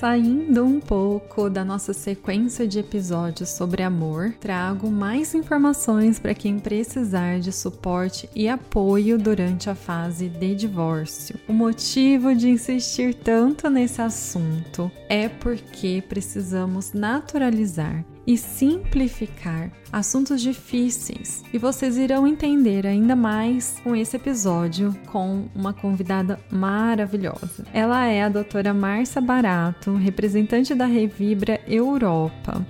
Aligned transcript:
Saindo 0.00 0.64
um 0.64 0.80
pouco 0.80 1.50
da 1.50 1.62
nossa 1.62 1.92
sequência 1.92 2.66
de 2.66 2.78
episódios 2.78 3.50
sobre 3.50 3.82
amor, 3.82 4.32
trago 4.40 4.90
mais 4.90 5.34
informações 5.34 6.18
para 6.18 6.32
quem 6.32 6.58
precisar 6.58 7.38
de 7.38 7.52
suporte 7.52 8.26
e 8.34 8.48
apoio 8.48 9.18
durante 9.18 9.68
a 9.68 9.74
fase 9.74 10.26
de 10.26 10.54
divórcio. 10.54 11.38
O 11.46 11.52
motivo 11.52 12.34
de 12.34 12.48
insistir 12.48 13.12
tanto 13.12 13.68
nesse 13.68 14.00
assunto 14.00 14.90
é 15.06 15.28
porque 15.28 16.02
precisamos 16.08 16.94
naturalizar 16.94 18.02
e 18.30 18.36
simplificar 18.36 19.72
assuntos 19.92 20.40
difíceis. 20.40 21.42
E 21.52 21.58
vocês 21.58 21.96
irão 21.96 22.28
entender 22.28 22.86
ainda 22.86 23.16
mais 23.16 23.80
com 23.82 23.96
esse 23.96 24.14
episódio 24.14 24.94
com 25.06 25.48
uma 25.52 25.72
convidada 25.72 26.38
maravilhosa. 26.48 27.66
Ela 27.72 28.06
é 28.06 28.22
a 28.22 28.28
doutora 28.28 28.72
Márcia 28.72 29.20
Barato, 29.20 29.96
representante 29.96 30.76
da 30.76 30.86
Revibra 30.86 31.60
Europa. 31.66 32.64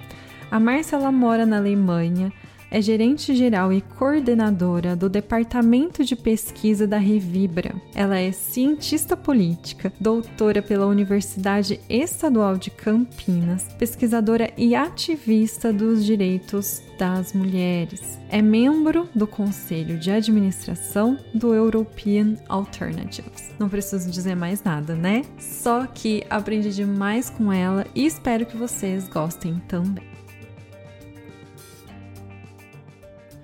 A 0.50 0.58
Márcia 0.58 0.96
ela 0.96 1.12
mora 1.12 1.44
na 1.44 1.58
Alemanha 1.58 2.32
é 2.70 2.80
gerente 2.80 3.34
geral 3.34 3.72
e 3.72 3.80
coordenadora 3.80 4.94
do 4.94 5.08
Departamento 5.08 6.04
de 6.04 6.14
Pesquisa 6.14 6.86
da 6.86 6.98
Revibra. 6.98 7.74
Ela 7.94 8.18
é 8.18 8.30
cientista 8.32 9.16
política, 9.16 9.92
doutora 10.00 10.62
pela 10.62 10.86
Universidade 10.86 11.80
Estadual 11.88 12.56
de 12.56 12.70
Campinas, 12.70 13.64
pesquisadora 13.78 14.50
e 14.56 14.74
ativista 14.74 15.72
dos 15.72 16.04
direitos 16.04 16.82
das 16.98 17.32
mulheres. 17.32 18.18
É 18.28 18.42
membro 18.42 19.08
do 19.14 19.26
Conselho 19.26 19.98
de 19.98 20.10
Administração 20.10 21.18
do 21.34 21.54
European 21.54 22.36
Alternatives. 22.48 23.50
Não 23.58 23.68
preciso 23.68 24.10
dizer 24.10 24.36
mais 24.36 24.62
nada, 24.62 24.94
né? 24.94 25.22
Só 25.38 25.86
que 25.86 26.24
aprendi 26.28 26.70
demais 26.72 27.30
com 27.30 27.52
ela 27.52 27.86
e 27.94 28.04
espero 28.06 28.46
que 28.46 28.56
vocês 28.56 29.08
gostem 29.08 29.60
também. 29.66 30.09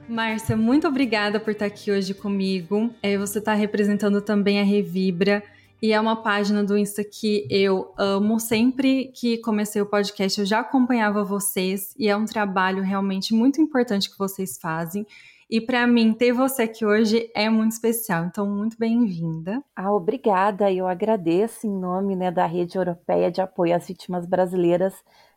Márcia, 0.09 0.57
muito 0.57 0.87
obrigada 0.87 1.41
por 1.41 1.51
estar 1.51 1.67
aqui 1.67 1.91
hoje 1.91 2.15
comigo. 2.15 2.91
É, 3.03 3.19
você 3.19 3.41
está 3.41 3.55
representando 3.55 4.21
também 4.21 4.61
a 4.61 4.65
Revibra. 4.65 5.43
E 5.83 5.93
é 5.93 6.01
uma 6.01 6.17
página 6.17 6.65
do 6.65 6.79
Insta 6.79 7.05
que 7.05 7.47
eu 7.51 7.93
amo. 7.99 8.39
Sempre 8.39 9.11
que 9.15 9.39
comecei 9.39 9.83
o 9.83 9.87
podcast, 9.87 10.41
eu 10.41 10.47
já 10.47 10.61
acompanhava 10.61 11.25
vocês. 11.25 11.95
E 11.99 12.09
é 12.09 12.17
um 12.17 12.25
trabalho 12.25 12.83
realmente 12.83 13.35
muito 13.35 13.61
importante 13.61 14.11
que 14.11 14.19
vocês 14.19 14.57
fazem. 14.59 15.05
E 15.51 15.61
para 15.61 15.87
mim, 15.87 16.13
ter 16.13 16.33
você 16.33 16.63
aqui 16.63 16.85
hoje 16.85 17.31
é 17.35 17.49
muito 17.49 17.73
especial. 17.73 18.25
Então, 18.25 18.49
muito 18.49 18.77
bem-vinda. 18.79 19.63
Ah, 19.75 19.93
obrigada. 19.93 20.73
Eu 20.73 20.87
agradeço 20.87 21.67
em 21.67 21.71
nome 21.71 22.17
né, 22.17 22.31
da 22.31 22.47
Rede 22.47 22.79
Europeia 22.79 23.31
de 23.31 23.41
Apoio 23.41 23.75
às 23.75 23.87
Vítimas 23.87 24.25
Brasileiras 24.25 24.95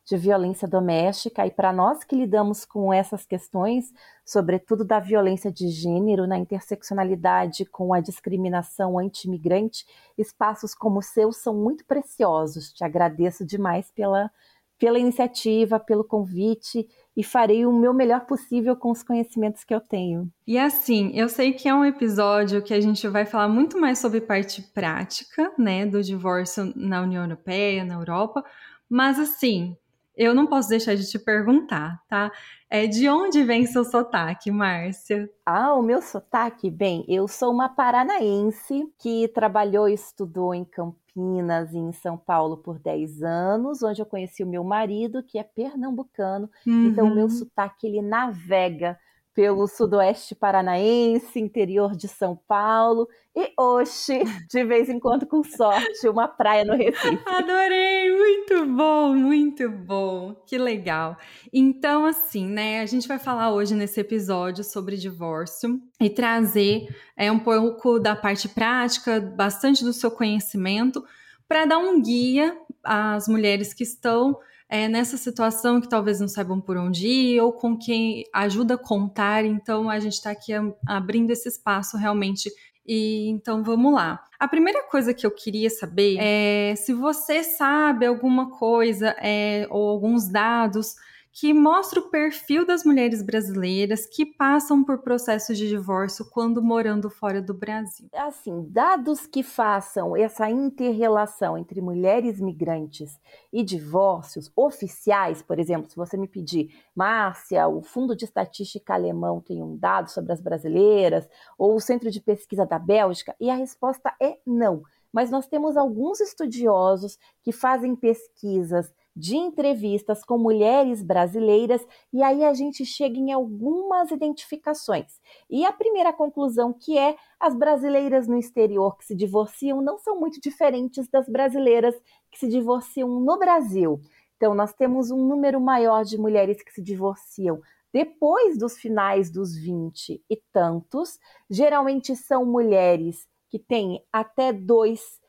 de 0.10 0.18
violência 0.18 0.68
doméstica 0.68 1.46
e 1.46 1.52
para 1.52 1.72
nós 1.72 2.04
que 2.04 2.16
lidamos 2.16 2.66
com 2.66 2.92
essas 2.92 3.28
questões, 3.28 3.94
sobretudo 4.26 4.84
da 4.84 5.00
violência 5.00 5.52
de 5.52 5.70
gênero, 5.70 6.26
na 6.26 6.36
interseccionalidade 6.36 7.64
com 7.66 7.94
a 7.94 8.00
discriminação 8.00 8.98
anti-imigrante, 8.98 9.86
espaços 10.18 10.74
como 10.74 10.98
o 10.98 11.04
seu 11.04 11.32
são 11.32 11.54
muito 11.54 11.86
preciosos. 11.86 12.74
Te 12.74 12.84
agradeço 12.84 13.46
demais 13.46 13.92
pela, 13.92 14.32
pela 14.80 14.98
iniciativa, 14.98 15.80
pelo 15.80 16.04
convite 16.04 16.90
e 17.16 17.24
farei 17.24 17.64
o 17.64 17.72
meu 17.72 17.94
melhor 17.94 18.26
possível 18.26 18.76
com 18.76 18.90
os 18.90 19.04
conhecimentos 19.04 19.64
que 19.64 19.76
eu 19.76 19.80
tenho. 19.80 20.28
E 20.48 20.58
assim, 20.58 21.12
eu 21.14 21.30
sei 21.30 21.54
que 21.54 21.70
é 21.70 21.76
um 21.76 21.86
episódio 21.86 22.64
que 22.64 22.74
a 22.74 22.82
gente 22.82 23.08
vai 23.08 23.28
falar 23.28 23.48
muito 23.48 23.80
mais 23.80 24.00
sobre 24.00 24.22
parte 24.22 24.64
prática, 24.74 25.54
né, 25.56 25.86
do 25.86 26.02
divórcio 26.02 26.74
na 26.76 27.04
União 27.04 27.22
Europeia, 27.22 27.86
na 27.86 27.94
Europa, 27.94 28.44
mas 28.90 29.20
assim, 29.20 29.78
eu 30.20 30.36
não 30.36 30.46
posso 30.46 30.68
deixar 30.68 30.96
de 30.96 31.10
te 31.10 31.18
perguntar, 31.18 32.04
tá? 32.10 32.30
É, 32.70 32.86
de 32.86 33.08
onde 33.08 33.42
vem 33.42 33.66
seu 33.66 33.86
sotaque, 33.86 34.52
Márcia? 34.52 35.30
Ah, 35.46 35.74
o 35.74 35.82
meu 35.82 36.02
sotaque? 36.02 36.70
Bem, 36.70 37.06
eu 37.08 37.26
sou 37.26 37.54
uma 37.54 37.70
paranaense 37.70 38.92
que 39.00 39.30
trabalhou 39.30 39.88
e 39.88 39.94
estudou 39.94 40.54
em 40.54 40.66
Campinas 40.66 41.74
e 41.74 41.78
em 41.78 41.94
São 41.94 42.18
Paulo 42.18 42.58
por 42.58 42.78
10 42.80 43.24
anos, 43.24 43.82
onde 43.82 44.02
eu 44.02 44.06
conheci 44.06 44.44
o 44.44 44.48
meu 44.48 44.62
marido, 44.62 45.24
que 45.24 45.40
é 45.40 45.44
pernambucano. 45.44 46.50
Uhum. 46.68 46.88
Então, 46.88 47.08
o 47.08 47.16
meu 47.16 47.24
uhum. 47.24 47.30
sotaque, 47.30 47.88
ele 47.88 48.02
navega 48.02 49.00
pelo 49.34 49.68
sudoeste 49.68 50.36
paranaense, 50.36 51.40
interior 51.40 51.96
de 51.96 52.08
São 52.08 52.36
Paulo 52.48 53.08
e 53.36 53.54
hoje, 53.58 54.22
de 54.50 54.64
vez 54.66 54.90
em 54.90 55.00
quando, 55.00 55.26
com 55.26 55.44
sorte, 55.44 56.10
uma 56.10 56.28
praia 56.28 56.66
no 56.66 56.76
Recife. 56.76 57.22
Adorei, 57.26 58.12
muito 58.12 58.66
bom, 58.66 59.14
muito 59.14 59.70
bom, 59.70 60.36
que 60.46 60.58
legal. 60.58 61.16
Então, 61.54 62.06
assim, 62.06 62.46
né, 62.48 62.82
a 62.82 62.86
gente 62.86 63.08
vai 63.08 63.20
falar 63.20 63.54
hoje 63.54 63.76
nesse 63.76 64.00
episódio 64.02 64.64
sobre 64.64 64.98
divórcio 64.98 65.80
e 66.02 66.10
trazer 66.10 66.88
é, 67.16 67.32
um 67.32 67.40
pouco 67.40 68.00
da 68.00 68.16
parte 68.16 68.50
prática, 68.50 69.22
bastante 69.22 69.84
do 69.84 69.94
seu 69.94 70.12
conhecimento, 70.12 71.06
para 71.48 71.66
dar 71.66 71.78
um 71.78 72.02
guia 72.02 72.58
às 72.84 73.28
mulheres 73.28 73.74
que 73.74 73.84
estão 73.84 74.38
é, 74.70 74.88
nessa 74.88 75.18
situação 75.18 75.82
que 75.82 75.90
talvez 75.90 76.20
não 76.20 76.28
saibam 76.28 76.62
por 76.62 76.78
onde 76.78 77.08
ir 77.08 77.42
ou 77.42 77.52
com 77.52 77.76
quem 77.76 78.24
ajuda 78.32 78.76
a 78.76 78.78
contar. 78.78 79.44
Então 79.44 79.90
a 79.90 80.00
gente 80.00 80.14
está 80.14 80.30
aqui 80.30 80.54
abrindo 80.88 81.32
esse 81.32 81.50
espaço 81.50 81.98
realmente. 81.98 82.52
E 82.86 83.30
então 83.30 83.64
vamos 83.64 83.94
lá. 83.94 84.24
A 84.40 84.48
primeira 84.48 84.84
coisa 84.84 85.14
que 85.14 85.26
eu 85.26 85.32
queria 85.32 85.70
saber 85.70 86.18
é 86.20 86.76
se 86.76 86.94
você 86.94 87.44
sabe 87.44 88.06
alguma 88.06 88.52
coisa 88.58 89.16
é, 89.20 89.68
ou 89.72 89.90
alguns 89.90 90.30
dados 90.30 90.96
que 91.40 91.54
mostra 91.54 92.02
o 92.02 92.10
perfil 92.10 92.66
das 92.66 92.84
mulheres 92.84 93.24
brasileiras 93.24 94.06
que 94.06 94.26
passam 94.26 94.84
por 94.84 94.98
processos 95.02 95.58
de 95.58 95.70
divórcio 95.70 96.30
quando 96.30 96.62
morando 96.62 97.10
fora 97.10 97.42
do 97.42 97.54
Brasil. 97.54 98.10
Assim, 98.14 98.68
dados 98.70 99.26
que 99.26 99.42
façam 99.42 100.18
essa 100.18 100.50
interrelação 100.50 101.58
entre 101.58 101.80
mulheres 101.80 102.42
migrantes 102.42 103.18
e 103.54 103.64
divórcios 103.64 104.52
oficiais, 104.54 105.42
por 105.42 105.60
exemplo, 105.60 105.90
se 105.90 105.96
você 105.96 106.18
me 106.18 106.28
pedir, 106.28 106.76
Márcia, 106.94 107.70
o 107.70 107.82
Fundo 107.82 108.18
de 108.18 108.26
Estatística 108.26 108.94
Alemão 108.94 109.40
tem 109.40 109.64
um 109.64 109.78
dado 109.78 110.12
sobre 110.12 110.34
as 110.34 110.42
brasileiras, 110.42 111.26
ou 111.58 111.74
o 111.74 111.80
Centro 111.80 112.12
de 112.12 112.20
Pesquisa 112.20 112.66
da 112.66 112.78
Bélgica, 112.78 113.34
e 113.40 113.50
a 113.50 113.56
resposta 113.56 114.14
é 114.22 114.38
não. 114.46 114.84
Mas 115.12 115.32
nós 115.32 115.48
temos 115.48 115.78
alguns 115.78 116.20
estudiosos 116.20 117.18
que 117.42 117.54
fazem 117.54 117.96
pesquisas 117.96 118.94
de 119.20 119.36
entrevistas 119.36 120.24
com 120.24 120.38
mulheres 120.38 121.04
brasileiras 121.04 121.86
e 122.14 122.24
aí 122.24 122.44
a 122.44 122.54
gente 122.54 122.86
chega 122.86 123.18
em 123.18 123.32
algumas 123.32 124.12
identificações. 124.12 125.20
E 125.50 125.66
a 125.66 125.74
primeira 125.74 126.14
conclusão 126.14 126.72
que 126.74 126.98
é 126.98 127.18
as 127.40 127.54
brasileiras 127.56 128.28
no 128.28 128.38
exterior 128.38 128.98
que 128.98 129.06
se 129.06 129.16
divorciam 129.16 129.82
não 129.82 129.98
são 129.98 130.20
muito 130.20 130.40
diferentes 130.40 131.10
das 131.10 131.28
brasileiras 131.28 131.96
que 132.32 132.40
se 132.40 132.48
divorciam 132.48 133.10
no 133.20 133.38
Brasil. 133.38 134.00
Então 134.38 134.56
nós 134.56 134.74
temos 134.74 135.12
um 135.12 135.28
número 135.28 135.60
maior 135.60 136.06
de 136.06 136.18
mulheres 136.18 136.64
que 136.64 136.72
se 136.72 136.82
divorciam 136.82 137.60
depois 137.92 138.58
dos 138.58 138.78
finais 138.78 139.32
dos 139.32 139.56
20 139.56 140.24
e 140.30 140.38
tantos, 140.54 141.18
geralmente 141.50 142.16
são 142.16 142.46
mulheres 142.46 143.28
que 143.50 143.58
têm 143.58 144.04
até 144.14 144.54
dois 144.54 145.20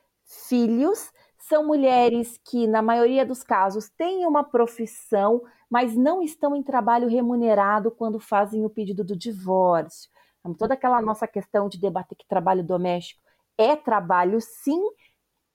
filhos 0.49 1.11
são 1.51 1.67
mulheres 1.67 2.39
que, 2.45 2.69
na 2.69 2.81
maioria 2.81 3.27
dos 3.27 3.43
casos, 3.43 3.91
têm 3.91 4.25
uma 4.25 4.45
profissão, 4.45 5.43
mas 5.69 5.97
não 5.97 6.23
estão 6.23 6.55
em 6.55 6.63
trabalho 6.63 7.09
remunerado 7.09 7.91
quando 7.91 8.21
fazem 8.21 8.65
o 8.65 8.71
pedido 8.71 9.03
do 9.03 9.17
divórcio. 9.17 10.09
Então, 10.39 10.55
toda 10.55 10.75
aquela 10.75 11.03
nossa 11.03 11.27
questão 11.27 11.69
de 11.69 11.81
debater 11.81 12.17
que 12.17 12.27
trabalho 12.27 12.63
doméstico 12.63 13.21
é 13.59 13.75
trabalho, 13.75 14.41
sim. 14.41 14.81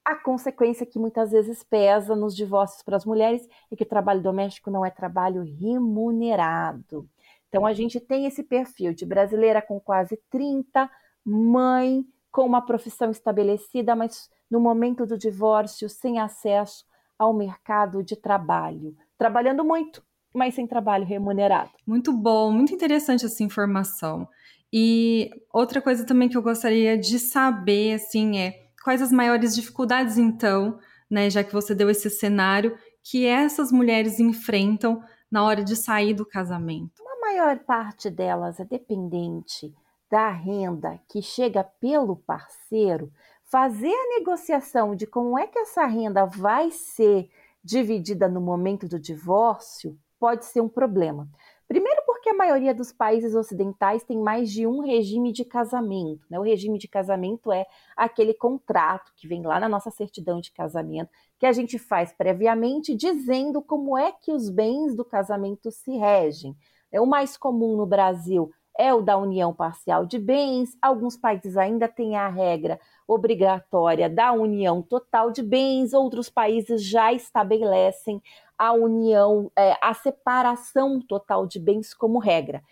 A 0.03 0.15
consequência 0.15 0.86
que 0.86 1.00
muitas 1.00 1.31
vezes 1.31 1.63
pesa 1.63 2.13
nos 2.13 2.36
divórcios 2.36 2.83
para 2.83 2.98
as 2.98 3.06
mulheres 3.06 3.48
é 3.71 3.75
que 3.75 3.83
o 3.83 3.88
trabalho 3.88 4.21
doméstico 4.21 4.69
não 4.69 4.86
é 4.86 4.91
trabalho 4.91 5.44
remunerado. 5.44 7.09
Então, 7.48 7.65
a 7.65 7.74
gente 7.74 8.01
tem 8.01 8.25
esse 8.25 8.44
perfil 8.44 8.94
de 8.94 9.06
brasileira 9.06 9.62
com 9.62 9.80
quase 9.80 10.19
30, 10.30 10.91
mãe 11.24 12.06
com 12.35 12.45
uma 12.45 12.61
profissão 12.61 13.09
estabelecida, 13.11 13.95
mas 13.95 14.29
no 14.51 14.59
momento 14.59 15.05
do 15.05 15.17
divórcio 15.17 15.87
sem 15.87 16.19
acesso 16.19 16.83
ao 17.17 17.33
mercado 17.33 18.03
de 18.03 18.17
trabalho, 18.17 18.93
trabalhando 19.17 19.63
muito, 19.63 20.03
mas 20.33 20.53
sem 20.53 20.67
trabalho 20.67 21.05
remunerado. 21.05 21.71
Muito 21.87 22.11
bom, 22.11 22.51
muito 22.51 22.73
interessante 22.73 23.25
essa 23.25 23.41
informação. 23.41 24.27
E 24.71 25.29
outra 25.53 25.81
coisa 25.81 26.05
também 26.05 26.27
que 26.27 26.35
eu 26.35 26.41
gostaria 26.41 26.97
de 26.97 27.19
saber, 27.19 27.93
assim, 27.93 28.38
é 28.38 28.67
quais 28.83 29.01
as 29.01 29.13
maiores 29.13 29.55
dificuldades, 29.55 30.17
então, 30.17 30.77
né, 31.09 31.29
já 31.29 31.41
que 31.41 31.53
você 31.53 31.73
deu 31.73 31.89
esse 31.89 32.09
cenário, 32.09 32.77
que 33.01 33.25
essas 33.25 33.71
mulheres 33.71 34.19
enfrentam 34.19 35.01
na 35.31 35.41
hora 35.41 35.63
de 35.63 35.77
sair 35.77 36.13
do 36.13 36.25
casamento? 36.25 37.01
A 37.01 37.21
maior 37.21 37.59
parte 37.59 38.09
delas 38.09 38.59
é 38.59 38.65
dependente 38.65 39.73
da 40.09 40.29
renda 40.29 40.99
que 41.07 41.21
chega 41.21 41.63
pelo 41.63 42.15
parceiro, 42.15 43.11
fazer 43.43 43.93
a 43.93 44.19
negociação 44.19 44.95
de 44.95 45.05
como 45.05 45.37
é 45.37 45.47
que 45.47 45.59
essa 45.59 45.85
renda 45.85 46.25
vai 46.25 46.71
ser 46.71 47.29
dividida 47.63 48.27
no 48.27 48.39
momento 48.39 48.87
do 48.87 48.99
divórcio 48.99 49.97
pode 50.19 50.45
ser 50.45 50.61
um 50.61 50.69
problema. 50.69 51.27
Primeiro, 51.67 52.03
porque 52.05 52.29
a 52.29 52.33
maioria 52.33 52.75
dos 52.75 52.91
países 52.91 53.33
ocidentais 53.33 54.03
tem 54.03 54.19
mais 54.19 54.51
de 54.51 54.67
um 54.67 54.81
regime 54.81 55.31
de 55.31 55.43
casamento. 55.43 56.23
Né? 56.29 56.39
O 56.39 56.43
regime 56.43 56.77
de 56.77 56.87
casamento 56.87 57.51
é 57.51 57.65
aquele 57.97 58.35
contrato 58.35 59.11
que 59.15 59.27
vem 59.27 59.41
lá 59.41 59.59
na 59.59 59.67
nossa 59.67 59.89
certidão 59.89 60.39
de 60.39 60.51
casamento, 60.51 61.09
que 61.39 61.45
a 61.45 61.51
gente 61.51 61.79
faz 61.79 62.13
previamente 62.13 62.95
dizendo 62.95 63.63
como 63.63 63.97
é 63.97 64.11
que 64.11 64.31
os 64.31 64.49
bens 64.49 64.95
do 64.95 65.03
casamento 65.03 65.71
se 65.71 65.97
regem. 65.97 66.55
É, 66.91 67.01
o 67.01 67.05
mais 67.05 67.35
comum 67.35 67.75
no 67.75 67.85
Brasil 67.85 68.51
é 68.77 68.94
o 68.94 69.01
da 69.01 69.18
união 69.18 69.54
parcial 69.54 70.06
de 70.06 70.19
bens. 70.19 70.77
Alguns 70.81 71.18
países 71.18 71.57
ainda 71.57 71.88
têm 71.88 72.16
a 72.16 72.27
regra 72.27 72.80
obrigatória 73.07 74.10
da 74.10 74.31
união 74.31 74.81
total 74.81 75.31
de 75.31 75.42
bens, 75.42 75.94
outros 75.94 76.30
países 76.30 76.83
já 76.83 77.13
estabelecem 77.13 78.22
a 78.57 78.74
união, 78.74 79.51
é, 79.56 79.77
a 79.81 79.94
separação 79.94 81.00
total 81.01 81.45
de 81.45 81.60
bens 81.60 81.94
como 81.94 82.19
regra. 82.19 82.63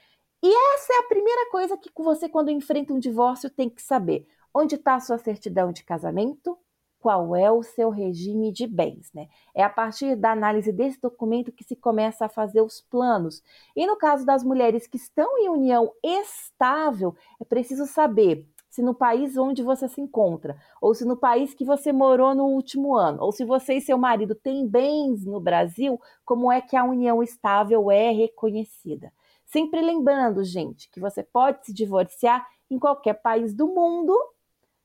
E 0.42 0.48
essa 0.74 0.94
é 0.94 0.98
a 0.98 1.08
primeira 1.08 1.50
coisa 1.50 1.78
que 1.78 1.90
você, 1.98 2.28
quando 2.28 2.50
enfrenta 2.52 2.94
um 2.94 3.00
divórcio, 3.00 3.50
tem 3.50 3.70
que 3.70 3.82
saber. 3.82 4.28
Onde 4.54 4.76
está 4.76 4.96
a 4.96 5.00
sua 5.00 5.18
certidão 5.18 5.72
de 5.72 5.84
casamento? 5.84 6.58
Qual 7.04 7.36
é 7.36 7.52
o 7.52 7.62
seu 7.62 7.90
regime 7.90 8.50
de 8.50 8.66
bens? 8.66 9.12
Né? 9.14 9.28
É 9.54 9.62
a 9.62 9.70
partir 9.70 10.16
da 10.16 10.32
análise 10.32 10.72
desse 10.72 11.02
documento 11.02 11.52
que 11.52 11.62
se 11.62 11.76
começa 11.76 12.24
a 12.24 12.30
fazer 12.30 12.62
os 12.62 12.80
planos. 12.80 13.44
E 13.76 13.86
no 13.86 13.98
caso 13.98 14.26
das 14.26 14.42
mulheres 14.42 14.88
que 14.88 14.96
estão 14.96 15.38
em 15.38 15.50
união 15.50 15.92
estável, 16.02 17.14
é 17.42 17.44
preciso 17.44 17.86
saber 17.86 18.48
se 18.70 18.82
no 18.82 18.96
país 18.96 19.36
onde 19.36 19.62
você 19.62 19.90
se 19.90 20.00
encontra, 20.00 20.56
ou 20.82 20.96
se 20.96 21.04
no 21.04 21.18
país 21.18 21.54
que 21.54 21.66
você 21.66 21.92
morou 21.92 22.34
no 22.34 22.46
último 22.46 22.96
ano, 22.96 23.22
ou 23.22 23.34
se 23.34 23.44
você 23.44 23.74
e 23.74 23.82
seu 23.82 23.98
marido 23.98 24.34
têm 24.34 24.66
bens 24.66 25.26
no 25.26 25.42
Brasil, 25.42 26.00
como 26.24 26.50
é 26.50 26.62
que 26.62 26.78
a 26.78 26.86
união 26.86 27.22
estável 27.22 27.92
é 27.92 28.12
reconhecida. 28.12 29.12
Sempre 29.44 29.82
lembrando, 29.82 30.42
gente, 30.46 30.90
que 30.90 31.02
você 31.02 31.22
pode 31.22 31.66
se 31.66 31.74
divorciar 31.74 32.48
em 32.72 32.80
qualquer 32.80 33.22
país 33.22 33.54
do 33.54 33.68
mundo, 33.68 34.18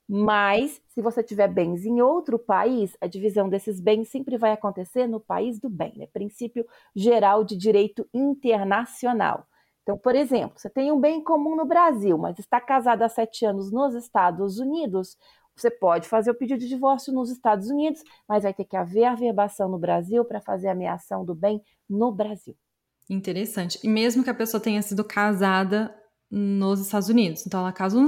mas 0.09 0.81
se 0.89 1.03
você 1.03 1.23
tiver 1.23 1.49
bens 1.49 1.85
em 1.85 2.01
outro 2.01 2.39
país, 2.39 2.97
a 3.01 3.07
divisão 3.07 3.49
desses 3.49 3.79
bens 3.79 4.09
sempre 4.09 4.39
vai 4.39 4.53
acontecer 4.53 5.07
no 5.07 5.21
país 5.21 5.61
do 5.61 5.69
bem, 5.69 5.93
né? 5.99 6.07
Princípio 6.07 6.67
geral 6.95 7.45
de 7.45 7.57
direito 7.57 8.09
internacional. 8.15 9.47
Então, 9.83 9.99
por 9.99 10.15
exemplo, 10.15 10.59
você 10.59 10.71
tem 10.71 10.91
um 10.91 11.01
bem 11.01 11.23
comum 11.23 11.55
no 11.55 11.67
Brasil, 11.67 12.17
mas 12.17 12.39
está 12.39 12.61
casado 12.61 13.03
há 13.03 13.09
sete 13.09 13.45
anos 13.45 13.71
nos 13.71 13.95
Estados 13.95 14.59
Unidos, 14.59 15.17
você 15.55 15.71
pode 15.71 16.09
fazer 16.09 16.31
o 16.31 16.35
pedido 16.35 16.61
de 16.61 16.69
divórcio 16.69 17.13
nos 17.13 17.31
Estados 17.31 17.69
Unidos, 17.69 18.03
mas 18.29 18.45
vai 18.45 18.55
ter 18.55 18.65
que 18.65 18.77
haver 18.77 19.05
a 19.05 19.15
verbação 19.15 19.69
no 19.69 19.79
Brasil 19.79 20.25
para 20.25 20.41
fazer 20.41 20.69
a 20.69 20.73
ameação 20.73 21.25
do 21.25 21.35
bem 21.35 21.61
no 21.89 22.13
Brasil. 22.13 22.57
Interessante. 23.11 23.81
E 23.83 23.89
mesmo 23.89 24.23
que 24.23 24.31
a 24.31 24.35
pessoa 24.35 24.61
tenha 24.61 24.81
sido 24.83 25.03
casada 25.03 25.95
nos 26.31 26.81
Estados 26.81 27.09
Unidos. 27.09 27.47
Então, 27.47 27.61
ela 27.61 27.73
casou 27.73 28.05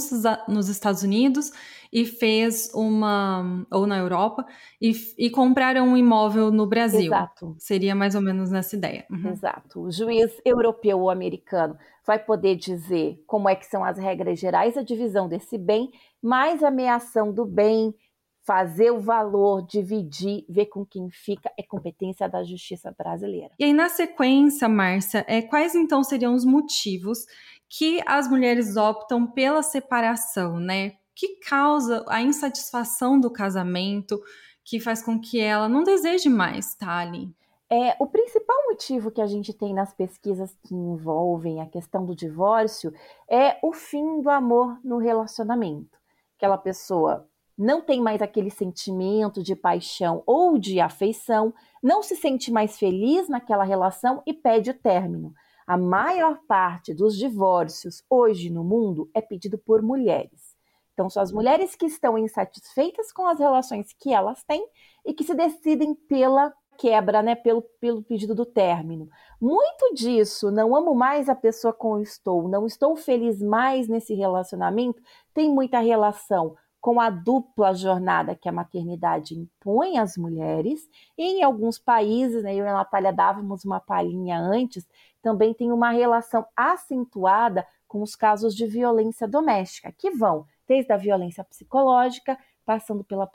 nos 0.48 0.68
Estados 0.68 1.02
Unidos 1.02 1.50
e 1.92 2.04
fez 2.04 2.70
uma. 2.74 3.66
ou 3.70 3.86
na 3.86 3.98
Europa, 3.98 4.46
e, 4.80 4.92
e 5.18 5.30
compraram 5.30 5.88
um 5.88 5.96
imóvel 5.96 6.50
no 6.50 6.66
Brasil. 6.66 7.06
Exato. 7.06 7.56
Seria 7.58 7.94
mais 7.94 8.14
ou 8.14 8.20
menos 8.20 8.50
nessa 8.50 8.76
ideia. 8.76 9.06
Uhum. 9.10 9.30
Exato. 9.30 9.80
O 9.80 9.90
juiz 9.90 10.30
europeu 10.44 11.00
ou 11.00 11.10
americano 11.10 11.76
vai 12.06 12.18
poder 12.18 12.56
dizer 12.56 13.22
como 13.26 13.48
é 13.48 13.54
que 13.54 13.66
são 13.66 13.84
as 13.84 13.98
regras 13.98 14.38
gerais, 14.38 14.76
a 14.76 14.82
divisão 14.82 15.28
desse 15.28 15.56
bem, 15.56 15.90
mais 16.22 16.62
a 16.62 16.68
ameação 16.68 17.32
do 17.32 17.44
bem, 17.46 17.94
fazer 18.42 18.90
o 18.90 18.98
valor, 18.98 19.66
dividir, 19.66 20.44
ver 20.48 20.66
com 20.66 20.84
quem 20.84 21.08
fica, 21.10 21.50
é 21.58 21.62
competência 21.62 22.28
da 22.28 22.42
justiça 22.42 22.92
brasileira. 22.96 23.50
E 23.58 23.64
aí, 23.64 23.72
na 23.72 23.88
sequência, 23.88 24.68
Márcia, 24.68 25.24
é, 25.28 25.42
quais 25.42 25.74
então 25.74 26.02
seriam 26.02 26.34
os 26.34 26.44
motivos 26.44 27.26
que 27.70 28.02
as 28.04 28.28
mulheres 28.28 28.76
optam 28.76 29.24
pela 29.24 29.62
separação, 29.62 30.58
né? 30.58 30.94
Que 31.14 31.36
causa 31.36 32.04
a 32.08 32.20
insatisfação 32.20 33.20
do 33.20 33.30
casamento, 33.30 34.20
que 34.64 34.80
faz 34.80 35.00
com 35.02 35.20
que 35.20 35.38
ela 35.38 35.68
não 35.68 35.84
deseje 35.84 36.28
mais 36.28 36.70
estar 36.70 36.98
ali. 36.98 37.32
É, 37.72 37.94
o 38.00 38.06
principal 38.08 38.56
motivo 38.68 39.12
que 39.12 39.20
a 39.20 39.26
gente 39.26 39.52
tem 39.52 39.72
nas 39.72 39.94
pesquisas 39.94 40.52
que 40.64 40.74
envolvem 40.74 41.60
a 41.60 41.66
questão 41.66 42.04
do 42.04 42.16
divórcio 42.16 42.92
é 43.28 43.56
o 43.62 43.72
fim 43.72 44.20
do 44.20 44.28
amor 44.28 44.76
no 44.82 44.98
relacionamento. 44.98 45.96
Aquela 46.36 46.58
pessoa 46.58 47.28
não 47.56 47.80
tem 47.80 48.00
mais 48.00 48.20
aquele 48.20 48.50
sentimento 48.50 49.44
de 49.44 49.54
paixão 49.54 50.24
ou 50.26 50.58
de 50.58 50.80
afeição, 50.80 51.54
não 51.80 52.02
se 52.02 52.16
sente 52.16 52.50
mais 52.50 52.76
feliz 52.76 53.28
naquela 53.28 53.62
relação 53.62 54.20
e 54.26 54.32
pede 54.32 54.70
o 54.70 54.74
término. 54.74 55.32
A 55.70 55.76
maior 55.76 56.40
parte 56.48 56.92
dos 56.92 57.16
divórcios 57.16 58.02
hoje 58.10 58.50
no 58.50 58.64
mundo 58.64 59.08
é 59.14 59.20
pedido 59.20 59.56
por 59.56 59.80
mulheres. 59.80 60.56
Então, 60.92 61.08
são 61.08 61.22
as 61.22 61.30
mulheres 61.30 61.76
que 61.76 61.86
estão 61.86 62.18
insatisfeitas 62.18 63.12
com 63.12 63.24
as 63.24 63.38
relações 63.38 63.92
que 63.92 64.12
elas 64.12 64.42
têm 64.42 64.66
e 65.06 65.14
que 65.14 65.22
se 65.22 65.32
decidem 65.32 65.94
pela 65.94 66.52
quebra, 66.76 67.22
né, 67.22 67.36
pelo, 67.36 67.62
pelo 67.80 68.02
pedido 68.02 68.34
do 68.34 68.44
término. 68.44 69.08
Muito 69.40 69.94
disso, 69.94 70.50
não 70.50 70.74
amo 70.74 70.92
mais 70.92 71.28
a 71.28 71.36
pessoa 71.36 71.72
com 71.72 71.94
quem 71.94 72.02
estou, 72.02 72.48
não 72.48 72.66
estou 72.66 72.96
feliz 72.96 73.40
mais 73.40 73.86
nesse 73.86 74.12
relacionamento, 74.12 75.00
tem 75.32 75.48
muita 75.48 75.78
relação 75.78 76.56
com 76.80 77.00
a 77.00 77.10
dupla 77.10 77.74
jornada 77.74 78.34
que 78.34 78.48
a 78.48 78.52
maternidade 78.52 79.38
impõe 79.38 79.98
às 79.98 80.16
mulheres. 80.16 80.88
E 81.16 81.38
em 81.38 81.42
alguns 81.42 81.78
países, 81.78 82.42
né, 82.42 82.54
eu 82.54 82.64
e 82.64 82.68
a 82.68 82.72
Natália 82.72 83.12
dávamos 83.12 83.64
uma 83.64 83.80
palhinha 83.80 84.38
antes, 84.38 84.88
também 85.20 85.52
tem 85.52 85.70
uma 85.70 85.90
relação 85.90 86.46
acentuada 86.56 87.66
com 87.86 88.02
os 88.02 88.16
casos 88.16 88.54
de 88.54 88.66
violência 88.66 89.28
doméstica, 89.28 89.92
que 89.92 90.10
vão 90.10 90.46
desde 90.66 90.92
a 90.92 90.96
violência 90.96 91.44
psicológica, 91.44 92.38
passando 92.64 93.02
pela 93.04 93.28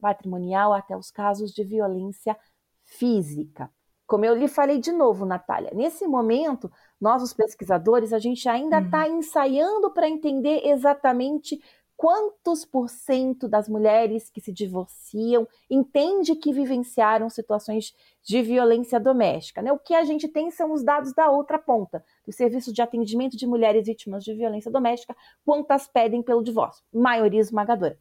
patrimonial 0.00 0.72
até 0.72 0.96
os 0.96 1.10
casos 1.10 1.52
de 1.52 1.62
violência 1.62 2.36
física. 2.84 3.70
Como 4.06 4.24
eu 4.24 4.34
lhe 4.34 4.48
falei 4.48 4.78
de 4.78 4.90
novo, 4.90 5.26
Natália, 5.26 5.70
nesse 5.74 6.06
momento, 6.06 6.72
nós, 6.98 7.22
os 7.22 7.34
pesquisadores, 7.34 8.14
a 8.14 8.18
gente 8.18 8.48
ainda 8.48 8.80
está 8.80 9.06
uhum. 9.06 9.18
ensaiando 9.18 9.90
para 9.90 10.08
entender 10.08 10.62
exatamente 10.64 11.62
quantos 11.98 12.64
por 12.64 12.88
cento 12.88 13.48
das 13.48 13.68
mulheres 13.68 14.30
que 14.30 14.40
se 14.40 14.52
divorciam 14.52 15.48
entende 15.68 16.36
que 16.36 16.52
vivenciaram 16.52 17.28
situações 17.28 17.92
de 18.22 18.40
violência 18.40 19.00
doméstica. 19.00 19.60
Né? 19.60 19.72
O 19.72 19.80
que 19.80 19.92
a 19.92 20.04
gente 20.04 20.28
tem 20.28 20.48
são 20.48 20.72
os 20.72 20.84
dados 20.84 21.12
da 21.12 21.28
outra 21.28 21.58
ponta, 21.58 22.04
do 22.24 22.32
Serviço 22.32 22.72
de 22.72 22.80
Atendimento 22.80 23.36
de 23.36 23.48
Mulheres 23.48 23.84
Vítimas 23.84 24.22
de 24.22 24.32
Violência 24.32 24.70
Doméstica, 24.70 25.16
quantas 25.44 25.88
pedem 25.88 26.22
pelo 26.22 26.44
divórcio, 26.44 26.84
maioria 26.94 27.40
esmagadora. 27.40 27.98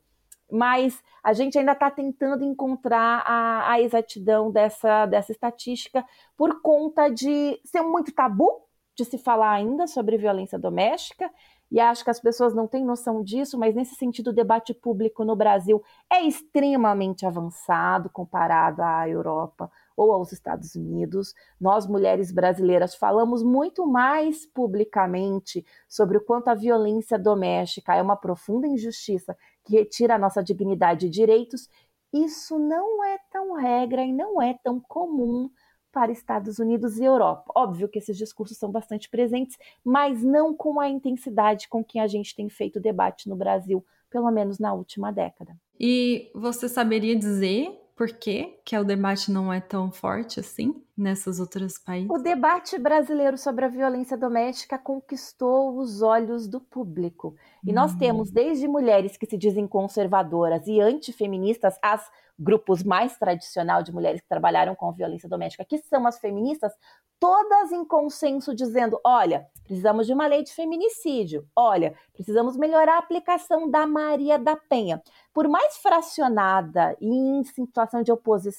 Mas 0.49 1.01
a 1.23 1.33
gente 1.33 1.57
ainda 1.57 1.71
está 1.71 1.89
tentando 1.89 2.43
encontrar 2.43 3.23
a, 3.25 3.71
a 3.71 3.81
exatidão 3.81 4.51
dessa, 4.51 5.07
dessa 5.07 5.31
estatística 5.31 6.05
por 6.37 6.61
conta 6.61 7.09
de 7.09 7.59
ser 7.65 7.81
muito 7.81 8.13
tabu 8.13 8.61
de 8.95 9.05
se 9.05 9.17
falar 9.17 9.51
ainda 9.51 9.85
sobre 9.85 10.17
violência 10.17 10.57
doméstica 10.57 11.31
e 11.69 11.79
acho 11.79 12.03
que 12.03 12.09
as 12.09 12.19
pessoas 12.19 12.53
não 12.53 12.67
têm 12.67 12.86
noção 12.86 13.21
disso, 13.21 13.57
mas 13.57 13.75
nesse 13.75 13.95
sentido 13.95 14.29
o 14.29 14.33
debate 14.33 14.74
público 14.74 15.25
no 15.25 15.36
Brasil 15.36 15.83
é 16.09 16.21
extremamente 16.21 17.25
avançado 17.25 18.09
comparado 18.09 18.81
à 18.81 19.07
Europa 19.07 19.69
ou 19.95 20.12
aos 20.12 20.31
Estados 20.31 20.75
Unidos. 20.75 21.33
Nós, 21.59 21.86
mulheres 21.86 22.31
brasileiras, 22.31 22.95
falamos 22.95 23.43
muito 23.43 23.86
mais 23.86 24.45
publicamente 24.45 25.65
sobre 25.89 26.17
o 26.17 26.24
quanto 26.24 26.47
a 26.50 26.55
violência 26.55 27.19
doméstica 27.19 27.95
é 27.95 28.01
uma 28.01 28.15
profunda 28.15 28.67
injustiça 28.67 29.36
que 29.65 29.75
retira 29.75 30.15
a 30.15 30.19
nossa 30.19 30.41
dignidade 30.41 31.07
e 31.07 31.09
direitos. 31.09 31.67
Isso 32.13 32.57
não 32.57 33.03
é 33.03 33.17
tão 33.29 33.53
regra 33.53 34.03
e 34.03 34.13
não 34.13 34.41
é 34.41 34.53
tão 34.63 34.79
comum 34.79 35.50
para 35.97 36.11
Estados 36.11 36.59
Unidos 36.59 36.99
e 36.99 37.03
Europa. 37.03 37.51
Óbvio 37.55 37.89
que 37.89 37.97
esses 37.97 38.15
discursos 38.15 38.55
são 38.55 38.69
bastante 38.71 39.09
presentes, 39.09 39.57
mas 39.83 40.21
não 40.23 40.53
com 40.53 40.79
a 40.79 40.87
intensidade 40.87 41.67
com 41.67 41.83
que 41.83 41.97
a 41.97 42.05
gente 42.05 42.35
tem 42.35 42.47
feito 42.49 42.79
debate 42.79 43.27
no 43.27 43.35
Brasil, 43.35 43.83
pelo 44.07 44.29
menos 44.29 44.59
na 44.59 44.71
última 44.75 45.11
década. 45.11 45.57
E 45.79 46.29
você 46.35 46.69
saberia 46.69 47.15
dizer 47.15 47.71
por 47.95 48.09
que 48.09 48.56
que 48.67 48.77
o 48.77 48.83
debate 48.83 49.31
não 49.31 49.53
é 49.53 49.62
tão 49.62 49.89
forte 49.89 50.41
assim? 50.41 50.83
nessas 50.97 51.39
outras 51.39 51.77
países? 51.77 52.09
O 52.09 52.17
debate 52.17 52.77
brasileiro 52.79 53.38
sobre 53.38 53.63
a 53.63 53.67
violência 53.67 54.17
doméstica 54.17 54.79
conquistou 54.79 55.77
os 55.77 56.01
olhos 56.01 56.47
do 56.47 56.59
público. 56.59 57.36
E 57.63 57.71
hum. 57.71 57.75
nós 57.75 57.93
temos 57.95 58.31
desde 58.31 58.67
mulheres 58.67 59.15
que 59.15 59.27
se 59.27 59.38
dizem 59.38 59.67
conservadoras 59.67 60.65
e 60.65 60.81
antifeministas, 60.81 61.77
as 61.83 62.09
grupos 62.39 62.83
mais 62.83 63.17
tradicional 63.17 63.81
de 63.81 63.91
mulheres 63.91 64.21
que 64.21 64.27
trabalharam 64.27 64.75
com 64.75 64.91
violência 64.91 65.27
doméstica, 65.27 65.65
que 65.65 65.79
são 65.79 66.05
as 66.05 66.19
feministas, 66.19 66.71
todas 67.19 67.71
em 67.71 67.83
consenso 67.83 68.53
dizendo: 68.53 69.00
olha, 69.03 69.47
precisamos 69.63 70.05
de 70.05 70.13
uma 70.13 70.27
lei 70.27 70.43
de 70.43 70.53
feminicídio, 70.53 71.47
olha, 71.55 71.95
precisamos 72.13 72.55
melhorar 72.55 72.95
a 72.95 73.00
aplicação 73.00 73.69
da 73.69 73.88
Maria 73.88 74.38
da 74.38 74.55
Penha. 74.55 75.01
Por 75.33 75.47
mais 75.47 75.77
fracionada 75.77 76.95
e 77.01 77.07
em 77.07 77.43
situação 77.43 78.03
de 78.03 78.12
oposição 78.12 78.56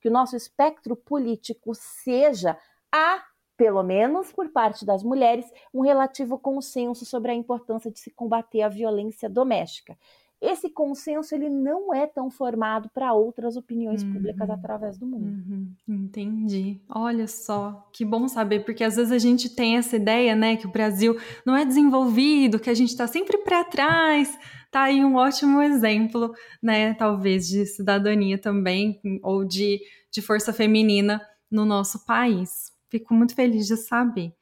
que 0.00 0.08
o 0.08 0.12
nosso 0.12 0.36
espectro 0.36 0.96
político 0.96 1.74
seja, 1.74 2.58
há 2.92 3.22
pelo 3.56 3.82
menos 3.82 4.32
por 4.32 4.50
parte 4.50 4.84
das 4.84 5.02
mulheres, 5.02 5.50
um 5.72 5.80
relativo 5.80 6.38
consenso 6.38 7.06
sobre 7.06 7.32
a 7.32 7.34
importância 7.34 7.90
de 7.90 7.98
se 7.98 8.10
combater 8.10 8.60
a 8.60 8.68
violência 8.68 9.30
doméstica 9.30 9.96
esse 10.40 10.68
consenso 10.68 11.34
ele 11.34 11.48
não 11.48 11.94
é 11.94 12.06
tão 12.06 12.30
formado 12.30 12.90
para 12.90 13.12
outras 13.14 13.56
opiniões 13.56 14.02
uhum. 14.02 14.12
públicas 14.12 14.50
através 14.50 14.98
do 14.98 15.06
mundo. 15.06 15.26
Uhum. 15.26 15.68
Entendi. 15.88 16.80
Olha 16.88 17.26
só, 17.26 17.88
que 17.92 18.04
bom 18.04 18.28
saber, 18.28 18.64
porque 18.64 18.84
às 18.84 18.96
vezes 18.96 19.12
a 19.12 19.18
gente 19.18 19.48
tem 19.48 19.76
essa 19.76 19.96
ideia, 19.96 20.36
né, 20.36 20.56
que 20.56 20.66
o 20.66 20.70
Brasil 20.70 21.16
não 21.44 21.56
é 21.56 21.64
desenvolvido, 21.64 22.58
que 22.58 22.70
a 22.70 22.74
gente 22.74 22.90
está 22.90 23.06
sempre 23.06 23.38
para 23.38 23.64
trás. 23.64 24.38
Tá 24.76 24.82
aí 24.82 25.02
um 25.02 25.14
ótimo 25.14 25.62
exemplo, 25.62 26.34
né, 26.62 26.92
talvez 26.92 27.48
de 27.48 27.64
cidadania 27.64 28.36
também 28.36 29.00
ou 29.22 29.42
de, 29.42 29.80
de 30.12 30.20
força 30.20 30.52
feminina 30.52 31.18
no 31.50 31.64
nosso 31.64 32.04
país. 32.04 32.70
Fico 32.90 33.14
muito 33.14 33.34
feliz 33.34 33.66
de 33.66 33.74
saber. 33.74 34.34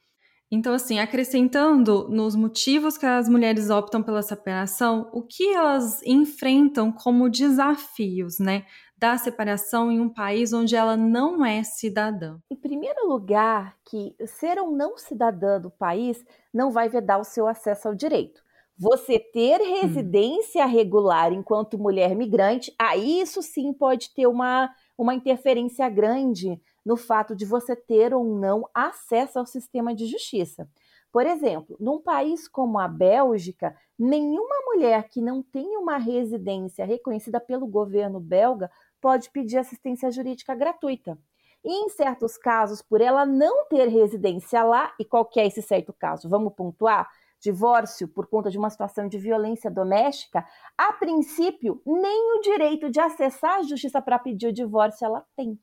Então, 0.51 0.75
assim, 0.75 0.99
acrescentando 0.99 2.09
nos 2.09 2.35
motivos 2.35 2.99
que 2.99 3.07
as 3.07 3.29
mulheres 3.29 3.71
optam 3.71 4.03
pela 4.03 4.23
separação, 4.23 5.09
o 5.13 5.23
que 5.23 5.55
elas 5.55 6.03
enfrentam 6.03 6.91
como 6.91 7.31
desafios, 7.31 8.41
né, 8.41 8.67
da 8.99 9.17
separação 9.17 9.89
em 9.89 10.01
um 10.01 10.13
país 10.13 10.53
onde 10.53 10.75
ela 10.75 10.97
não 10.97 11.47
é 11.47 11.63
cidadã? 11.63 12.41
Em 12.51 12.57
primeiro 12.57 13.07
lugar, 13.07 13.77
que 13.89 14.17
ser 14.27 14.59
ou 14.59 14.73
não 14.73 14.99
cidadã 14.99 15.61
do 15.61 15.71
país 15.71 16.25
não 16.53 16.73
vai 16.73 16.89
vedar 16.89 17.19
o 17.19 17.25
seu 17.25 17.47
acesso 17.47 17.87
ao 17.87 17.95
direito. 17.95 18.43
Você 18.77 19.19
ter 19.19 19.61
hum. 19.61 19.81
residência 19.81 20.65
hum. 20.67 20.69
regular 20.69 21.33
enquanto 21.33 21.79
mulher 21.79 22.15
migrante, 22.15 22.75
aí 22.79 23.21
isso 23.21 23.43
sim 23.43 23.73
pode 23.73 24.13
ter 24.15 24.27
uma, 24.27 24.71
uma 24.99 25.15
interferência 25.15 25.89
grande 25.89 26.61
no 26.85 26.97
fato 26.97 27.35
de 27.35 27.45
você 27.45 27.75
ter 27.75 28.13
ou 28.13 28.39
não 28.39 28.69
acesso 28.75 29.39
ao 29.39 29.47
sistema 29.47 29.95
de 29.95 30.07
justiça. 30.07 30.69
Por 31.11 31.27
exemplo, 31.27 31.77
num 31.79 32.01
país 32.01 32.49
como 32.49 32.79
a 32.79 32.89
Bélgica, 32.89 33.75
nenhuma 33.97 34.57
mulher 34.67 35.09
que 35.09 35.23
não 35.23 35.43
tenha 35.43 35.79
uma 35.79 35.97
residência 35.97 36.85
reconhecida 36.85 37.39
pelo 37.39 37.69
governo 37.69 38.19
belga 38.19 38.69
pode 39.01 39.31
pedir 39.31 39.59
assistência 39.59 40.11
jurídica 40.11 40.55
gratuita. 40.57 41.17
E 41.65 41.85
em 41.85 41.89
certos 41.89 42.37
casos, 42.37 42.83
por 42.83 43.01
ela 43.01 43.25
não 43.25 43.65
ter 43.67 43.89
residência 43.89 44.63
lá, 44.65 44.93
e 44.99 45.05
qual 45.05 45.31
é 45.37 45.47
esse 45.47 45.63
certo 45.63 45.93
caso? 45.93 46.29
Vamos 46.29 46.53
pontuar? 46.53 47.09
Divórcio 47.45 48.09
por 48.09 48.27
conta 48.27 48.51
de 48.51 48.57
uma 48.57 48.71
situação 48.71 49.07
de 49.07 49.19
violência 49.19 49.71
doméstica, 49.71 50.47
a 50.79 50.95
princípio, 50.95 51.83
nem 51.85 52.39
o 52.39 52.41
direito 52.41 52.91
de 52.91 52.99
acessar 52.99 53.59
a 53.59 53.63
justiça 53.63 54.01
para 54.01 54.19
pedir 54.19 54.47
o 54.47 54.53
divórcio 54.53 55.05
ela 55.05 55.23
tem. 55.37 55.61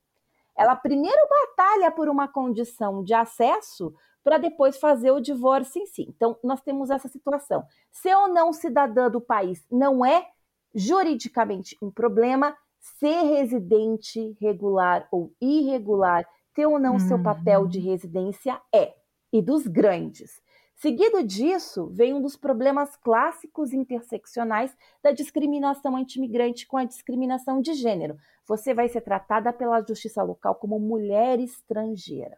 Ela 0.56 0.76
primeiro 0.76 1.18
batalha 1.28 1.90
por 1.90 2.08
uma 2.08 2.28
condição 2.28 3.04
de 3.04 3.16
acesso 3.16 3.92
para 4.24 4.38
depois 4.38 4.78
fazer 4.78 5.10
o 5.10 5.20
divórcio 5.20 5.82
em 5.82 5.88
si. 5.88 6.06
Então, 6.08 6.38
nós 6.44 6.62
temos 6.62 6.92
essa 6.92 7.08
situação. 7.08 7.66
Ser 7.92 8.14
ou 8.16 8.28
não 8.28 8.54
cidadã 8.54 9.10
do 9.10 9.20
país 9.20 9.66
não 9.72 10.06
é 10.06 10.28
juridicamente 10.76 11.76
um 11.82 11.90
problema, 11.90 12.56
ser 13.00 13.24
residente 13.24 14.38
regular 14.40 15.08
ou 15.12 15.34
irregular, 15.42 16.28
ter 16.54 16.68
ou 16.68 16.78
não 16.78 16.94
uhum. 16.94 17.00
seu 17.00 17.24
papel 17.24 17.66
de 17.66 17.80
residência 17.80 18.62
é. 18.72 18.94
E 19.34 19.42
dos 19.42 19.66
grandes. 19.66 20.40
Seguido 20.82 21.22
disso, 21.22 21.92
vem 21.94 22.12
um 22.12 22.20
dos 22.20 22.36
problemas 22.36 22.96
clássicos 22.96 23.72
interseccionais 23.72 24.76
da 25.04 25.12
discriminação 25.12 25.96
antimigrante 25.96 26.66
com 26.66 26.76
a 26.76 26.84
discriminação 26.84 27.62
de 27.62 27.76
gênero. 27.76 28.18
Você 28.48 28.74
vai 28.74 28.90
ser 28.90 29.02
tratada 29.02 29.54
pela 29.54 29.80
justiça 29.84 30.24
local 30.24 30.56
como 30.56 30.80
mulher 30.80 31.40
estrangeira. 31.40 32.36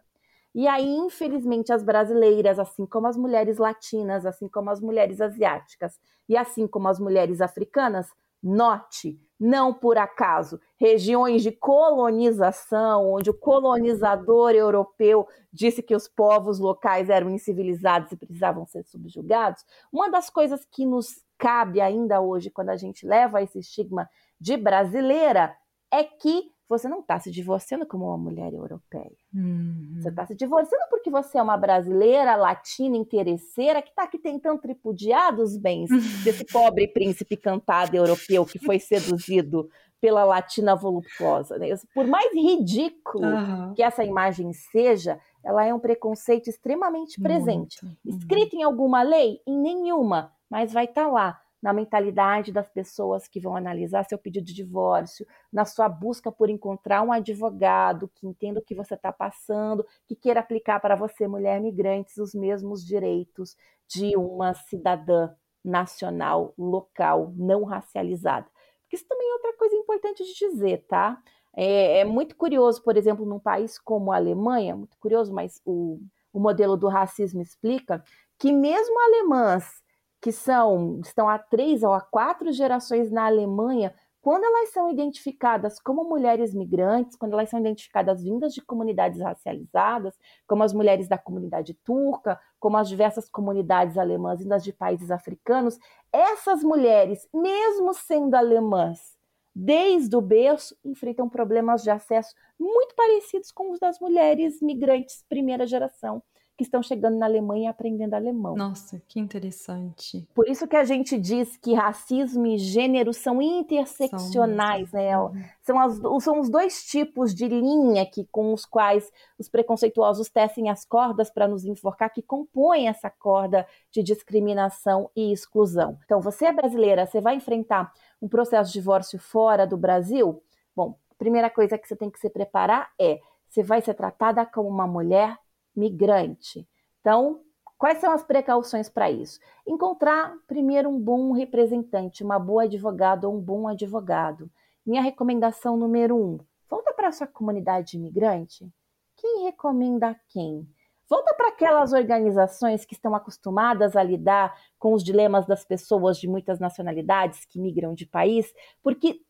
E 0.54 0.68
aí, 0.68 0.86
infelizmente, 0.86 1.72
as 1.72 1.82
brasileiras, 1.82 2.58
assim 2.58 2.84
como 2.84 3.06
as 3.06 3.16
mulheres 3.16 3.56
latinas, 3.56 4.26
assim 4.26 4.46
como 4.46 4.68
as 4.68 4.78
mulheres 4.78 5.22
asiáticas 5.22 5.98
e 6.28 6.36
assim 6.36 6.66
como 6.66 6.86
as 6.88 7.00
mulheres 7.00 7.40
africanas, 7.40 8.10
note, 8.44 9.18
não 9.40 9.72
por 9.72 9.96
acaso, 9.96 10.60
regiões 10.76 11.42
de 11.42 11.50
colonização, 11.50 13.10
onde 13.14 13.30
o 13.30 13.34
colonizador 13.34 14.50
europeu 14.50 15.26
disse 15.50 15.82
que 15.82 15.96
os 15.96 16.06
povos 16.06 16.58
locais 16.58 17.08
eram 17.08 17.30
incivilizados 17.30 18.12
e 18.12 18.16
precisavam 18.16 18.66
ser 18.66 18.84
subjugados, 18.84 19.64
uma 19.90 20.10
das 20.10 20.28
coisas 20.28 20.64
que 20.64 20.84
nos 20.84 21.24
cabe 21.38 21.80
ainda 21.80 22.20
hoje, 22.20 22.50
quando 22.50 22.68
a 22.68 22.76
gente 22.76 23.06
leva 23.06 23.42
esse 23.42 23.58
estigma 23.58 24.08
de 24.38 24.56
brasileira, 24.56 25.56
é 25.90 26.04
que 26.04 26.53
você 26.68 26.88
não 26.88 27.00
está 27.00 27.18
se 27.18 27.30
divorciando 27.30 27.86
como 27.86 28.06
uma 28.06 28.16
mulher 28.16 28.52
europeia. 28.52 29.12
Uhum. 29.34 29.96
Você 30.00 30.08
está 30.08 30.26
se 30.26 30.34
divorciando 30.34 30.84
porque 30.88 31.10
você 31.10 31.38
é 31.38 31.42
uma 31.42 31.56
brasileira, 31.56 32.36
latina, 32.36 32.96
interesseira, 32.96 33.82
que 33.82 33.90
está 33.90 34.04
aqui 34.04 34.18
tentando 34.18 34.60
tripudiar 34.60 35.34
dos 35.34 35.56
bens 35.56 35.90
desse 36.24 36.44
pobre 36.44 36.88
príncipe 36.88 37.36
cantado 37.36 37.96
europeu 37.96 38.46
que 38.46 38.58
foi 38.58 38.78
seduzido 38.78 39.68
pela 40.00 40.24
latina 40.24 40.74
voluptuosa. 40.74 41.58
Né? 41.58 41.68
Por 41.94 42.06
mais 42.06 42.32
ridículo 42.32 43.26
uhum. 43.26 43.74
que 43.74 43.82
essa 43.82 44.04
imagem 44.04 44.52
seja, 44.52 45.20
ela 45.42 45.64
é 45.64 45.72
um 45.72 45.78
preconceito 45.78 46.48
extremamente 46.48 47.20
presente. 47.20 47.84
Uhum. 47.84 47.92
Escrito 48.06 48.56
em 48.56 48.62
alguma 48.62 49.02
lei? 49.02 49.40
Em 49.46 49.58
nenhuma, 49.58 50.32
mas 50.48 50.72
vai 50.72 50.86
estar 50.86 51.04
tá 51.04 51.10
lá 51.10 51.40
na 51.64 51.72
mentalidade 51.72 52.52
das 52.52 52.68
pessoas 52.68 53.26
que 53.26 53.40
vão 53.40 53.56
analisar 53.56 54.04
seu 54.04 54.18
pedido 54.18 54.44
de 54.44 54.52
divórcio, 54.52 55.26
na 55.50 55.64
sua 55.64 55.88
busca 55.88 56.30
por 56.30 56.50
encontrar 56.50 57.00
um 57.00 57.10
advogado 57.10 58.10
que 58.14 58.26
entenda 58.26 58.60
o 58.60 58.62
que 58.62 58.74
você 58.74 58.92
está 58.92 59.10
passando, 59.10 59.82
que 60.06 60.14
queira 60.14 60.40
aplicar 60.40 60.78
para 60.78 60.94
você, 60.94 61.26
mulher 61.26 61.58
migrante, 61.62 62.20
os 62.20 62.34
mesmos 62.34 62.84
direitos 62.84 63.56
de 63.88 64.14
uma 64.14 64.52
cidadã 64.52 65.34
nacional, 65.64 66.52
local, 66.58 67.32
não 67.34 67.64
racializada. 67.64 68.46
Porque 68.82 68.96
isso 68.96 69.08
também 69.08 69.26
é 69.26 69.32
outra 69.32 69.56
coisa 69.56 69.74
importante 69.74 70.22
de 70.22 70.34
dizer, 70.34 70.84
tá? 70.86 71.18
É, 71.56 72.00
é 72.00 72.04
muito 72.04 72.36
curioso, 72.36 72.82
por 72.82 72.94
exemplo, 72.94 73.24
num 73.24 73.40
país 73.40 73.78
como 73.78 74.12
a 74.12 74.16
Alemanha, 74.16 74.76
muito 74.76 74.98
curioso, 74.98 75.32
mas 75.32 75.62
o, 75.64 75.98
o 76.30 76.38
modelo 76.38 76.76
do 76.76 76.88
racismo 76.88 77.40
explica 77.40 78.04
que 78.38 78.52
mesmo 78.52 79.00
alemãs 79.00 79.82
que 80.24 80.32
são 80.32 81.00
estão 81.04 81.28
há 81.28 81.38
três 81.38 81.82
ou 81.82 81.92
há 81.92 82.00
quatro 82.00 82.50
gerações 82.50 83.12
na 83.12 83.26
Alemanha, 83.26 83.94
quando 84.22 84.42
elas 84.42 84.70
são 84.70 84.90
identificadas 84.90 85.78
como 85.78 86.02
mulheres 86.02 86.54
migrantes, 86.54 87.14
quando 87.14 87.34
elas 87.34 87.50
são 87.50 87.60
identificadas 87.60 88.22
vindas 88.22 88.54
de 88.54 88.62
comunidades 88.62 89.20
racializadas, 89.20 90.18
como 90.46 90.62
as 90.62 90.72
mulheres 90.72 91.08
da 91.08 91.18
comunidade 91.18 91.74
turca, 91.74 92.40
como 92.58 92.78
as 92.78 92.88
diversas 92.88 93.28
comunidades 93.28 93.98
alemãs 93.98 94.38
vindas 94.38 94.64
de 94.64 94.72
países 94.72 95.10
africanos, 95.10 95.78
essas 96.10 96.64
mulheres, 96.64 97.28
mesmo 97.30 97.92
sendo 97.92 98.34
alemãs, 98.34 99.18
desde 99.54 100.16
o 100.16 100.22
berço, 100.22 100.74
enfrentam 100.82 101.28
problemas 101.28 101.82
de 101.82 101.90
acesso 101.90 102.34
muito 102.58 102.94
parecidos 102.94 103.52
com 103.52 103.72
os 103.72 103.78
das 103.78 104.00
mulheres 104.00 104.62
migrantes 104.62 105.22
primeira 105.28 105.66
geração 105.66 106.22
que 106.56 106.62
estão 106.62 106.82
chegando 106.82 107.18
na 107.18 107.26
Alemanha 107.26 107.64
e 107.64 107.66
aprendendo 107.66 108.14
alemão. 108.14 108.54
Nossa, 108.54 109.02
que 109.08 109.18
interessante. 109.18 110.26
Por 110.32 110.48
isso 110.48 110.68
que 110.68 110.76
a 110.76 110.84
gente 110.84 111.18
diz 111.18 111.56
que 111.56 111.74
racismo 111.74 112.46
e 112.46 112.58
gênero 112.58 113.12
são 113.12 113.42
interseccionais, 113.42 114.90
são 114.90 115.00
né? 115.00 115.18
Uhum. 115.18 115.44
São, 115.62 115.80
as, 115.80 116.22
são 116.22 116.40
os 116.40 116.48
dois 116.48 116.84
tipos 116.84 117.34
de 117.34 117.48
linha 117.48 118.06
que, 118.06 118.24
com 118.26 118.52
os 118.52 118.64
quais 118.64 119.10
os 119.36 119.48
preconceituosos 119.48 120.28
tecem 120.28 120.70
as 120.70 120.84
cordas 120.84 121.28
para 121.28 121.48
nos 121.48 121.64
enforcar, 121.64 122.12
que 122.12 122.22
compõem 122.22 122.88
essa 122.88 123.10
corda 123.10 123.66
de 123.90 124.02
discriminação 124.02 125.10
e 125.16 125.32
exclusão. 125.32 125.98
Então, 126.04 126.20
você 126.20 126.46
é 126.46 126.52
brasileira, 126.52 127.06
você 127.06 127.20
vai 127.20 127.34
enfrentar 127.34 127.92
um 128.22 128.28
processo 128.28 128.70
de 128.70 128.78
divórcio 128.78 129.18
fora 129.18 129.66
do 129.66 129.76
Brasil? 129.76 130.40
Bom, 130.74 130.96
a 131.10 131.14
primeira 131.16 131.50
coisa 131.50 131.76
que 131.76 131.88
você 131.88 131.96
tem 131.96 132.10
que 132.10 132.20
se 132.20 132.30
preparar 132.30 132.90
é 133.00 133.18
você 133.48 133.62
vai 133.62 133.80
ser 133.80 133.94
tratada 133.94 134.44
como 134.46 134.68
uma 134.68 134.86
mulher 134.86 135.38
migrante. 135.76 136.66
Então, 137.00 137.40
quais 137.76 137.98
são 137.98 138.12
as 138.12 138.22
precauções 138.24 138.88
para 138.88 139.10
isso? 139.10 139.40
Encontrar 139.66 140.34
primeiro 140.46 140.88
um 140.88 140.98
bom 140.98 141.32
representante, 141.32 142.24
uma 142.24 142.38
boa 142.38 142.64
advogada 142.64 143.28
ou 143.28 143.36
um 143.36 143.40
bom 143.40 143.68
advogado. 143.68 144.50
Minha 144.84 145.02
recomendação 145.02 145.76
número 145.76 146.16
um: 146.16 146.38
volta 146.68 146.92
para 146.92 147.08
a 147.08 147.12
sua 147.12 147.26
comunidade 147.26 147.96
imigrante. 147.96 148.70
Que 149.16 149.22
quem 149.22 149.44
recomenda 149.44 150.18
quem? 150.28 150.68
Volta 151.08 151.34
para 151.34 151.48
aquelas 151.48 151.92
organizações 151.92 152.84
que 152.84 152.94
estão 152.94 153.14
acostumadas 153.14 153.94
a 153.94 154.02
lidar 154.02 154.58
com 154.78 154.94
os 154.94 155.04
dilemas 155.04 155.46
das 155.46 155.64
pessoas 155.64 156.18
de 156.18 156.26
muitas 156.26 156.58
nacionalidades 156.58 157.44
que 157.44 157.60
migram 157.60 157.94
de 157.94 158.06
país, 158.06 158.52
porque 158.82 159.20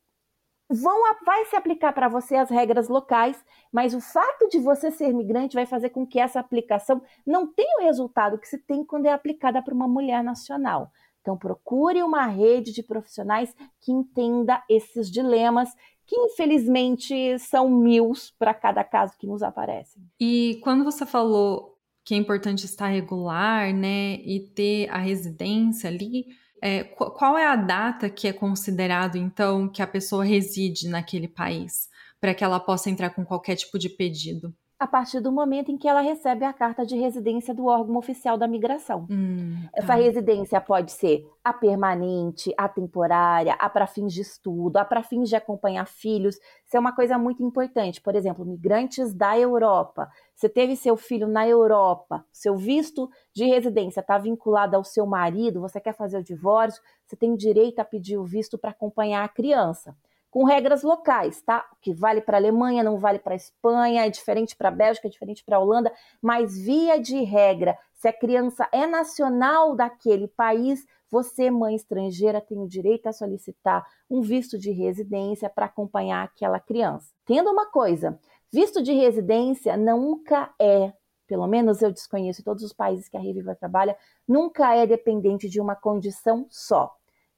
vão 0.74 1.02
vai 1.24 1.44
se 1.46 1.56
aplicar 1.56 1.92
para 1.92 2.08
você 2.08 2.36
as 2.36 2.50
regras 2.50 2.88
locais, 2.88 3.42
mas 3.72 3.94
o 3.94 4.00
fato 4.00 4.48
de 4.48 4.58
você 4.58 4.90
ser 4.90 5.12
migrante 5.12 5.54
vai 5.54 5.66
fazer 5.66 5.90
com 5.90 6.06
que 6.06 6.18
essa 6.18 6.40
aplicação 6.40 7.00
não 7.26 7.46
tenha 7.46 7.80
o 7.80 7.84
resultado 7.84 8.38
que 8.38 8.48
se 8.48 8.58
tem 8.58 8.84
quando 8.84 9.06
é 9.06 9.12
aplicada 9.12 9.62
para 9.62 9.74
uma 9.74 9.88
mulher 9.88 10.22
nacional. 10.22 10.90
Então 11.20 11.38
procure 11.38 12.02
uma 12.02 12.26
rede 12.26 12.72
de 12.72 12.82
profissionais 12.82 13.54
que 13.80 13.90
entenda 13.90 14.62
esses 14.68 15.10
dilemas 15.10 15.70
que 16.06 16.16
infelizmente 16.16 17.38
são 17.38 17.70
mil 17.70 18.12
para 18.38 18.52
cada 18.52 18.84
caso 18.84 19.16
que 19.18 19.26
nos 19.26 19.42
aparece. 19.42 19.98
E 20.20 20.60
quando 20.62 20.84
você 20.84 21.06
falou 21.06 21.74
que 22.04 22.14
é 22.14 22.18
importante 22.18 22.66
estar 22.66 22.88
regular, 22.88 23.72
né, 23.72 24.16
e 24.16 24.40
ter 24.54 24.90
a 24.90 24.98
residência 24.98 25.88
ali, 25.88 26.26
é, 26.62 26.84
qual 26.84 27.36
é 27.38 27.46
a 27.46 27.56
data 27.56 28.08
que 28.10 28.28
é 28.28 28.32
considerado, 28.32 29.16
então, 29.16 29.68
que 29.68 29.82
a 29.82 29.86
pessoa 29.86 30.24
reside 30.24 30.88
naquele 30.88 31.28
país, 31.28 31.88
para 32.20 32.34
que 32.34 32.44
ela 32.44 32.60
possa 32.60 32.90
entrar 32.90 33.10
com 33.10 33.24
qualquer 33.24 33.56
tipo 33.56 33.78
de 33.78 33.88
pedido? 33.88 34.54
A 34.78 34.86
partir 34.86 35.20
do 35.20 35.30
momento 35.30 35.70
em 35.70 35.78
que 35.78 35.88
ela 35.88 36.00
recebe 36.00 36.44
a 36.44 36.52
carta 36.52 36.84
de 36.84 36.96
residência 36.96 37.54
do 37.54 37.66
órgão 37.66 37.96
oficial 37.96 38.36
da 38.36 38.48
migração. 38.48 39.06
Hum, 39.08 39.56
tá. 39.62 39.70
Essa 39.72 39.94
residência 39.94 40.60
pode 40.60 40.90
ser 40.90 41.26
a 41.44 41.52
permanente, 41.52 42.52
a 42.56 42.68
temporária, 42.68 43.54
a 43.54 43.68
para 43.68 43.86
fins 43.86 44.12
de 44.12 44.20
estudo, 44.20 44.76
a 44.76 44.84
para 44.84 45.02
fins 45.02 45.28
de 45.28 45.36
acompanhar 45.36 45.86
filhos. 45.86 46.36
Isso 46.36 46.76
é 46.76 46.80
uma 46.80 46.94
coisa 46.94 47.16
muito 47.16 47.42
importante. 47.42 48.00
Por 48.00 48.16
exemplo, 48.16 48.44
migrantes 48.44 49.14
da 49.14 49.38
Europa. 49.38 50.10
Você 50.34 50.48
teve 50.48 50.74
seu 50.74 50.96
filho 50.96 51.28
na 51.28 51.46
Europa, 51.46 52.24
seu 52.32 52.56
visto 52.56 53.08
de 53.32 53.44
residência 53.44 54.00
está 54.00 54.18
vinculado 54.18 54.76
ao 54.76 54.82
seu 54.82 55.06
marido, 55.06 55.60
você 55.60 55.80
quer 55.80 55.94
fazer 55.94 56.18
o 56.18 56.24
divórcio, 56.24 56.82
você 57.06 57.14
tem 57.14 57.36
direito 57.36 57.78
a 57.78 57.84
pedir 57.84 58.18
o 58.18 58.24
visto 58.24 58.58
para 58.58 58.70
acompanhar 58.70 59.24
a 59.24 59.28
criança 59.28 59.96
com 60.34 60.42
regras 60.42 60.82
locais, 60.82 61.40
tá? 61.42 61.64
O 61.72 61.76
que 61.80 61.94
vale 61.94 62.20
para 62.20 62.36
a 62.36 62.40
Alemanha 62.40 62.82
não 62.82 62.98
vale 62.98 63.20
para 63.20 63.34
a 63.34 63.36
Espanha, 63.36 64.04
é 64.04 64.10
diferente 64.10 64.56
para 64.56 64.68
a 64.68 64.72
Bélgica, 64.72 65.06
é 65.06 65.10
diferente 65.10 65.44
para 65.44 65.58
a 65.58 65.60
Holanda, 65.60 65.92
mas 66.20 66.58
via 66.58 66.98
de 66.98 67.22
regra, 67.22 67.78
se 67.92 68.08
a 68.08 68.12
criança 68.12 68.68
é 68.72 68.84
nacional 68.84 69.76
daquele 69.76 70.26
país, 70.26 70.84
você, 71.08 71.52
mãe 71.52 71.76
estrangeira, 71.76 72.40
tem 72.40 72.58
o 72.58 72.66
direito 72.66 73.06
a 73.06 73.12
solicitar 73.12 73.86
um 74.10 74.20
visto 74.22 74.58
de 74.58 74.72
residência 74.72 75.48
para 75.48 75.66
acompanhar 75.66 76.24
aquela 76.24 76.58
criança. 76.58 77.12
Tendo 77.24 77.48
uma 77.52 77.66
coisa, 77.66 78.18
visto 78.52 78.82
de 78.82 78.92
residência 78.92 79.76
nunca 79.76 80.52
é 80.60 80.92
pelo 81.28 81.46
menos 81.46 81.80
eu 81.80 81.90
desconheço 81.90 82.42
todos 82.42 82.62
os 82.62 82.72
países 82.72 83.08
que 83.08 83.16
a 83.16 83.20
Reviva 83.20 83.54
trabalha, 83.54 83.96
nunca 84.28 84.74
é 84.74 84.86
dependente 84.86 85.48
de 85.48 85.58
uma 85.58 85.74
condição 85.74 86.46
só. 86.50 86.94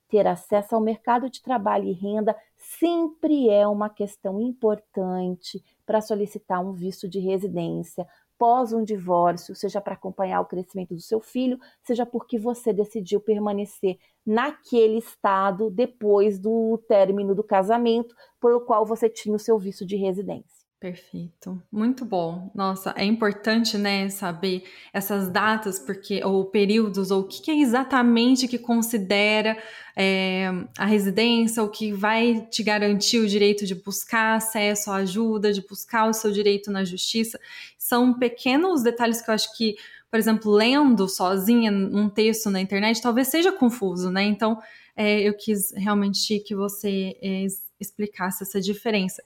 Ter 0.08 0.26
acesso 0.26 0.74
ao 0.74 0.80
mercado 0.80 1.28
de 1.28 1.42
trabalho 1.42 1.86
e 1.86 1.92
renda 1.92 2.36
sempre 2.56 3.48
é 3.48 3.66
uma 3.66 3.88
questão 3.88 4.40
importante 4.40 5.62
para 5.84 6.00
solicitar 6.00 6.64
um 6.64 6.72
visto 6.72 7.08
de 7.08 7.18
residência 7.18 8.06
pós 8.38 8.72
um 8.72 8.84
divórcio, 8.84 9.54
seja 9.54 9.80
para 9.80 9.94
acompanhar 9.94 10.40
o 10.40 10.46
crescimento 10.46 10.94
do 10.94 11.00
seu 11.00 11.20
filho, 11.20 11.58
seja 11.82 12.04
porque 12.04 12.38
você 12.38 12.72
decidiu 12.72 13.20
permanecer 13.20 13.98
naquele 14.24 14.98
estado 14.98 15.70
depois 15.70 16.38
do 16.38 16.78
término 16.88 17.34
do 17.34 17.44
casamento, 17.44 18.14
pelo 18.40 18.60
qual 18.60 18.84
você 18.84 19.08
tinha 19.08 19.34
o 19.34 19.38
seu 19.40 19.58
visto 19.58 19.86
de 19.86 19.96
residência. 19.96 20.55
Perfeito, 20.78 21.60
muito 21.72 22.04
bom. 22.04 22.50
Nossa, 22.54 22.92
é 22.98 23.04
importante, 23.04 23.78
né, 23.78 24.10
saber 24.10 24.62
essas 24.92 25.30
datas, 25.30 25.78
porque 25.78 26.22
ou 26.22 26.44
períodos, 26.44 27.10
ou 27.10 27.22
o 27.22 27.24
que, 27.26 27.50
é 27.50 27.54
exatamente 27.58 28.46
que 28.46 28.58
considera 28.58 29.56
é, 29.96 30.50
a 30.76 30.84
residência, 30.84 31.62
o 31.62 31.70
que 31.70 31.92
vai 31.92 32.46
te 32.50 32.62
garantir 32.62 33.20
o 33.20 33.26
direito 33.26 33.64
de 33.64 33.74
buscar 33.74 34.36
acesso 34.36 34.90
à 34.90 34.96
ajuda, 34.96 35.50
de 35.50 35.66
buscar 35.66 36.10
o 36.10 36.12
seu 36.12 36.30
direito 36.30 36.70
na 36.70 36.84
justiça. 36.84 37.40
São 37.78 38.12
pequenos 38.12 38.82
detalhes 38.82 39.22
que 39.22 39.30
eu 39.30 39.34
acho 39.34 39.56
que, 39.56 39.76
por 40.10 40.18
exemplo, 40.18 40.52
lendo 40.52 41.08
sozinha 41.08 41.72
um 41.72 42.10
texto 42.10 42.50
na 42.50 42.60
internet, 42.60 43.00
talvez 43.00 43.28
seja 43.28 43.50
confuso, 43.50 44.10
né? 44.10 44.24
Então, 44.24 44.58
é, 44.94 45.20
eu 45.22 45.34
quis 45.34 45.72
realmente 45.72 46.38
que 46.40 46.54
você 46.54 47.16
é, 47.22 47.46
explicasse 47.80 48.42
essa 48.42 48.60
diferença. 48.60 49.22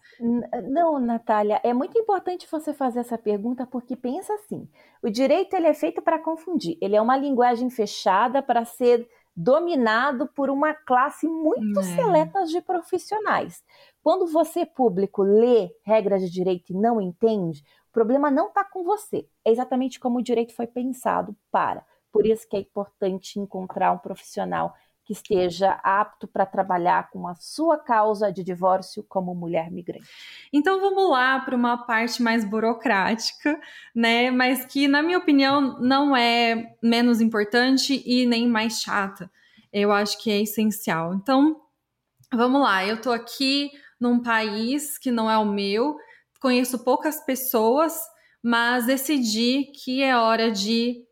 Não, 0.69 0.99
Natália, 0.99 1.61
é 1.63 1.73
muito 1.73 1.99
importante 1.99 2.49
você 2.51 2.73
fazer 2.73 3.01
essa 3.01 3.17
pergunta 3.17 3.67
porque 3.67 3.97
pensa 3.97 4.35
assim: 4.35 4.69
o 5.03 5.11
direito 5.11 5.55
ele 5.55 5.67
é 5.67 5.75
feito 5.75 6.03
para 6.03 6.19
confundir, 6.19 6.77
ele 6.81 6.97
é 6.97 7.01
uma 7.01 7.17
linguagem 7.17 7.71
fechada 7.71 8.43
para 8.43 8.65
ser 8.65 9.09
dominado 9.35 10.29
por 10.35 10.51
uma 10.51 10.75
classe 10.75 11.27
muito 11.27 11.81
é. 11.81 11.83
seleta 11.83 12.45
de 12.45 12.61
profissionais. 12.61 13.63
Quando 14.03 14.27
você, 14.27 14.67
público, 14.67 15.23
lê 15.23 15.71
regras 15.85 16.23
de 16.23 16.31
direito 16.31 16.73
e 16.73 16.77
não 16.77 17.01
entende, 17.01 17.63
o 17.89 17.93
problema 17.93 18.31
não 18.31 18.49
está 18.49 18.65
com 18.65 18.85
você. 18.85 19.27
É 19.45 19.51
exatamente 19.51 19.99
como 19.99 20.19
o 20.19 20.23
direito 20.23 20.55
foi 20.55 20.67
pensado 20.67 21.37
para. 21.51 21.85
Por 22.13 22.27
isso 22.27 22.49
que 22.49 22.57
é 22.57 22.61
importante 22.61 23.39
encontrar 23.39 23.93
um 23.93 23.99
profissional 23.99 24.75
que 25.05 25.13
esteja 25.13 25.73
apto 25.83 26.29
para 26.29 26.47
trabalhar 26.47 27.11
com 27.11 27.27
a 27.27 27.35
sua 27.35 27.79
causa 27.79 28.33
de 28.33 28.45
divórcio 28.45 29.05
como 29.09 29.35
mulher 29.35 29.71
migrante. 29.71 30.07
Então 30.53 30.81
vamos 30.81 31.11
lá 31.11 31.41
para 31.41 31.57
uma 31.57 31.77
parte 31.79 32.23
mais 32.23 32.45
burocrática, 32.45 33.61
né? 33.95 34.31
Mas 34.31 34.65
que, 34.65 34.87
na 34.87 35.03
minha 35.03 35.19
opinião, 35.19 35.81
não 35.81 36.17
é 36.17 36.77
menos 36.83 37.21
importante 37.21 38.03
e 38.07 38.27
nem 38.27 38.47
mais 38.47 38.81
chata. 38.81 39.31
Eu 39.73 39.93
acho 39.93 40.21
que 40.23 40.31
é 40.31 40.43
essencial. 40.43 41.15
Então, 41.15 41.61
vamos 42.33 42.61
lá. 42.61 42.85
Eu 42.87 42.97
estou 42.97 43.13
aqui 43.13 43.71
num 44.01 44.23
país 44.23 44.97
que 44.97 45.11
não 45.11 45.31
é 45.31 45.37
o 45.37 45.45
meu, 45.45 45.97
conheço 46.41 46.79
poucas 46.83 47.21
pessoas, 47.25 48.01
mas 48.43 48.87
decidi 48.87 49.73
que 49.85 50.03
é 50.03 50.17
hora 50.17 50.51
de 50.51 51.05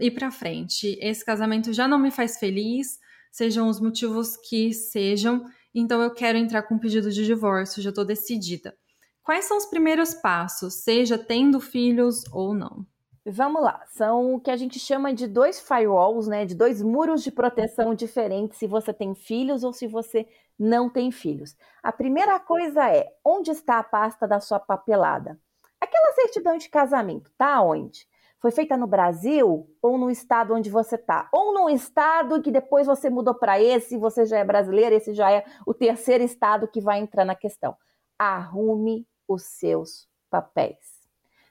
ir 0.00 0.10
para 0.12 0.30
frente. 0.30 0.98
Esse 1.00 1.24
casamento 1.24 1.72
já 1.72 1.86
não 1.86 1.98
me 1.98 2.10
faz 2.10 2.38
feliz, 2.38 2.98
sejam 3.30 3.68
os 3.68 3.80
motivos 3.80 4.36
que 4.36 4.72
sejam, 4.72 5.44
então 5.74 6.02
eu 6.02 6.12
quero 6.12 6.38
entrar 6.38 6.62
com 6.62 6.74
um 6.74 6.78
pedido 6.78 7.10
de 7.10 7.24
divórcio, 7.24 7.82
já 7.82 7.90
estou 7.90 8.04
decidida. 8.04 8.76
Quais 9.22 9.44
são 9.44 9.58
os 9.58 9.66
primeiros 9.66 10.14
passos, 10.14 10.82
seja 10.82 11.18
tendo 11.18 11.60
filhos 11.60 12.24
ou 12.32 12.54
não? 12.54 12.86
Vamos 13.30 13.62
lá, 13.62 13.84
são 13.88 14.34
o 14.34 14.40
que 14.40 14.50
a 14.50 14.56
gente 14.56 14.78
chama 14.78 15.12
de 15.12 15.26
dois 15.26 15.60
firewalls, 15.60 16.26
né? 16.26 16.46
De 16.46 16.54
dois 16.54 16.80
muros 16.80 17.22
de 17.22 17.30
proteção 17.30 17.94
diferentes 17.94 18.58
se 18.58 18.66
você 18.66 18.90
tem 18.90 19.14
filhos 19.14 19.62
ou 19.62 19.72
se 19.72 19.86
você 19.86 20.26
não 20.58 20.88
tem 20.88 21.12
filhos. 21.12 21.54
A 21.82 21.92
primeira 21.92 22.40
coisa 22.40 22.90
é 22.90 23.06
onde 23.22 23.50
está 23.50 23.78
a 23.78 23.84
pasta 23.84 24.26
da 24.26 24.40
sua 24.40 24.58
papelada? 24.58 25.38
Aquela 25.78 26.12
certidão 26.14 26.56
de 26.56 26.70
casamento, 26.70 27.30
tá 27.36 27.60
onde? 27.60 28.08
Foi 28.40 28.50
feita 28.52 28.76
no 28.76 28.86
Brasil 28.86 29.68
ou 29.82 29.98
no 29.98 30.10
estado 30.10 30.54
onde 30.54 30.70
você 30.70 30.94
está? 30.94 31.28
Ou 31.32 31.52
num 31.52 31.68
estado 31.68 32.40
que 32.40 32.52
depois 32.52 32.86
você 32.86 33.10
mudou 33.10 33.34
para 33.34 33.60
esse, 33.60 33.96
você 33.96 34.24
já 34.24 34.38
é 34.38 34.44
brasileiro, 34.44 34.94
esse 34.94 35.12
já 35.12 35.30
é 35.30 35.44
o 35.66 35.74
terceiro 35.74 36.22
estado 36.22 36.68
que 36.68 36.80
vai 36.80 37.00
entrar 37.00 37.24
na 37.24 37.34
questão. 37.34 37.76
Arrume 38.18 39.06
os 39.26 39.42
seus 39.42 40.08
papéis. 40.30 40.78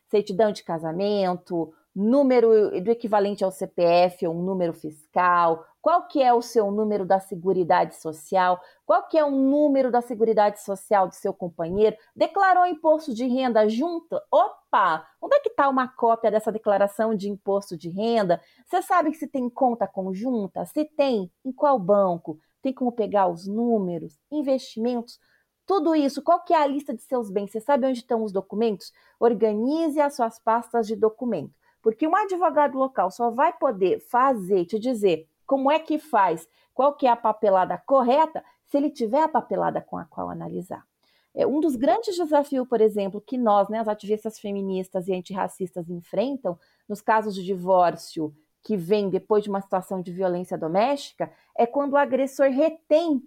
Certidão 0.10 0.52
de 0.52 0.63
casamento, 0.63 1.73
número 1.93 2.82
do 2.82 2.91
equivalente 2.91 3.43
ao 3.43 3.52
CPF 3.52 4.26
ou 4.26 4.36
um 4.36 4.43
número 4.43 4.71
fiscal, 4.71 5.65
qual 5.88 6.06
que 6.06 6.21
é 6.21 6.34
o 6.34 6.41
seu 6.41 6.69
número 6.69 7.06
da 7.06 7.17
Seguridade 7.17 7.95
Social, 7.95 8.60
qual 8.86 9.08
que 9.08 9.17
é 9.17 9.23
o 9.23 9.32
número 9.32 9.89
da 9.89 10.02
Seguridade 10.02 10.62
Social 10.62 11.08
do 11.08 11.15
seu 11.15 11.34
companheiro, 11.34 11.95
declarou 12.13 12.65
imposto 12.65 13.13
de 13.13 13.26
renda 13.26 13.69
junto? 13.69 14.19
Opa, 14.30 15.08
onde 15.21 15.38
é 15.38 15.39
que 15.39 15.47
está 15.47 15.69
uma 15.69 15.88
cópia 15.88 16.30
dessa 16.30 16.52
declaração 16.52 17.15
de 17.15 17.30
imposto 17.30 17.78
de 17.78 17.88
renda? 17.88 18.41
Você 18.65 18.82
sabe 18.82 19.13
se 19.13 19.30
tem 19.30 19.50
conta 19.50 19.88
conjunta? 19.88 20.65
Se 20.65 20.84
tem, 20.84 21.32
em 21.45 21.54
qual 21.54 21.80
banco? 21.80 22.38
Tem 22.62 22.73
como 22.73 22.91
pegar 22.91 23.30
os 23.30 23.47
números, 23.47 24.19
investimentos? 24.30 25.17
Tudo 25.65 25.95
isso, 25.95 26.21
qual 26.21 26.43
que 26.43 26.54
é 26.54 26.62
a 26.62 26.67
lista 26.67 26.93
de 26.93 27.02
seus 27.02 27.30
bens? 27.30 27.50
Você 27.50 27.62
sabe 27.62 27.88
onde 27.88 28.00
estão 28.00 28.26
os 28.26 28.34
documentos? 28.34 28.91
Organize 29.17 30.02
as 30.02 30.17
suas 30.17 30.38
pastas 30.38 30.86
de 30.86 30.97
documento. 30.97 31.56
Porque 31.82 32.06
um 32.06 32.13
advogado 32.17 32.78
local 32.78 33.10
só 33.10 33.32
vai 33.32 33.54
poder 33.54 34.02
fazer, 34.02 34.65
te 34.65 34.78
dizer 34.78 35.30
como 35.48 35.72
é 35.72 35.80
que 35.80 35.98
faz, 35.98 36.48
qual 36.74 36.94
que 36.94 37.08
é 37.08 37.10
a 37.10 37.16
papelada 37.16 37.82
correta, 37.86 38.44
se 38.66 38.78
ele 38.78 38.92
tiver 38.92 39.24
a 39.24 39.30
papelada 39.30 39.82
com 39.82 39.98
a 39.98 40.06
qual 40.06 40.30
analisar. 40.30 40.86
É 41.34 41.48
um 41.48 41.60
dos 41.60 41.76
grandes 41.76 42.18
desafios, 42.18 42.68
por 42.68 42.82
exemplo, 42.82 43.22
que 43.22 43.38
nós, 43.38 43.70
né, 43.70 43.80
as 43.80 43.88
ativistas 43.88 44.38
feministas 44.40 45.08
e 45.08 45.14
antirracistas 45.14 45.90
enfrentam 45.90 46.60
nos 46.88 47.02
casos 47.02 47.34
de 47.34 47.44
divórcio 47.44 48.36
que 48.64 48.76
vem 48.76 49.10
depois 49.10 49.44
de 49.44 49.50
uma 49.50 49.62
situação 49.62 50.02
de 50.02 50.12
violência 50.12 50.58
doméstica, 50.58 51.32
é 51.56 51.66
quando 51.66 51.94
o 51.94 51.98
agressor 51.98 52.50
retém 52.50 53.22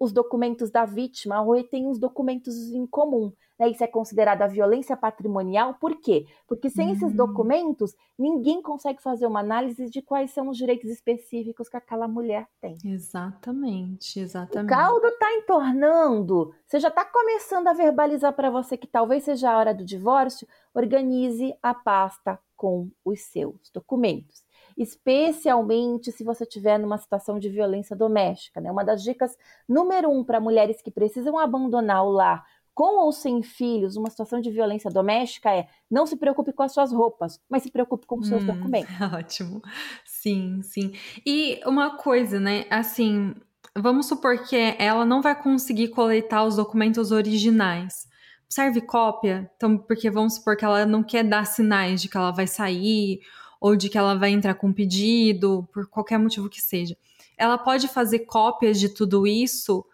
os 0.00 0.12
documentos 0.12 0.70
da 0.70 0.86
vítima 0.86 1.42
ou 1.42 1.62
tem 1.62 1.86
os 1.86 1.98
documentos 1.98 2.72
em 2.72 2.86
comum. 2.86 3.30
Né? 3.58 3.68
Isso 3.68 3.84
é 3.84 3.86
considerado 3.86 4.40
a 4.40 4.46
violência 4.46 4.96
patrimonial. 4.96 5.74
Por 5.74 6.00
quê? 6.00 6.26
Porque 6.48 6.70
sem 6.70 6.92
esses 6.92 7.12
hum. 7.12 7.16
documentos, 7.16 7.94
ninguém 8.18 8.62
consegue 8.62 9.02
fazer 9.02 9.26
uma 9.26 9.40
análise 9.40 9.90
de 9.90 10.00
quais 10.00 10.30
são 10.30 10.48
os 10.48 10.56
direitos 10.56 10.90
específicos 10.90 11.68
que 11.68 11.76
aquela 11.76 12.08
mulher 12.08 12.48
tem. 12.62 12.78
Exatamente, 12.82 14.18
exatamente. 14.18 14.72
O 14.72 14.74
caldo 14.74 15.06
está 15.06 15.34
entornando. 15.34 16.54
Você 16.66 16.80
já 16.80 16.88
está 16.88 17.04
começando 17.04 17.68
a 17.68 17.74
verbalizar 17.74 18.32
para 18.32 18.48
você 18.48 18.78
que 18.78 18.86
talvez 18.86 19.24
seja 19.24 19.50
a 19.50 19.58
hora 19.58 19.74
do 19.74 19.84
divórcio. 19.84 20.48
Organize 20.72 21.54
a 21.62 21.74
pasta 21.74 22.38
com 22.56 22.90
os 23.04 23.20
seus 23.20 23.70
documentos 23.70 24.42
especialmente 24.80 26.10
se 26.10 26.24
você 26.24 26.44
estiver 26.44 26.78
numa 26.78 26.96
situação 26.96 27.38
de 27.38 27.50
violência 27.50 27.94
doméstica. 27.94 28.62
Né? 28.62 28.72
Uma 28.72 28.82
das 28.82 29.02
dicas 29.02 29.36
número 29.68 30.10
um 30.10 30.24
para 30.24 30.40
mulheres 30.40 30.80
que 30.80 30.90
precisam 30.90 31.38
abandonar 31.38 32.02
o 32.02 32.10
lar 32.10 32.42
com 32.72 33.04
ou 33.04 33.12
sem 33.12 33.42
filhos, 33.42 33.96
uma 33.96 34.08
situação 34.08 34.40
de 34.40 34.50
violência 34.50 34.90
doméstica 34.90 35.54
é 35.54 35.68
não 35.90 36.06
se 36.06 36.16
preocupe 36.16 36.50
com 36.50 36.62
as 36.62 36.72
suas 36.72 36.92
roupas, 36.92 37.38
mas 37.46 37.62
se 37.62 37.70
preocupe 37.70 38.06
com 38.06 38.20
os 38.20 38.28
seus 38.28 38.42
hum, 38.42 38.46
documentos. 38.46 38.90
Ótimo. 39.12 39.60
Sim, 40.02 40.62
sim. 40.62 40.92
E 41.26 41.60
uma 41.66 41.98
coisa, 41.98 42.40
né? 42.40 42.64
Assim, 42.70 43.34
vamos 43.76 44.06
supor 44.06 44.38
que 44.44 44.56
ela 44.78 45.04
não 45.04 45.20
vai 45.20 45.34
conseguir 45.34 45.88
coletar 45.88 46.42
os 46.44 46.56
documentos 46.56 47.12
originais. 47.12 48.08
Serve 48.48 48.80
cópia? 48.80 49.50
Então, 49.56 49.76
porque 49.76 50.08
vamos 50.08 50.36
supor 50.36 50.56
que 50.56 50.64
ela 50.64 50.86
não 50.86 51.02
quer 51.02 51.22
dar 51.22 51.44
sinais 51.44 52.00
de 52.00 52.08
que 52.08 52.16
ela 52.16 52.30
vai 52.30 52.46
sair 52.46 53.20
ou 53.60 53.76
de 53.76 53.88
que 53.88 53.98
ela 53.98 54.14
vai 54.14 54.30
entrar 54.30 54.54
com 54.54 54.72
pedido, 54.72 55.68
por 55.72 55.86
qualquer 55.88 56.18
motivo 56.18 56.48
que 56.48 56.60
seja. 56.60 56.96
Ela 57.36 57.58
pode 57.58 57.88
fazer 57.88 58.20
cópias 58.20 58.80
de 58.80 58.88
tudo 58.88 59.26
isso 59.26 59.84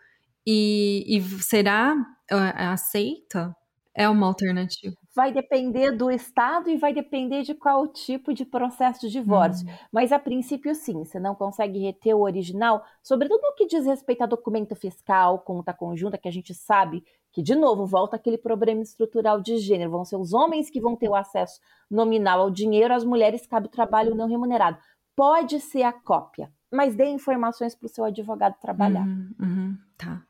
e, 0.46 1.04
e 1.08 1.20
será 1.42 1.94
uh, 2.30 2.72
aceita? 2.72 3.54
É 3.94 4.08
uma 4.08 4.26
alternativa. 4.26 4.96
Vai 5.16 5.32
depender 5.32 5.92
do 5.92 6.10
estado 6.10 6.68
e 6.68 6.76
vai 6.76 6.92
depender 6.92 7.42
de 7.42 7.54
qual 7.54 7.88
tipo 7.88 8.34
de 8.34 8.44
processo 8.44 9.00
de 9.00 9.10
divórcio. 9.10 9.66
Hum. 9.66 9.72
Mas 9.90 10.12
a 10.12 10.18
princípio, 10.18 10.74
sim, 10.74 11.04
você 11.04 11.18
não 11.18 11.34
consegue 11.34 11.78
reter 11.78 12.14
o 12.14 12.20
original, 12.20 12.84
sobretudo 13.02 13.40
no 13.40 13.54
que 13.54 13.66
diz 13.66 13.86
respeito 13.86 14.22
a 14.22 14.26
documento 14.26 14.76
fiscal, 14.76 15.38
conta 15.38 15.72
conjunta, 15.72 16.18
que 16.18 16.28
a 16.28 16.30
gente 16.30 16.52
sabe 16.52 17.02
que, 17.32 17.42
de 17.42 17.54
novo, 17.54 17.86
volta 17.86 18.16
aquele 18.16 18.36
problema 18.36 18.82
estrutural 18.82 19.40
de 19.40 19.56
gênero. 19.56 19.90
Vão 19.90 20.04
ser 20.04 20.16
os 20.16 20.34
homens 20.34 20.68
que 20.68 20.82
vão 20.82 20.94
ter 20.94 21.08
o 21.08 21.14
acesso 21.14 21.62
nominal 21.90 22.42
ao 22.42 22.50
dinheiro, 22.50 22.92
as 22.92 23.02
mulheres 23.02 23.46
cabe 23.46 23.68
o 23.68 23.70
trabalho 23.70 24.14
não 24.14 24.28
remunerado. 24.28 24.76
Pode 25.16 25.60
ser 25.60 25.84
a 25.84 25.94
cópia, 25.94 26.52
mas 26.70 26.94
dê 26.94 27.06
informações 27.06 27.74
para 27.74 27.86
o 27.86 27.88
seu 27.88 28.04
advogado 28.04 28.54
trabalhar. 28.60 29.06
Uhum, 29.06 29.34
uhum, 29.40 29.78
tá. 29.96 30.22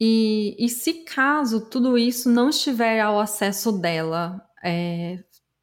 E, 0.00 0.56
e 0.58 0.68
se 0.68 1.04
caso 1.04 1.68
tudo 1.68 1.98
isso 1.98 2.30
não 2.30 2.50
estiver 2.50 3.00
ao 3.00 3.18
acesso 3.18 3.72
dela, 3.72 4.40
é, 4.62 5.18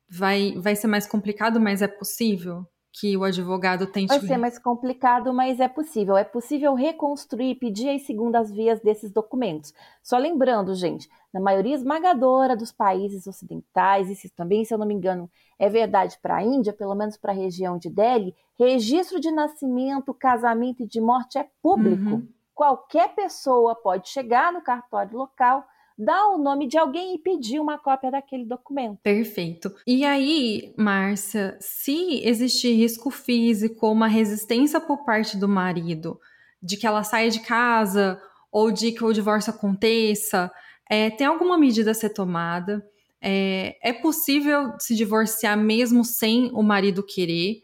vai, 0.09 0.53
vai 0.57 0.75
ser 0.75 0.87
mais 0.87 1.07
complicado, 1.07 1.59
mas 1.59 1.81
é 1.81 1.87
possível 1.87 2.65
que 2.97 3.17
o 3.17 3.25
advogado 3.25 3.87
tente. 3.87 4.07
Vai 4.07 4.21
ser 4.21 4.37
mais 4.37 4.57
complicado, 4.57 5.33
mas 5.33 5.59
é 5.59 5.67
possível. 5.67 6.15
É 6.15 6.23
possível 6.23 6.73
reconstruir, 6.73 7.55
pedir 7.55 7.89
as 7.89 8.03
segundas 8.03 8.49
vias 8.49 8.79
desses 8.79 9.11
documentos. 9.11 9.73
Só 10.01 10.17
lembrando, 10.17 10.73
gente, 10.73 11.09
na 11.33 11.41
maioria 11.41 11.75
esmagadora 11.75 12.55
dos 12.55 12.71
países 12.71 13.27
ocidentais, 13.27 14.09
isso 14.09 14.29
também, 14.33 14.63
se 14.63 14.73
eu 14.73 14.77
não 14.77 14.87
me 14.87 14.93
engano, 14.93 15.29
é 15.59 15.69
verdade 15.69 16.17
para 16.21 16.37
a 16.37 16.43
Índia, 16.43 16.71
pelo 16.71 16.95
menos 16.95 17.17
para 17.17 17.33
a 17.33 17.35
região 17.35 17.77
de 17.77 17.89
Delhi, 17.89 18.33
registro 18.57 19.19
de 19.19 19.29
nascimento, 19.29 20.13
casamento 20.13 20.83
e 20.83 20.87
de 20.87 21.01
morte 21.01 21.37
é 21.37 21.45
público. 21.61 22.15
Uhum 22.15 22.34
qualquer 22.55 23.13
pessoa 23.13 23.75
pode 23.75 24.09
chegar 24.09 24.51
no 24.51 24.61
cartório 24.61 25.17
local, 25.17 25.63
dar 25.97 26.29
o 26.29 26.37
nome 26.37 26.67
de 26.67 26.77
alguém 26.77 27.15
e 27.15 27.19
pedir 27.19 27.59
uma 27.59 27.77
cópia 27.77 28.09
daquele 28.09 28.45
documento. 28.45 28.99
Perfeito. 29.03 29.73
E 29.85 30.03
aí, 30.05 30.73
Márcia, 30.77 31.57
se 31.59 32.25
existir 32.25 32.73
risco 32.73 33.11
físico 33.11 33.91
uma 33.91 34.07
resistência 34.07 34.79
por 34.79 35.05
parte 35.05 35.37
do 35.37 35.47
marido 35.47 36.19
de 36.63 36.77
que 36.77 36.87
ela 36.87 37.03
saia 37.03 37.29
de 37.29 37.41
casa 37.41 38.19
ou 38.51 38.71
de 38.71 38.91
que 38.93 39.03
o 39.03 39.13
divórcio 39.13 39.53
aconteça, 39.53 40.51
é, 40.89 41.09
tem 41.09 41.27
alguma 41.27 41.57
medida 41.57 41.91
a 41.91 41.93
ser 41.93 42.09
tomada? 42.09 42.83
É, 43.21 43.77
é 43.81 43.93
possível 43.93 44.73
se 44.79 44.95
divorciar 44.95 45.57
mesmo 45.57 46.03
sem 46.03 46.49
o 46.53 46.61
marido 46.61 47.03
querer? 47.03 47.63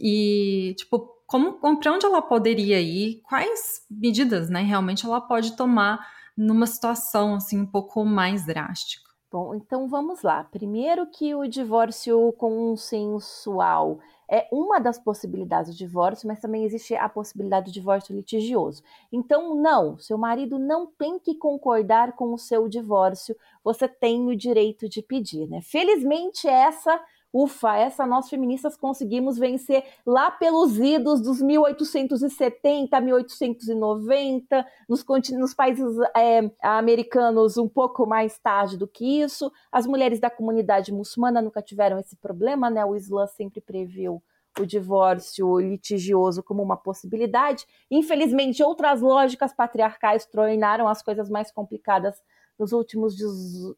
E, 0.00 0.74
tipo, 0.76 1.13
como, 1.26 1.54
para 1.78 1.92
onde 1.92 2.06
ela 2.06 2.22
poderia 2.22 2.80
ir, 2.80 3.20
quais 3.22 3.82
medidas, 3.90 4.48
né, 4.50 4.62
realmente 4.62 5.06
ela 5.06 5.20
pode 5.20 5.56
tomar 5.56 6.06
numa 6.36 6.66
situação 6.66 7.34
assim 7.34 7.60
um 7.60 7.66
pouco 7.66 8.04
mais 8.04 8.44
drástica. 8.44 9.04
Bom, 9.30 9.52
então 9.54 9.88
vamos 9.88 10.22
lá. 10.22 10.44
Primeiro 10.44 11.08
que 11.08 11.34
o 11.34 11.46
divórcio 11.48 12.32
consensual 12.34 13.98
é 14.30 14.46
uma 14.52 14.78
das 14.78 14.96
possibilidades 14.96 15.72
do 15.72 15.76
divórcio, 15.76 16.28
mas 16.28 16.40
também 16.40 16.64
existe 16.64 16.94
a 16.94 17.08
possibilidade 17.08 17.66
do 17.66 17.74
divórcio 17.74 18.14
litigioso. 18.14 18.82
Então, 19.12 19.54
não, 19.56 19.98
seu 19.98 20.16
marido 20.16 20.58
não 20.58 20.86
tem 20.86 21.18
que 21.18 21.34
concordar 21.34 22.12
com 22.14 22.32
o 22.32 22.38
seu 22.38 22.68
divórcio, 22.68 23.36
você 23.62 23.88
tem 23.88 24.26
o 24.28 24.36
direito 24.36 24.88
de 24.88 25.02
pedir, 25.02 25.48
né? 25.48 25.60
Felizmente, 25.62 26.46
essa 26.46 27.00
ufa, 27.34 27.76
essa 27.76 28.06
nós 28.06 28.30
feministas 28.30 28.76
conseguimos 28.76 29.36
vencer 29.36 29.84
lá 30.06 30.30
pelos 30.30 30.78
idos 30.78 31.20
dos 31.20 31.42
1870, 31.42 33.00
1890, 33.00 34.64
nos, 34.88 35.04
nos 35.32 35.52
países 35.52 35.96
é, 36.16 36.48
americanos 36.62 37.56
um 37.56 37.68
pouco 37.68 38.06
mais 38.06 38.38
tarde 38.38 38.78
do 38.78 38.86
que 38.86 39.20
isso. 39.20 39.50
As 39.72 39.84
mulheres 39.84 40.20
da 40.20 40.30
comunidade 40.30 40.92
muçulmana 40.92 41.42
nunca 41.42 41.60
tiveram 41.60 41.98
esse 41.98 42.14
problema, 42.14 42.70
né? 42.70 42.84
O 42.84 42.94
Islã 42.94 43.26
sempre 43.26 43.60
previu 43.60 44.22
o 44.60 44.64
divórcio 44.64 45.58
litigioso 45.58 46.40
como 46.40 46.62
uma 46.62 46.76
possibilidade. 46.76 47.66
Infelizmente, 47.90 48.62
outras 48.62 49.00
lógicas 49.00 49.52
patriarcais 49.52 50.24
tornaram 50.24 50.86
as 50.86 51.02
coisas 51.02 51.28
mais 51.28 51.50
complicadas 51.50 52.22
nos 52.56 52.70
últimos 52.70 53.16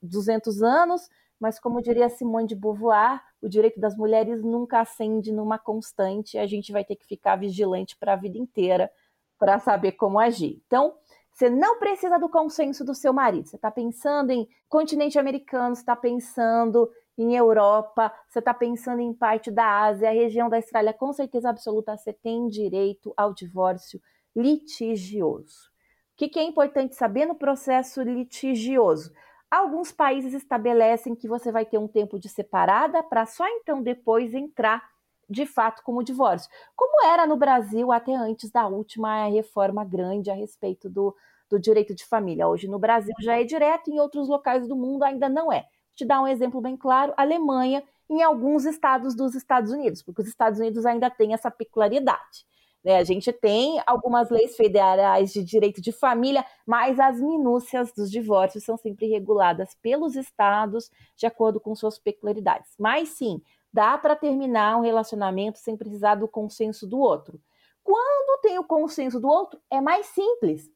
200 0.03 0.63
anos 0.63 1.09
mas 1.41 1.59
como 1.59 1.83
diria 1.83 2.09
Simone 2.09 2.47
de 2.47 2.55
Beauvoir, 2.55 3.23
o 3.43 3.49
direito 3.49 3.79
das 3.79 3.97
mulheres 3.97 4.43
nunca 4.43 4.81
acende 4.81 5.33
numa 5.33 5.59
constante, 5.59 6.39
a 6.39 6.47
gente 6.47 6.73
vai 6.73 6.85
ter 6.85 6.97
que 6.97 7.07
ficar 7.07 7.37
vigilante 7.37 7.97
para 7.97 8.15
a 8.15 8.17
vida 8.17 8.39
inteira 8.39 8.91
para 9.39 9.59
saber 9.59 9.93
como 9.93 10.19
agir. 10.19 10.63
Então, 10.67 10.95
você 11.33 11.51
não 11.51 11.79
precisa 11.79 12.19
do 12.19 12.31
consenso 12.31 12.83
do 12.83 12.95
seu 12.95 13.13
marido. 13.13 13.47
Você 13.47 13.57
está 13.57 13.71
pensando 13.71 14.31
em 14.31 14.49
continente 14.69 15.19
americano, 15.19 15.75
você 15.75 15.83
está 15.83 15.95
pensando 15.95 16.91
em 17.19 17.37
Europa, 17.37 18.13
você 18.29 18.39
está 18.39 18.55
pensando 18.55 19.01
em 19.01 19.13
parte 19.13 19.51
da 19.51 19.85
Ásia, 19.85 20.09
a 20.09 20.13
região 20.13 20.49
da 20.49 20.57
Austrália, 20.57 20.95
com 20.95 21.13
certeza 21.13 21.51
absoluta, 21.51 21.97
você 21.97 22.13
tem 22.13 22.49
direito 22.49 23.13
ao 23.17 23.35
divórcio 23.35 24.01
litigioso. 24.35 25.71
O 26.15 26.17
que, 26.17 26.29
que 26.29 26.39
é 26.39 26.43
importante 26.43 26.95
saber 26.95 27.27
no 27.27 27.35
processo 27.35 28.03
litigioso? 28.03 29.13
Alguns 29.51 29.93
países 29.93 30.35
estabelecem 30.35 31.15
que 31.15 31.29
você 31.29 31.53
vai 31.53 31.65
ter 31.65 31.79
um 31.79 31.87
tempo 31.87 32.19
de 32.19 32.29
separada 32.29 33.03
para 33.03 33.27
só 33.27 33.47
então 33.49 33.81
depois 33.81 34.35
entrar 34.35 34.83
de 35.29 35.47
fato 35.47 35.83
como 35.83 36.03
divórcio, 36.03 36.51
como 36.75 37.05
era 37.07 37.27
no 37.27 37.37
Brasil 37.37 37.91
até 37.93 38.15
antes 38.15 38.51
da 38.51 38.67
última 38.67 39.27
reforma 39.29 39.85
grande 39.85 40.31
a 40.31 40.35
respeito 40.35 40.89
do, 40.89 41.15
do 41.49 41.59
direito 41.59 41.95
de 41.95 42.05
família. 42.05 42.49
Hoje 42.49 42.69
no 42.69 42.79
Brasil 42.79 43.15
já 43.21 43.41
é 43.41 43.45
direto, 43.45 43.91
em 43.91 43.99
outros 43.99 44.29
locais 44.29 44.67
do 44.69 44.77
mundo 44.77 45.03
ainda 45.03 45.29
não 45.29 45.53
é. 45.53 45.61
Vou 45.61 45.97
te 45.97 46.05
dar 46.05 46.21
um 46.21 46.29
exemplo 46.29 46.61
bem 46.61 46.77
claro: 46.77 47.13
Alemanha, 47.17 47.83
em 48.11 48.23
alguns 48.23 48.65
estados 48.65 49.15
dos 49.15 49.35
Estados 49.35 49.73
Unidos, 49.73 50.03
porque 50.03 50.23
os 50.23 50.29
Estados 50.29 50.59
Unidos 50.61 50.87
ainda 50.87 51.11
têm 51.11 51.35
essa 51.35 51.51
peculiaridade. 51.51 52.47
Né? 52.87 52.99
A 52.99 53.05
gente 53.05 53.33
tem 53.33 53.83
algumas 53.85 54.31
leis 54.31 54.55
federais 54.55 55.33
de 55.33 55.43
direito 55.43 55.81
de 55.81 55.91
família, 55.91 56.47
mas 56.65 57.01
as 57.01 57.21
minúcias 57.21 57.93
dos 57.93 58.09
divórcios 58.09 58.63
são 58.63 58.77
sempre 58.77 59.09
reguladas 59.09 59.75
pelos 59.83 60.15
estados 60.15 60.89
de 61.17 61.27
acordo 61.27 61.59
com 61.59 61.75
suas 61.75 61.99
peculiaridades. 61.99 62.71
Mas 62.79 63.09
sim, 63.09 63.43
dá 63.73 63.99
para 63.99 64.15
terminar 64.15 64.77
um 64.77 64.83
relacionamento 64.83 65.59
sem 65.59 65.77
precisar 65.77 66.15
do 66.15 66.29
consenso 66.29 66.87
do 66.87 67.01
outro. 67.01 67.41
Quando 67.83 68.41
tem 68.41 68.57
o 68.57 68.63
consenso 68.63 69.19
do 69.19 69.27
outro, 69.27 69.61
é 69.69 69.81
mais 69.81 70.07
simples, 70.07 70.71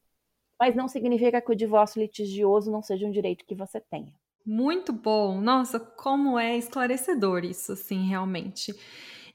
mas 0.59 0.75
não 0.75 0.89
significa 0.89 1.41
que 1.41 1.53
o 1.53 1.57
divórcio 1.57 2.03
litigioso 2.03 2.73
não 2.73 2.83
seja 2.83 3.07
um 3.07 3.13
direito 3.13 3.45
que 3.47 3.55
você 3.55 3.81
tenha. 3.81 4.13
Muito 4.45 4.93
bom. 4.93 5.41
Nossa, 5.41 5.79
como 5.79 6.37
é 6.37 6.57
esclarecedor 6.57 7.45
isso, 7.45 7.77
sim, 7.77 8.09
realmente. 8.09 8.75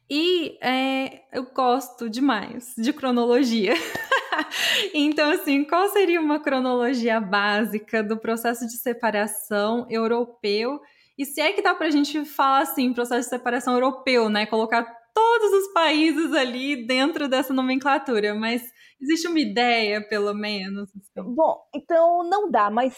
E 0.10 0.58
é, 0.62 1.24
eu 1.32 1.46
gosto 1.52 2.10
demais 2.10 2.74
de 2.78 2.94
cronologia. 2.94 3.74
então, 4.94 5.32
assim, 5.32 5.63
qual 5.63 5.88
seria 5.89 6.22
uma 6.22 6.39
cronologia 6.39 7.20
básica 7.20 8.04
do 8.04 8.18
processo 8.18 8.68
de 8.68 8.78
separação 8.78 9.88
europeu? 9.89 10.80
E 11.18 11.26
se 11.26 11.41
é 11.41 11.54
que 11.54 11.62
dá 11.62 11.74
para 11.74 11.88
a 11.88 11.91
gente 11.91 12.24
falar 12.26 12.60
assim, 12.60 12.94
processo 12.94 13.22
de 13.22 13.36
separação 13.36 13.74
europeu, 13.74 14.30
né? 14.30 14.46
Colocar 14.46 14.84
todos 15.13 15.52
os 15.54 15.74
países 15.74 16.34
ali 16.34 16.86
dentro 16.86 17.28
dessa 17.28 17.54
nomenclatura, 17.54 18.36
mas 18.36 18.62
existe 19.02 19.28
uma 19.28 19.39
ideia, 19.39 20.06
pelo 20.08 20.34
menos? 20.34 20.89
Assim? 20.89 21.34
Bom, 21.34 21.58
então 21.74 22.22
não 22.30 22.52
dá, 22.52 22.70
mas 22.70 22.96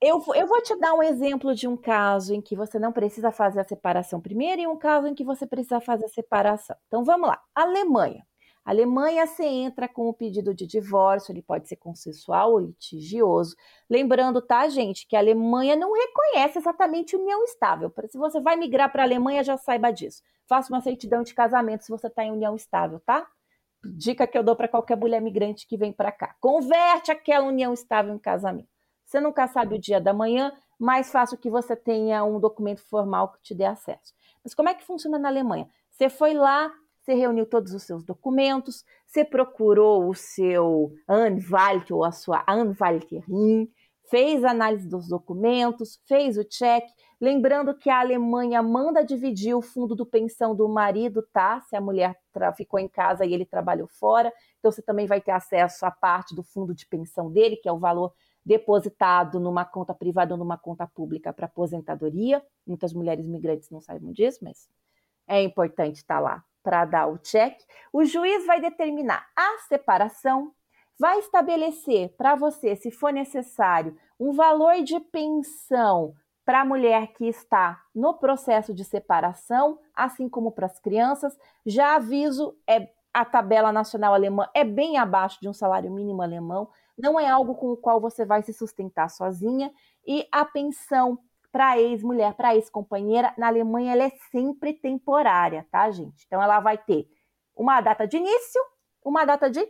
eu, 0.00 0.22
eu 0.34 0.46
vou 0.46 0.62
te 0.62 0.76
dar 0.76 0.94
um 0.94 1.02
exemplo 1.02 1.54
de 1.54 1.66
um 1.66 1.76
caso 1.76 2.34
em 2.34 2.40
que 2.40 2.56
você 2.56 2.78
não 2.78 2.92
precisa 2.92 3.30
fazer 3.32 3.60
a 3.60 3.64
separação 3.64 4.20
primeiro 4.20 4.62
e 4.62 4.66
um 4.66 4.76
caso 4.76 5.06
em 5.06 5.14
que 5.14 5.24
você 5.24 5.46
precisa 5.46 5.80
fazer 5.80 6.06
a 6.06 6.08
separação. 6.08 6.76
Então 6.86 7.04
vamos 7.04 7.28
lá. 7.28 7.40
Alemanha. 7.54 8.24
Alemanha, 8.64 9.26
você 9.26 9.44
entra 9.44 9.86
com 9.86 10.08
o 10.08 10.14
pedido 10.14 10.54
de 10.54 10.66
divórcio, 10.66 11.32
ele 11.32 11.42
pode 11.42 11.68
ser 11.68 11.76
consensual 11.76 12.52
ou 12.52 12.60
litigioso. 12.60 13.54
Lembrando, 13.90 14.40
tá, 14.40 14.66
gente, 14.68 15.06
que 15.06 15.14
a 15.14 15.18
Alemanha 15.18 15.76
não 15.76 15.92
reconhece 15.92 16.58
exatamente 16.58 17.14
união 17.14 17.44
estável. 17.44 17.92
Se 18.08 18.16
você 18.16 18.40
vai 18.40 18.56
migrar 18.56 18.90
para 18.90 19.02
a 19.02 19.06
Alemanha, 19.06 19.44
já 19.44 19.58
saiba 19.58 19.90
disso. 19.90 20.22
Faça 20.48 20.72
uma 20.72 20.80
certidão 20.80 21.22
de 21.22 21.34
casamento 21.34 21.84
se 21.84 21.90
você 21.90 22.06
está 22.06 22.24
em 22.24 22.32
união 22.32 22.56
estável, 22.56 23.00
tá? 23.00 23.26
Dica 23.84 24.26
que 24.26 24.36
eu 24.36 24.42
dou 24.42 24.56
para 24.56 24.66
qualquer 24.68 24.96
mulher 24.96 25.20
migrante 25.20 25.66
que 25.66 25.76
vem 25.76 25.92
para 25.92 26.10
cá. 26.10 26.34
Converte 26.40 27.10
aquela 27.12 27.46
união 27.46 27.74
estável 27.74 28.14
em 28.14 28.18
casamento. 28.18 28.73
Você 29.04 29.20
nunca 29.20 29.46
sabe 29.46 29.76
o 29.76 29.80
dia 29.80 30.00
da 30.00 30.12
manhã, 30.12 30.52
mais 30.78 31.10
fácil 31.12 31.38
que 31.38 31.50
você 31.50 31.76
tenha 31.76 32.24
um 32.24 32.40
documento 32.40 32.82
formal 32.82 33.32
que 33.32 33.42
te 33.42 33.54
dê 33.54 33.64
acesso. 33.64 34.12
Mas 34.42 34.54
como 34.54 34.68
é 34.68 34.74
que 34.74 34.84
funciona 34.84 35.18
na 35.18 35.28
Alemanha? 35.28 35.68
Você 35.90 36.08
foi 36.08 36.34
lá, 36.34 36.72
você 37.00 37.14
reuniu 37.14 37.46
todos 37.46 37.72
os 37.72 37.82
seus 37.82 38.02
documentos, 38.02 38.84
você 39.06 39.24
procurou 39.24 40.08
o 40.08 40.14
seu 40.14 40.92
Anwalt 41.08 41.90
ou 41.90 42.02
a 42.02 42.10
sua 42.10 42.42
Anwalterin, 42.48 43.70
fez 44.10 44.42
a 44.42 44.50
análise 44.50 44.88
dos 44.88 45.08
documentos, 45.08 46.00
fez 46.06 46.36
o 46.36 46.44
check. 46.44 46.84
Lembrando 47.20 47.74
que 47.74 47.88
a 47.88 48.00
Alemanha 48.00 48.62
manda 48.62 49.04
dividir 49.04 49.54
o 49.54 49.62
fundo 49.62 49.94
do 49.94 50.04
pensão 50.04 50.54
do 50.54 50.68
marido, 50.68 51.22
tá? 51.32 51.60
Se 51.62 51.76
a 51.76 51.80
mulher 51.80 52.18
ficou 52.56 52.80
em 52.80 52.88
casa 52.88 53.24
e 53.24 53.32
ele 53.32 53.46
trabalhou 53.46 53.88
fora. 53.88 54.32
Então 54.58 54.70
você 54.70 54.82
também 54.82 55.06
vai 55.06 55.20
ter 55.20 55.30
acesso 55.30 55.86
à 55.86 55.90
parte 55.90 56.34
do 56.34 56.42
fundo 56.42 56.74
de 56.74 56.86
pensão 56.86 57.30
dele, 57.30 57.56
que 57.56 57.68
é 57.68 57.72
o 57.72 57.78
valor 57.78 58.12
depositado 58.44 59.40
numa 59.40 59.64
conta 59.64 59.94
privada 59.94 60.34
ou 60.34 60.38
numa 60.38 60.58
conta 60.58 60.86
pública 60.86 61.32
para 61.32 61.46
aposentadoria. 61.46 62.44
Muitas 62.66 62.92
mulheres 62.92 63.26
migrantes 63.26 63.70
não 63.70 63.80
sabem 63.80 64.12
disso, 64.12 64.40
mas 64.42 64.68
é 65.26 65.42
importante 65.42 65.96
estar 65.96 66.16
tá 66.16 66.20
lá 66.20 66.44
para 66.62 66.86
dar 66.86 67.06
o 67.06 67.18
check, 67.18 67.60
o 67.92 68.04
juiz 68.06 68.46
vai 68.46 68.58
determinar 68.58 69.26
a 69.36 69.58
separação, 69.68 70.50
vai 70.98 71.18
estabelecer 71.18 72.14
para 72.16 72.34
você, 72.34 72.74
se 72.74 72.90
for 72.90 73.12
necessário, 73.12 73.94
um 74.18 74.32
valor 74.32 74.82
de 74.82 74.98
pensão 74.98 76.14
para 76.42 76.62
a 76.62 76.64
mulher 76.64 77.08
que 77.12 77.26
está 77.26 77.82
no 77.94 78.14
processo 78.14 78.72
de 78.72 78.82
separação, 78.82 79.78
assim 79.94 80.26
como 80.26 80.52
para 80.52 80.66
as 80.66 80.78
crianças. 80.80 81.36
Já 81.66 81.96
aviso, 81.96 82.56
é 82.66 82.88
a 83.12 83.24
tabela 83.24 83.70
nacional 83.70 84.12
alemã 84.12 84.48
é 84.52 84.64
bem 84.64 84.98
abaixo 84.98 85.38
de 85.40 85.48
um 85.48 85.52
salário 85.52 85.90
mínimo 85.90 86.20
alemão, 86.20 86.68
não 86.96 87.18
é 87.18 87.28
algo 87.28 87.54
com 87.54 87.72
o 87.72 87.76
qual 87.76 88.00
você 88.00 88.24
vai 88.24 88.42
se 88.42 88.52
sustentar 88.52 89.08
sozinha, 89.10 89.72
e 90.06 90.26
a 90.30 90.44
pensão 90.44 91.18
para 91.50 91.78
ex-mulher, 91.78 92.34
para 92.34 92.54
ex-companheira, 92.56 93.32
na 93.38 93.46
Alemanha 93.46 93.92
ela 93.92 94.04
é 94.04 94.10
sempre 94.30 94.72
temporária, 94.72 95.66
tá, 95.70 95.90
gente? 95.90 96.24
Então 96.26 96.42
ela 96.42 96.58
vai 96.58 96.76
ter 96.76 97.08
uma 97.54 97.80
data 97.80 98.06
de 98.06 98.16
início, 98.16 98.60
uma 99.04 99.24
data 99.24 99.48
de 99.48 99.64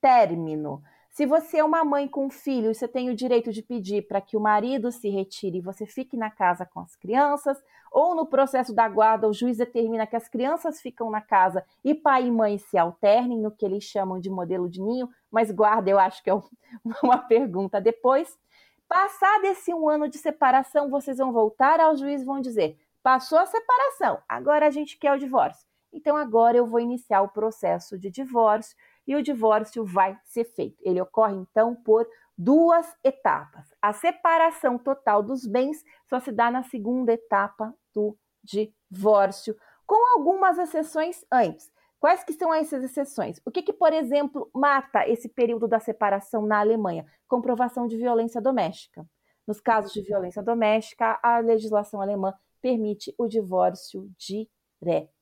término. 0.00 0.82
Se 1.16 1.24
você 1.24 1.56
é 1.56 1.64
uma 1.64 1.82
mãe 1.82 2.06
com 2.06 2.26
um 2.26 2.30
filho, 2.30 2.74
você 2.74 2.86
tem 2.86 3.08
o 3.08 3.14
direito 3.14 3.50
de 3.50 3.62
pedir 3.62 4.06
para 4.06 4.20
que 4.20 4.36
o 4.36 4.40
marido 4.40 4.92
se 4.92 5.08
retire 5.08 5.56
e 5.56 5.62
você 5.62 5.86
fique 5.86 6.14
na 6.14 6.30
casa 6.30 6.66
com 6.66 6.78
as 6.78 6.94
crianças, 6.94 7.56
ou 7.90 8.14
no 8.14 8.26
processo 8.26 8.74
da 8.74 8.86
guarda, 8.86 9.26
o 9.26 9.32
juiz 9.32 9.56
determina 9.56 10.06
que 10.06 10.14
as 10.14 10.28
crianças 10.28 10.78
ficam 10.78 11.10
na 11.10 11.22
casa 11.22 11.64
e 11.82 11.94
pai 11.94 12.26
e 12.26 12.30
mãe 12.30 12.58
se 12.58 12.76
alternem 12.76 13.38
no 13.38 13.50
que 13.50 13.64
eles 13.64 13.82
chamam 13.82 14.20
de 14.20 14.28
modelo 14.28 14.68
de 14.68 14.82
ninho, 14.82 15.08
mas 15.30 15.50
guarda, 15.50 15.88
eu 15.88 15.98
acho 15.98 16.22
que 16.22 16.28
é 16.28 16.34
uma 17.02 17.16
pergunta 17.16 17.80
depois. 17.80 18.38
Passado 18.86 19.46
esse 19.46 19.72
um 19.72 19.88
ano 19.88 20.10
de 20.10 20.18
separação, 20.18 20.90
vocês 20.90 21.16
vão 21.16 21.32
voltar 21.32 21.80
ao 21.80 21.96
juiz 21.96 22.20
e 22.20 22.26
vão 22.26 22.42
dizer: 22.42 22.78
passou 23.02 23.38
a 23.38 23.46
separação, 23.46 24.18
agora 24.28 24.66
a 24.66 24.70
gente 24.70 24.98
quer 24.98 25.14
o 25.14 25.18
divórcio. 25.18 25.66
Então 25.90 26.14
agora 26.14 26.58
eu 26.58 26.66
vou 26.66 26.78
iniciar 26.78 27.22
o 27.22 27.28
processo 27.30 27.98
de 27.98 28.10
divórcio 28.10 28.76
e 29.06 29.14
o 29.14 29.22
divórcio 29.22 29.84
vai 29.84 30.18
ser 30.24 30.44
feito. 30.44 30.76
Ele 30.82 31.00
ocorre 31.00 31.34
então 31.34 31.74
por 31.74 32.06
duas 32.36 32.86
etapas. 33.02 33.72
A 33.80 33.92
separação 33.92 34.78
total 34.78 35.22
dos 35.22 35.46
bens 35.46 35.82
só 36.08 36.20
se 36.20 36.32
dá 36.32 36.50
na 36.50 36.62
segunda 36.62 37.12
etapa 37.12 37.74
do 37.94 38.16
divórcio, 38.42 39.56
com 39.86 40.18
algumas 40.18 40.58
exceções 40.58 41.24
antes. 41.30 41.70
Quais 41.98 42.22
que 42.22 42.32
são 42.32 42.52
essas 42.52 42.84
exceções? 42.84 43.40
O 43.44 43.50
que, 43.50 43.62
que, 43.62 43.72
por 43.72 43.92
exemplo, 43.92 44.50
mata 44.54 45.08
esse 45.08 45.28
período 45.28 45.66
da 45.66 45.80
separação 45.80 46.44
na 46.46 46.60
Alemanha? 46.60 47.06
Comprovação 47.26 47.86
de 47.86 47.96
violência 47.96 48.40
doméstica. 48.40 49.06
Nos 49.46 49.60
casos 49.60 49.92
de 49.92 50.02
violência 50.02 50.42
doméstica, 50.42 51.18
a 51.22 51.38
legislação 51.38 52.00
alemã 52.00 52.34
permite 52.60 53.14
o 53.16 53.26
divórcio 53.26 54.10
direto. 54.18 55.15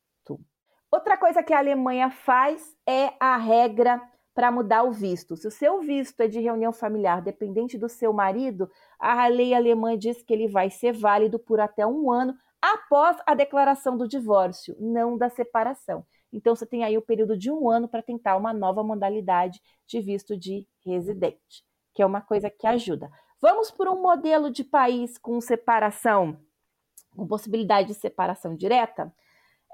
Outra 0.94 1.16
coisa 1.16 1.42
que 1.42 1.52
a 1.52 1.58
Alemanha 1.58 2.08
faz 2.08 2.72
é 2.86 3.14
a 3.18 3.36
regra 3.36 4.00
para 4.32 4.52
mudar 4.52 4.84
o 4.84 4.92
visto. 4.92 5.36
Se 5.36 5.48
o 5.48 5.50
seu 5.50 5.80
visto 5.80 6.20
é 6.20 6.28
de 6.28 6.38
reunião 6.38 6.72
familiar 6.72 7.20
dependente 7.20 7.76
do 7.76 7.88
seu 7.88 8.12
marido, 8.12 8.70
a 8.96 9.26
lei 9.26 9.54
alemã 9.54 9.98
diz 9.98 10.22
que 10.22 10.32
ele 10.32 10.46
vai 10.46 10.70
ser 10.70 10.92
válido 10.92 11.36
por 11.36 11.58
até 11.58 11.84
um 11.84 12.12
ano 12.12 12.32
após 12.62 13.16
a 13.26 13.34
declaração 13.34 13.96
do 13.96 14.06
divórcio, 14.06 14.76
não 14.78 15.18
da 15.18 15.28
separação. 15.28 16.06
Então, 16.32 16.54
você 16.54 16.64
tem 16.64 16.84
aí 16.84 16.96
o 16.96 17.02
período 17.02 17.36
de 17.36 17.50
um 17.50 17.68
ano 17.68 17.88
para 17.88 18.00
tentar 18.00 18.36
uma 18.36 18.52
nova 18.52 18.84
modalidade 18.84 19.60
de 19.88 20.00
visto 20.00 20.36
de 20.36 20.64
residente, 20.86 21.64
que 21.92 22.02
é 22.02 22.06
uma 22.06 22.20
coisa 22.20 22.48
que 22.48 22.68
ajuda. 22.68 23.10
Vamos 23.40 23.68
por 23.68 23.88
um 23.88 24.00
modelo 24.00 24.48
de 24.48 24.62
país 24.62 25.18
com 25.18 25.40
separação, 25.40 26.38
com 27.16 27.26
possibilidade 27.26 27.88
de 27.88 27.94
separação 27.94 28.54
direta? 28.54 29.12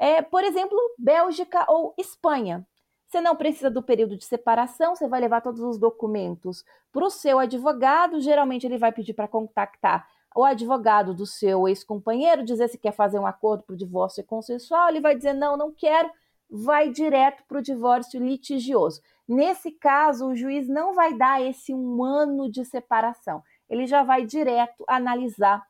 É, 0.00 0.22
por 0.22 0.42
exemplo, 0.42 0.78
Bélgica 0.98 1.66
ou 1.68 1.92
Espanha. 1.98 2.66
Você 3.06 3.20
não 3.20 3.36
precisa 3.36 3.70
do 3.70 3.82
período 3.82 4.16
de 4.16 4.24
separação, 4.24 4.96
você 4.96 5.06
vai 5.06 5.20
levar 5.20 5.42
todos 5.42 5.60
os 5.60 5.78
documentos 5.78 6.64
para 6.90 7.04
o 7.04 7.10
seu 7.10 7.38
advogado. 7.38 8.18
Geralmente, 8.18 8.64
ele 8.64 8.78
vai 8.78 8.92
pedir 8.92 9.12
para 9.12 9.28
contactar 9.28 10.08
o 10.34 10.42
advogado 10.42 11.12
do 11.12 11.26
seu 11.26 11.68
ex-companheiro, 11.68 12.44
dizer 12.44 12.68
se 12.68 12.78
quer 12.78 12.92
fazer 12.92 13.18
um 13.18 13.26
acordo 13.26 13.62
para 13.64 13.74
o 13.74 13.76
divórcio 13.76 14.24
consensual. 14.24 14.88
Ele 14.88 15.00
vai 15.00 15.14
dizer: 15.14 15.34
não, 15.34 15.54
não 15.54 15.70
quero 15.70 16.10
vai 16.48 16.90
direto 16.90 17.44
para 17.46 17.58
o 17.58 17.62
divórcio 17.62 18.24
litigioso. 18.24 19.02
Nesse 19.28 19.70
caso, 19.70 20.28
o 20.28 20.34
juiz 20.34 20.66
não 20.66 20.94
vai 20.94 21.14
dar 21.14 21.42
esse 21.42 21.74
um 21.74 22.02
ano 22.02 22.50
de 22.50 22.64
separação, 22.64 23.42
ele 23.68 23.86
já 23.86 24.02
vai 24.02 24.24
direto 24.24 24.82
analisar 24.88 25.64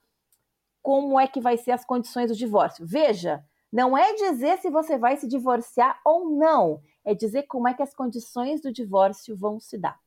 como 0.81 1.21
é 1.21 1.27
que 1.27 1.41
vai 1.41 1.59
ser 1.59 1.73
as 1.73 1.85
condições 1.85 2.31
do 2.31 2.37
divórcio. 2.37 2.87
Veja, 2.87 3.45
não 3.73 3.97
é 3.97 4.15
dizer 4.15 4.59
se 4.59 4.71
você 4.71 4.99
vai 4.99 5.17
se 5.17 5.29
divorciar 5.29 6.01
ou 6.05 6.31
não, 6.31 6.81
é 7.05 7.15
dizer 7.15 7.45
como 7.45 7.69
é 7.69 7.75
que 7.75 7.83
as 7.83 7.95
condições 7.95 8.61
do 8.61 8.73
divórcio 8.73 9.37
vão 9.37 9.61
se 9.61 9.79
dar. 9.79 9.99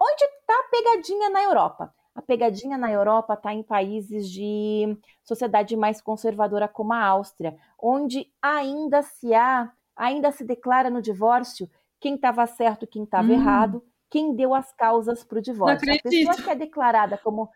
Onde 0.00 0.24
está 0.24 0.54
a 0.54 0.68
pegadinha 0.70 1.30
na 1.30 1.42
Europa? 1.42 1.94
A 2.14 2.22
pegadinha 2.22 2.76
na 2.76 2.90
Europa 2.90 3.34
está 3.34 3.52
em 3.54 3.62
países 3.62 4.28
de 4.28 4.96
sociedade 5.22 5.76
mais 5.76 6.00
conservadora 6.00 6.68
como 6.68 6.92
a 6.92 7.04
Áustria, 7.04 7.56
onde 7.80 8.30
ainda 8.42 9.02
se 9.02 9.34
há 9.34 9.72
ainda 9.96 10.30
se 10.30 10.44
declara 10.44 10.90
no 10.90 11.02
divórcio 11.02 11.68
quem 12.00 12.14
estava 12.14 12.46
certo, 12.46 12.86
quem 12.86 13.02
estava 13.02 13.26
hum. 13.26 13.32
errado, 13.32 13.84
quem 14.08 14.34
deu 14.34 14.54
as 14.54 14.72
causas 14.72 15.24
para 15.24 15.38
o 15.38 15.42
divórcio. 15.42 15.92
A 15.92 16.02
pessoa 16.02 16.36
que 16.36 16.50
é 16.50 16.54
declarada 16.54 17.18
como 17.18 17.50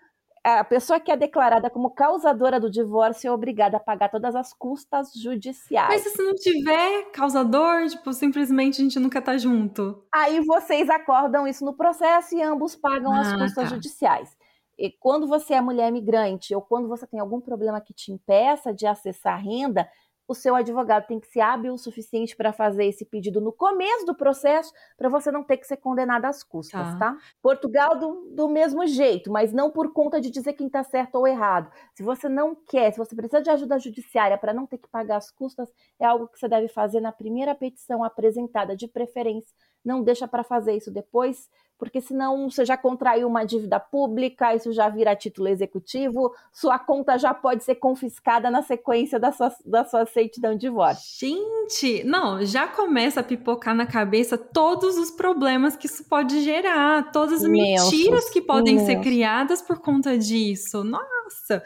a 0.45 0.65
pessoa 0.65 0.99
que 0.99 1.11
é 1.11 1.17
declarada 1.17 1.71
como 1.71 1.91
causadora 1.91 2.59
do 2.59 2.71
divórcio 2.71 3.29
é 3.29 3.33
obrigada 3.33 3.77
a 3.77 3.81
pagar 3.81 4.09
todas 4.09 4.35
as 4.35 4.53
custas 4.53 5.13
judiciais. 5.15 5.89
Mas 5.89 6.13
se 6.13 6.23
não 6.23 6.35
tiver 6.35 7.11
causador, 7.13 7.87
tipo, 7.89 8.13
simplesmente 8.13 8.81
a 8.81 8.85
gente 8.85 8.99
nunca 8.99 9.23
tá 9.23 9.37
junto. 9.39 10.03
Aí 10.13 10.41
vocês 10.41 10.91
acordam 10.91 11.47
isso 11.47 11.65
no 11.65 11.75
processo 11.75 12.35
e 12.37 12.43
ambos 12.43 12.75
pagam 12.75 13.13
ah, 13.13 13.21
as 13.21 13.33
custas 13.33 13.55
tá. 13.55 13.65
judiciais. 13.67 14.37
E 14.77 14.91
quando 14.91 15.29
você 15.29 15.55
é 15.55 15.61
mulher 15.61 15.93
migrante 15.93 16.55
ou 16.55 16.61
quando 16.61 16.89
você 16.89 17.07
tem 17.07 17.21
algum 17.21 17.41
problema 17.41 17.81
que 17.81 17.95
te 17.95 18.11
impeça 18.11 18.75
de 18.75 18.87
acessar 18.87 19.41
renda, 19.41 19.89
o 20.27 20.35
seu 20.35 20.55
advogado 20.55 21.07
tem 21.07 21.21
que 21.21 21.27
ser 21.27 21.41
hábil 21.41 21.75
o 21.75 21.79
suficiente 21.79 22.37
para 22.37 22.53
fazer 22.53 22.87
esse 22.87 23.05
pedido 23.05 23.41
no 23.41 23.53
começo 23.53 24.07
do 24.07 24.15
processo, 24.15 24.73
para 24.97 25.09
você 25.09 25.31
não 25.31 25.43
ter 25.43 25.57
que 25.57 25.67
ser 25.67 25.77
condenado 25.77 26.25
às 26.25 26.43
custas, 26.43 26.81
tá? 26.95 26.99
tá? 26.99 27.19
Portugal 27.41 27.99
do, 27.99 28.31
do 28.35 28.49
mesmo 28.49 28.87
jeito, 28.87 29.31
mas 29.31 29.53
não 29.53 29.71
por 29.71 29.93
conta 29.93 30.21
de 30.21 30.31
dizer 30.31 30.55
quem 30.55 30.67
está 30.67 30.83
certo 30.83 31.17
ou 31.17 31.27
errado. 31.27 31.71
Se 31.95 32.03
você 32.03 32.29
não 32.29 32.55
quer, 32.55 32.93
se 32.93 32.99
você 32.99 33.15
precisa 33.15 33.43
de 33.43 33.51
ajuda 33.51 33.79
judiciária 33.79 34.39
para 34.39 34.55
não 34.55 34.67
ter 34.67 34.79
que 34.79 34.89
pagar 34.89 35.17
as 35.17 35.31
custas, 35.31 35.73
é 35.99 36.05
algo 36.05 36.29
que 36.29 36.39
você 36.39 36.49
deve 36.49 36.69
fazer 36.69 37.01
na 37.01 37.13
primeira 37.13 37.55
petição 37.55 38.05
apresentada, 38.05 38.77
de 38.77 38.89
preferência. 38.89 39.55
Não 39.85 40.03
deixa 40.03 40.29
para 40.29 40.45
fazer 40.45 40.77
isso 40.77 40.91
depois, 40.91 41.49
porque 41.83 42.01
senão 42.01 42.49
você 42.49 42.65
já 42.65 42.77
contraiu 42.77 43.27
uma 43.27 43.45
dívida 43.45 43.81
pública, 43.81 44.55
isso 44.55 44.73
já 44.73 44.89
vira 44.89 45.17
título 45.17 45.49
executivo, 45.49 46.33
sua 46.53 46.79
conta 46.79 47.19
já 47.19 47.35
pode 47.35 47.65
ser 47.65 47.75
confiscada 47.75 48.49
na 48.53 48.63
sequência 48.63 49.19
das 49.19 49.37
suas, 49.37 49.55
das 49.67 49.91
suas 49.91 50.09
certidão 50.11 50.53
de 50.53 50.61
divórcio. 50.61 51.19
Gente, 51.19 52.05
não, 52.05 52.47
já 52.47 52.69
começa 52.69 53.19
a 53.19 53.25
pipocar 53.25 53.75
na 53.75 53.85
cabeça 53.85 54.39
todos 54.39 54.97
os 54.97 55.11
problemas 55.11 55.75
que 55.75 55.87
isso 55.87 56.05
pode 56.09 56.45
gerar, 56.45 57.11
todas 57.11 57.43
as 57.43 57.51
mentiras 57.51 58.31
que 58.31 58.41
podem 58.41 58.79
ser 58.79 59.01
criadas 59.01 59.61
por 59.61 59.81
conta 59.81 60.17
disso. 60.17 60.85
Nossa, 60.85 61.65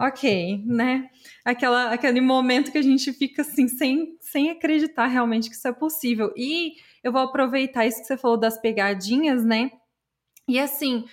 ok, 0.00 0.62
né? 0.64 1.10
Aquela, 1.44 1.92
aquele 1.92 2.22
momento 2.22 2.72
que 2.72 2.78
a 2.78 2.82
gente 2.82 3.12
fica 3.12 3.42
assim, 3.42 3.68
sem, 3.68 4.16
sem 4.18 4.48
acreditar 4.48 5.08
realmente 5.08 5.50
que 5.50 5.56
isso 5.56 5.68
é 5.68 5.72
possível. 5.72 6.32
E 6.34 6.72
eu 7.02 7.12
vou 7.12 7.22
aproveitar 7.22 7.86
isso 7.86 8.00
que 8.00 8.06
você 8.06 8.16
falou 8.16 8.36
das 8.36 8.60
pegadinhas, 8.60 9.44
né? 9.44 9.70
E 10.48 10.58
assim, 10.58 11.04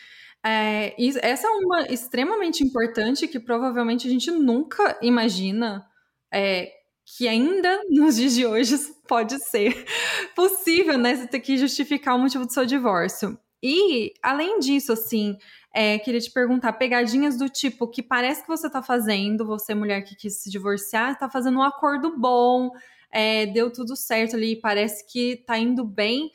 é, 0.45 0.95
essa 1.21 1.47
é 1.47 1.49
uma 1.49 1.81
extremamente 1.91 2.63
importante 2.63 3.27
que 3.27 3.39
provavelmente 3.39 4.07
a 4.07 4.11
gente 4.11 4.29
nunca 4.31 4.97
imagina 5.01 5.85
é, 6.33 6.71
que 7.05 7.27
ainda 7.27 7.81
nos 7.89 8.15
dias 8.15 8.33
de 8.33 8.45
hoje 8.45 8.75
pode 9.07 9.37
ser 9.39 9.85
possível, 10.35 10.97
né? 10.97 11.15
Você 11.15 11.27
ter 11.27 11.39
que 11.39 11.57
justificar 11.57 12.15
o 12.15 12.19
motivo 12.19 12.45
do 12.45 12.53
seu 12.53 12.65
divórcio. 12.65 13.37
E, 13.63 14.13
além 14.21 14.59
disso, 14.59 14.93
assim, 14.93 15.35
é, 15.73 15.97
queria 15.97 16.21
te 16.21 16.31
perguntar, 16.31 16.73
pegadinhas 16.73 17.35
do 17.35 17.49
tipo 17.49 17.87
que 17.87 18.03
parece 18.03 18.43
que 18.43 18.47
você 18.47 18.69
tá 18.69 18.83
fazendo, 18.83 19.45
você 19.45 19.73
mulher 19.73 20.03
que 20.03 20.15
quis 20.15 20.41
se 20.41 20.51
divorciar, 20.51 21.17
tá 21.17 21.27
fazendo 21.27 21.57
um 21.57 21.63
acordo 21.63 22.15
bom, 22.15 22.69
é, 23.15 23.45
deu 23.45 23.71
tudo 23.71 23.95
certo 23.95 24.35
ali, 24.35 24.57
parece 24.57 25.07
que 25.07 25.37
tá 25.47 25.57
indo 25.57 25.85
bem, 25.85 26.33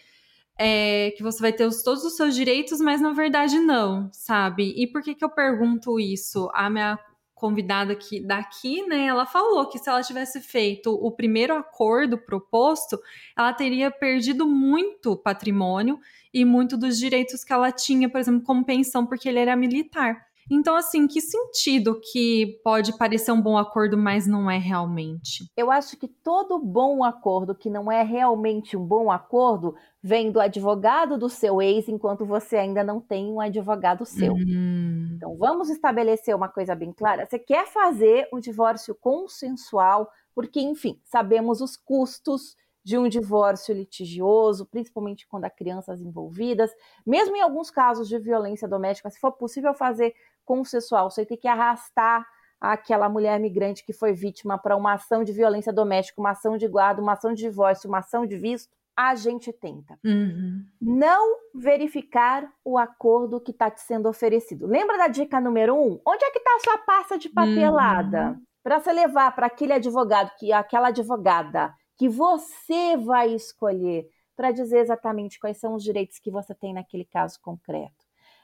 é, 0.59 1.11
que 1.11 1.23
você 1.23 1.39
vai 1.39 1.53
ter 1.53 1.67
os, 1.67 1.83
todos 1.83 2.03
os 2.05 2.17
seus 2.17 2.35
direitos, 2.35 2.81
mas 2.81 3.03
na 3.03 3.13
verdade 3.13 3.59
não, 3.59 4.09
sabe? 4.15 4.73
E 4.75 4.87
por 4.87 5.03
que 5.03 5.15
que 5.15 5.23
eu 5.23 5.29
pergunto 5.29 6.01
isso? 6.01 6.49
A 6.55 6.71
minha 6.71 6.99
convidada 7.35 7.93
aqui 7.93 8.21
daqui, 8.21 8.83
né, 8.87 9.07
ela 9.07 9.27
falou 9.27 9.69
que 9.69 9.79
se 9.79 9.91
ela 9.91 10.03
tivesse 10.03 10.41
feito 10.41 10.93
o 10.93 11.11
primeiro 11.11 11.55
acordo 11.55 12.17
proposto, 12.17 12.99
ela 13.37 13.53
teria 13.53 13.91
perdido 13.91 14.47
muito 14.47 15.17
patrimônio 15.17 15.99
e 16.33 16.47
muito 16.47 16.79
dos 16.79 16.99
direitos 16.99 17.45
que 17.45 17.53
ela 17.53 17.71
tinha, 17.71 18.09
por 18.09 18.21
exemplo, 18.21 18.43
como 18.43 18.65
pensão, 18.65 19.07
porque 19.07 19.29
ele 19.29 19.39
era 19.39 19.55
militar. 19.55 20.30
Então, 20.51 20.75
assim, 20.75 21.07
que 21.07 21.21
sentido 21.21 22.01
que 22.01 22.61
pode 22.65 22.99
parecer 22.99 23.31
um 23.31 23.41
bom 23.41 23.57
acordo, 23.57 23.97
mas 23.97 24.27
não 24.27 24.51
é 24.51 24.59
realmente? 24.59 25.49
Eu 25.57 25.71
acho 25.71 25.97
que 25.97 26.09
todo 26.09 26.59
bom 26.59 27.05
acordo 27.05 27.55
que 27.55 27.71
não 27.71 27.91
é 27.91 28.03
realmente 28.03 28.77
um 28.77 28.85
bom 28.85 29.13
acordo 29.13 29.77
vem 30.03 30.33
do 30.33 30.41
advogado 30.41 31.17
do 31.17 31.29
seu 31.29 31.63
ex 31.63 31.89
enquanto 31.89 32.27
você 32.27 32.57
ainda 32.57 32.83
não 32.83 33.01
tem 33.01 33.27
um 33.27 33.41
advogado 33.41 34.05
seu. 34.05 34.33
Uhum. 34.33 35.13
Então, 35.17 35.37
vamos 35.37 35.71
estabelecer 35.71 36.35
uma 36.35 36.49
coisa 36.49 36.75
bem 36.75 36.93
clara. 36.93 37.27
Você 37.27 37.39
quer 37.39 37.69
fazer 37.69 38.29
um 38.33 38.41
divórcio 38.41 38.95
consensual, 38.95 40.11
porque, 40.35 40.61
enfim, 40.61 40.99
sabemos 41.05 41.61
os 41.61 41.77
custos 41.77 42.57
de 42.83 42.97
um 42.97 43.09
divórcio 43.09 43.75
litigioso, 43.75 44.67
principalmente 44.67 45.27
quando 45.27 45.45
há 45.45 45.51
crianças 45.51 46.01
envolvidas, 46.01 46.71
mesmo 47.07 47.37
em 47.37 47.41
alguns 47.41 47.71
casos 47.71 48.09
de 48.09 48.19
violência 48.19 48.67
doméstica, 48.67 49.11
se 49.11 49.21
for 49.21 49.33
possível 49.33 49.75
fazer 49.75 50.15
consensual, 50.51 51.09
você 51.09 51.25
tem 51.25 51.39
que 51.39 51.47
arrastar 51.47 52.27
aquela 52.61 53.09
mulher 53.09 53.39
migrante 53.39 53.87
que 53.87 53.93
foi 53.93 54.13
vítima 54.13 54.59
para 54.59 54.77
uma 54.77 54.95
ação 54.95 55.23
de 55.23 55.33
violência 55.33 55.73
doméstica, 55.73 56.21
uma 56.21 56.33
ação 56.33 56.57
de 56.57 56.67
guarda, 56.67 57.01
uma 57.01 57.13
ação 57.13 57.33
de 57.33 57.45
divórcio, 57.45 57.89
uma 57.89 57.99
ação 57.99 58.27
de 58.27 58.37
visto, 58.37 58.69
a 58.97 59.15
gente 59.15 59.53
tenta. 59.53 59.97
Uhum. 60.05 60.65
Não 60.81 61.37
verificar 61.55 62.53
o 62.65 62.77
acordo 62.77 63.41
que 63.41 63.53
está 63.53 63.71
te 63.71 63.81
sendo 63.81 64.09
oferecido. 64.09 64.67
Lembra 64.67 64.99
da 64.99 65.07
dica 65.07 65.41
número 65.41 65.77
um? 65.77 66.01
Onde 66.05 66.25
é 66.25 66.31
que 66.33 66.39
está 66.39 66.51
a 66.57 66.61
sua 66.65 66.79
pasta 66.79 67.17
de 67.17 67.29
papelada? 67.29 68.31
Uhum. 68.31 68.43
Para 68.61 68.81
você 68.81 68.93
levar 68.93 69.33
para 69.37 69.47
aquele 69.47 69.75
advogado, 69.75 70.33
que 70.37 70.53
aquela 70.53 70.89
advogada 70.89 71.73
que 71.97 72.09
você 72.09 72.97
vai 72.97 73.33
escolher 73.33 74.09
para 74.37 74.51
dizer 74.51 74.81
exatamente 74.81 75.39
quais 75.39 75.59
são 75.59 75.75
os 75.75 75.85
direitos 75.85 76.19
que 76.19 76.31
você 76.31 76.55
tem 76.57 76.75
naquele 76.75 77.05
caso 77.05 77.39
concreto. 77.41 78.00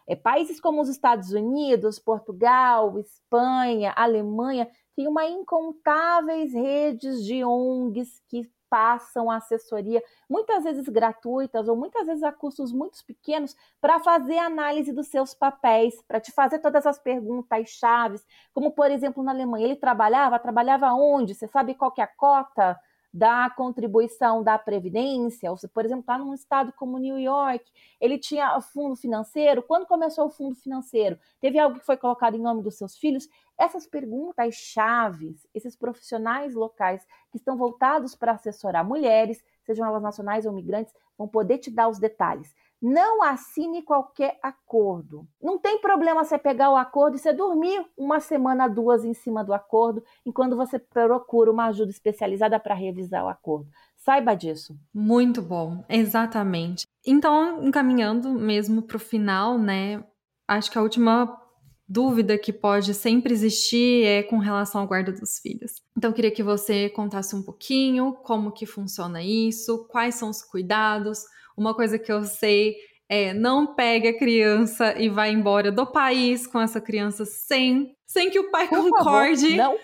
É, 0.08 0.14
países 0.14 0.60
como 0.60 0.80
os 0.80 0.88
Estados 0.88 1.32
Unidos, 1.32 1.98
Portugal, 1.98 2.98
Espanha, 2.98 3.92
Alemanha 3.96 4.68
têm 4.94 5.08
uma 5.08 5.26
incontáveis 5.26 6.52
redes 6.52 7.24
de 7.24 7.44
ONGs 7.44 8.22
que 8.28 8.48
passam 8.68 9.30
assessoria, 9.30 10.02
muitas 10.28 10.64
vezes 10.64 10.88
gratuitas 10.88 11.68
ou 11.68 11.76
muitas 11.76 12.06
vezes 12.06 12.22
a 12.22 12.32
custos 12.32 12.72
muito 12.72 12.98
pequenos, 13.06 13.56
para 13.80 14.00
fazer 14.00 14.38
análise 14.38 14.92
dos 14.92 15.08
seus 15.08 15.34
papéis, 15.34 16.02
para 16.02 16.20
te 16.20 16.32
fazer 16.32 16.58
todas 16.58 16.86
as 16.86 16.98
perguntas 16.98 17.68
chaves, 17.70 18.24
como 18.52 18.72
por 18.72 18.90
exemplo 18.90 19.22
na 19.22 19.32
Alemanha, 19.32 19.66
ele 19.66 19.76
trabalhava, 19.76 20.38
trabalhava 20.38 20.92
onde? 20.92 21.34
Você 21.34 21.46
sabe 21.46 21.74
qual 21.74 21.92
que 21.92 22.00
é 22.00 22.04
a 22.04 22.08
cota? 22.08 22.78
Da 23.16 23.48
contribuição 23.48 24.42
da 24.42 24.58
Previdência, 24.58 25.50
ou 25.50 25.56
se, 25.56 25.66
por 25.66 25.86
exemplo, 25.86 26.02
está 26.02 26.18
num 26.18 26.34
estado 26.34 26.70
como 26.74 26.98
New 26.98 27.18
York, 27.18 27.64
ele 27.98 28.18
tinha 28.18 28.60
fundo 28.60 28.94
financeiro. 28.94 29.62
Quando 29.62 29.86
começou 29.86 30.26
o 30.26 30.30
fundo 30.30 30.54
financeiro? 30.54 31.18
Teve 31.40 31.58
algo 31.58 31.78
que 31.78 31.86
foi 31.86 31.96
colocado 31.96 32.36
em 32.36 32.42
nome 32.42 32.62
dos 32.62 32.76
seus 32.76 32.94
filhos? 32.98 33.26
Essas 33.58 33.86
perguntas 33.86 34.54
chaves, 34.54 35.46
esses 35.54 35.74
profissionais 35.74 36.54
locais 36.54 37.06
que 37.30 37.38
estão 37.38 37.56
voltados 37.56 38.14
para 38.14 38.32
assessorar 38.32 38.84
mulheres, 38.84 39.42
sejam 39.64 39.86
elas 39.86 40.02
nacionais 40.02 40.44
ou 40.44 40.52
migrantes, 40.52 40.92
vão 41.16 41.26
poder 41.26 41.56
te 41.56 41.70
dar 41.70 41.88
os 41.88 41.98
detalhes. 41.98 42.54
Não 42.80 43.22
assine 43.22 43.82
qualquer 43.82 44.38
acordo. 44.42 45.26
Não 45.42 45.58
tem 45.58 45.80
problema 45.80 46.24
você 46.24 46.38
pegar 46.38 46.70
o 46.70 46.76
acordo 46.76 47.16
e 47.16 47.18
você 47.18 47.32
dormir 47.32 47.84
uma 47.96 48.20
semana, 48.20 48.68
duas 48.68 49.04
em 49.04 49.14
cima 49.14 49.42
do 49.42 49.54
acordo, 49.54 50.02
enquanto 50.24 50.56
você 50.56 50.78
procura 50.78 51.50
uma 51.50 51.66
ajuda 51.66 51.90
especializada 51.90 52.60
para 52.60 52.74
revisar 52.74 53.24
o 53.24 53.28
acordo. 53.28 53.68
Saiba 53.96 54.34
disso. 54.34 54.78
Muito 54.94 55.42
bom, 55.42 55.84
exatamente. 55.88 56.86
Então, 57.04 57.64
encaminhando 57.64 58.30
mesmo 58.30 58.82
para 58.82 58.96
o 58.96 59.00
final, 59.00 59.58
né? 59.58 60.04
Acho 60.46 60.70
que 60.70 60.78
a 60.78 60.82
última 60.82 61.40
dúvida 61.88 62.36
que 62.36 62.52
pode 62.52 62.92
sempre 62.94 63.32
existir 63.32 64.04
é 64.04 64.22
com 64.22 64.38
relação 64.38 64.80
à 64.80 64.86
guarda 64.86 65.12
dos 65.12 65.38
filhos. 65.38 65.82
Então, 65.96 66.12
queria 66.12 66.30
que 66.30 66.42
você 66.42 66.88
contasse 66.90 67.34
um 67.34 67.42
pouquinho 67.42 68.12
como 68.22 68.52
que 68.52 68.66
funciona 68.66 69.22
isso, 69.22 69.86
quais 69.88 70.16
são 70.16 70.28
os 70.30 70.42
cuidados, 70.42 71.24
uma 71.56 71.74
coisa 71.74 71.98
que 71.98 72.12
eu 72.12 72.24
sei 72.24 72.74
é 73.08 73.32
não 73.32 73.74
pegue 73.74 74.08
a 74.08 74.18
criança 74.18 74.94
e 75.00 75.08
vá 75.08 75.28
embora 75.28 75.70
do 75.70 75.86
país 75.86 76.46
com 76.46 76.60
essa 76.60 76.80
criança 76.80 77.24
sem, 77.24 77.96
sem 78.06 78.30
que 78.30 78.38
o 78.38 78.50
pai 78.50 78.68
Por 78.68 78.90
concorde. 78.90 79.56
Favor. 79.56 79.78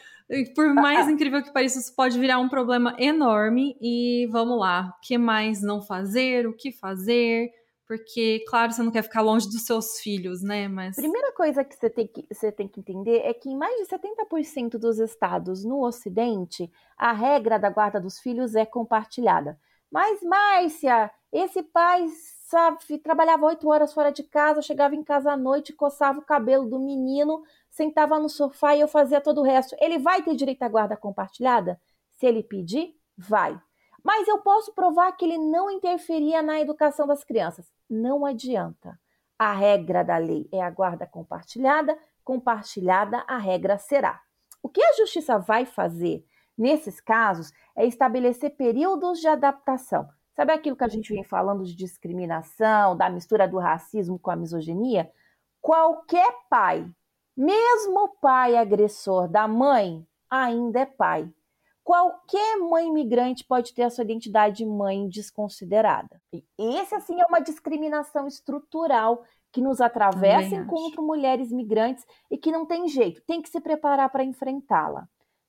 Por 0.54 0.74
mais 0.74 1.08
incrível 1.08 1.42
que 1.42 1.52
pareça, 1.52 1.78
isso 1.78 1.94
pode 1.94 2.18
virar 2.18 2.38
um 2.38 2.48
problema 2.48 2.96
enorme. 2.98 3.76
E 3.80 4.26
vamos 4.30 4.58
lá, 4.58 4.94
o 4.96 5.00
que 5.06 5.16
mais 5.18 5.62
não 5.62 5.80
fazer, 5.80 6.46
o 6.46 6.56
que 6.56 6.72
fazer? 6.72 7.50
Porque, 7.86 8.42
claro, 8.48 8.72
você 8.72 8.82
não 8.82 8.90
quer 8.90 9.02
ficar 9.02 9.20
longe 9.20 9.46
dos 9.46 9.66
seus 9.66 10.00
filhos, 10.00 10.42
né? 10.42 10.66
Mas. 10.66 10.96
Primeira 10.96 11.30
coisa 11.32 11.62
que 11.62 11.74
você 11.74 11.90
tem 11.90 12.06
que, 12.06 12.26
você 12.32 12.50
tem 12.50 12.66
que 12.66 12.80
entender 12.80 13.18
é 13.18 13.34
que 13.34 13.50
em 13.50 13.56
mais 13.56 13.76
de 13.76 13.94
70% 13.94 14.78
dos 14.78 14.98
estados 14.98 15.62
no 15.62 15.84
Ocidente, 15.84 16.70
a 16.96 17.12
regra 17.12 17.58
da 17.58 17.68
guarda 17.68 18.00
dos 18.00 18.18
filhos 18.18 18.54
é 18.54 18.64
compartilhada. 18.64 19.58
Mas, 19.92 20.22
Márcia, 20.22 21.10
esse 21.30 21.62
pai, 21.62 22.08
sabe, 22.46 22.96
trabalhava 22.96 23.44
oito 23.44 23.68
horas 23.68 23.92
fora 23.92 24.10
de 24.10 24.22
casa, 24.22 24.62
chegava 24.62 24.94
em 24.94 25.04
casa 25.04 25.32
à 25.32 25.36
noite, 25.36 25.74
coçava 25.74 26.18
o 26.18 26.24
cabelo 26.24 26.66
do 26.66 26.80
menino, 26.80 27.42
sentava 27.68 28.18
no 28.18 28.30
sofá 28.30 28.74
e 28.74 28.80
eu 28.80 28.88
fazia 28.88 29.20
todo 29.20 29.42
o 29.42 29.44
resto. 29.44 29.76
Ele 29.78 29.98
vai 29.98 30.22
ter 30.22 30.34
direito 30.34 30.62
à 30.62 30.68
guarda 30.68 30.96
compartilhada? 30.96 31.78
Se 32.12 32.24
ele 32.24 32.42
pedir, 32.42 32.96
vai. 33.18 33.60
Mas 34.02 34.26
eu 34.26 34.38
posso 34.38 34.72
provar 34.72 35.12
que 35.12 35.26
ele 35.26 35.36
não 35.36 35.70
interferia 35.70 36.40
na 36.40 36.58
educação 36.58 37.06
das 37.06 37.22
crianças. 37.22 37.70
Não 37.88 38.24
adianta. 38.24 38.98
A 39.38 39.52
regra 39.52 40.02
da 40.02 40.16
lei 40.16 40.48
é 40.50 40.62
a 40.62 40.70
guarda 40.70 41.06
compartilhada, 41.06 41.98
compartilhada 42.24 43.22
a 43.28 43.36
regra 43.36 43.76
será. 43.76 44.22
O 44.62 44.70
que 44.70 44.82
a 44.82 44.92
justiça 44.94 45.38
vai 45.38 45.66
fazer 45.66 46.24
nesses 46.56 47.00
casos 47.00 47.52
é 47.76 47.86
estabelecer 47.86 48.56
períodos 48.56 49.20
de 49.20 49.28
adaptação. 49.28 50.08
Sabe 50.34 50.52
aquilo 50.52 50.76
que 50.76 50.84
a 50.84 50.88
gente 50.88 51.12
vem 51.12 51.24
falando 51.24 51.64
de 51.64 51.76
discriminação, 51.76 52.96
da 52.96 53.10
mistura 53.10 53.46
do 53.46 53.58
racismo 53.58 54.18
com 54.18 54.30
a 54.30 54.36
misoginia? 54.36 55.10
Qualquer 55.60 56.32
pai, 56.48 56.88
mesmo 57.36 58.04
o 58.04 58.08
pai 58.08 58.56
agressor 58.56 59.28
da 59.28 59.46
mãe, 59.46 60.06
ainda 60.30 60.80
é 60.80 60.86
pai. 60.86 61.30
Qualquer 61.84 62.56
mãe 62.58 62.86
imigrante 62.86 63.44
pode 63.44 63.74
ter 63.74 63.82
a 63.82 63.90
sua 63.90 64.04
identidade 64.04 64.58
de 64.58 64.66
mãe 64.66 65.08
desconsiderada. 65.08 66.20
E 66.32 66.44
esse, 66.58 66.94
assim, 66.94 67.20
é 67.20 67.26
uma 67.26 67.40
discriminação 67.40 68.26
estrutural 68.26 69.24
que 69.52 69.60
nos 69.60 69.80
atravessa 69.80 70.54
enquanto 70.54 71.02
mulheres 71.02 71.52
migrantes 71.52 72.06
e 72.30 72.38
que 72.38 72.50
não 72.50 72.64
tem 72.64 72.88
jeito, 72.88 73.20
tem 73.26 73.42
que 73.42 73.50
se 73.50 73.60
preparar 73.60 74.08
para 74.10 74.24
enfrentá-la. 74.24 75.06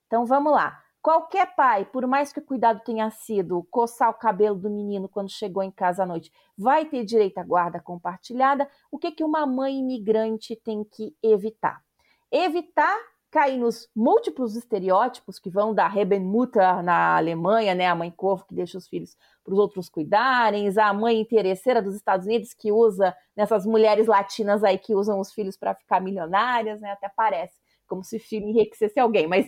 Então 0.08 0.26
vamos 0.26 0.52
lá. 0.52 0.78
Qualquer 1.04 1.54
pai, 1.54 1.84
por 1.84 2.08
mais 2.08 2.32
que 2.32 2.40
o 2.40 2.46
cuidado 2.46 2.80
tenha 2.86 3.10
sido 3.12 3.62
coçar 3.70 4.10
o 4.10 4.14
cabelo 4.14 4.56
do 4.56 4.70
menino 4.70 5.10
quando 5.10 5.30
chegou 5.30 5.62
em 5.62 5.70
casa 5.70 6.04
à 6.04 6.06
noite, 6.06 6.32
vai 6.58 6.86
ter 6.86 7.04
direito 7.04 7.40
à 7.40 7.44
guarda 7.44 7.78
compartilhada. 7.78 8.66
O 8.90 8.98
que, 8.98 9.12
que 9.12 9.22
uma 9.22 9.46
mãe 9.46 9.80
imigrante 9.80 10.56
tem 10.56 10.82
que 10.82 11.14
evitar? 11.22 11.84
Evitar 12.32 12.98
cair 13.30 13.58
nos 13.58 13.90
múltiplos 13.94 14.56
estereótipos 14.56 15.40
que 15.40 15.50
vão 15.50 15.74
da 15.74 15.90
Rebenmutter 15.90 16.82
na 16.82 17.18
Alemanha, 17.18 17.76
né, 17.76 17.88
a 17.88 17.96
mãe 17.96 18.10
corvo 18.10 18.46
que 18.46 18.56
deixa 18.56 18.78
os 18.78 18.88
filhos 18.88 19.18
para 19.44 19.54
os 19.54 19.60
outros 19.60 19.90
cuidarem, 19.90 20.70
a 20.80 20.94
mãe 20.94 21.20
interesseira 21.20 21.82
dos 21.82 21.96
Estados 21.96 22.26
Unidos 22.26 22.54
que 22.54 22.72
usa 22.72 23.14
nessas 23.36 23.66
mulheres 23.66 24.08
latinas 24.08 24.64
aí 24.64 24.78
que 24.78 24.96
usam 24.96 25.20
os 25.20 25.34
filhos 25.34 25.58
para 25.58 25.76
ficar 25.76 26.00
milionárias, 26.00 26.80
né, 26.80 26.92
até 26.92 27.10
parece 27.10 27.63
como 27.94 28.04
se 28.04 28.18
filho 28.18 28.48
enriquecesse 28.48 29.00
alguém, 29.00 29.28
mas 29.28 29.48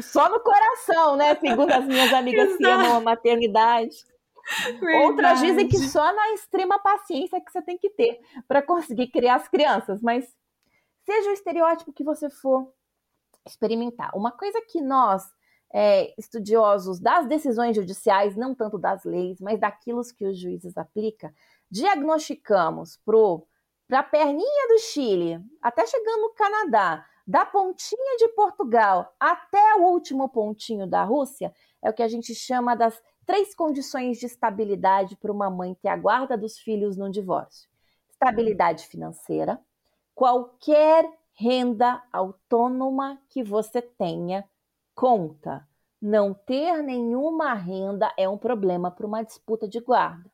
só 0.00 0.28
no 0.28 0.38
coração, 0.40 1.16
né, 1.16 1.34
segundo 1.34 1.72
as 1.72 1.86
minhas 1.86 2.12
amigas 2.12 2.56
que 2.58 2.64
amam 2.66 2.96
a 2.96 3.00
maternidade. 3.00 3.96
Verdade. 4.78 5.06
Outras 5.06 5.40
dizem 5.40 5.66
que 5.66 5.78
só 5.78 6.14
na 6.14 6.34
extrema 6.34 6.78
paciência 6.78 7.40
que 7.40 7.50
você 7.50 7.62
tem 7.62 7.78
que 7.78 7.88
ter 7.88 8.20
para 8.46 8.60
conseguir 8.60 9.06
criar 9.06 9.36
as 9.36 9.48
crianças, 9.48 10.02
mas 10.02 10.26
seja 11.06 11.30
o 11.30 11.32
estereótipo 11.32 11.94
que 11.94 12.04
você 12.04 12.28
for, 12.28 12.70
experimentar. 13.46 14.10
Uma 14.14 14.30
coisa 14.30 14.60
que 14.68 14.82
nós, 14.82 15.22
é, 15.72 16.14
estudiosos 16.18 17.00
das 17.00 17.26
decisões 17.26 17.74
judiciais, 17.74 18.36
não 18.36 18.54
tanto 18.54 18.78
das 18.78 19.02
leis, 19.04 19.40
mas 19.40 19.58
daquilo 19.58 20.02
que 20.14 20.26
os 20.26 20.38
juízes 20.38 20.76
aplicam, 20.76 21.30
diagnosticamos 21.70 23.00
para 23.88 24.00
a 24.00 24.02
perninha 24.02 24.68
do 24.68 24.78
Chile, 24.80 25.40
até 25.62 25.86
chegando 25.86 26.20
no 26.20 26.34
Canadá, 26.34 27.06
da 27.26 27.46
pontinha 27.46 28.16
de 28.18 28.28
Portugal 28.28 29.14
até 29.18 29.76
o 29.76 29.84
último 29.84 30.28
pontinho 30.28 30.86
da 30.86 31.04
Rússia, 31.04 31.54
é 31.82 31.88
o 31.88 31.92
que 31.92 32.02
a 32.02 32.08
gente 32.08 32.34
chama 32.34 32.74
das 32.74 33.00
três 33.24 33.54
condições 33.54 34.18
de 34.18 34.26
estabilidade 34.26 35.16
para 35.16 35.32
uma 35.32 35.50
mãe 35.50 35.74
ter 35.74 35.88
a 35.88 35.96
guarda 35.96 36.36
dos 36.36 36.58
filhos 36.58 36.96
num 36.96 37.10
divórcio: 37.10 37.68
estabilidade 38.10 38.86
financeira, 38.86 39.60
qualquer 40.14 41.08
renda 41.32 42.02
autônoma 42.12 43.20
que 43.28 43.42
você 43.42 43.82
tenha 43.82 44.44
conta. 44.94 45.66
Não 46.00 46.34
ter 46.34 46.82
nenhuma 46.82 47.54
renda 47.54 48.12
é 48.16 48.28
um 48.28 48.36
problema 48.36 48.90
para 48.90 49.06
uma 49.06 49.22
disputa 49.22 49.66
de 49.66 49.80
guarda. 49.80 50.30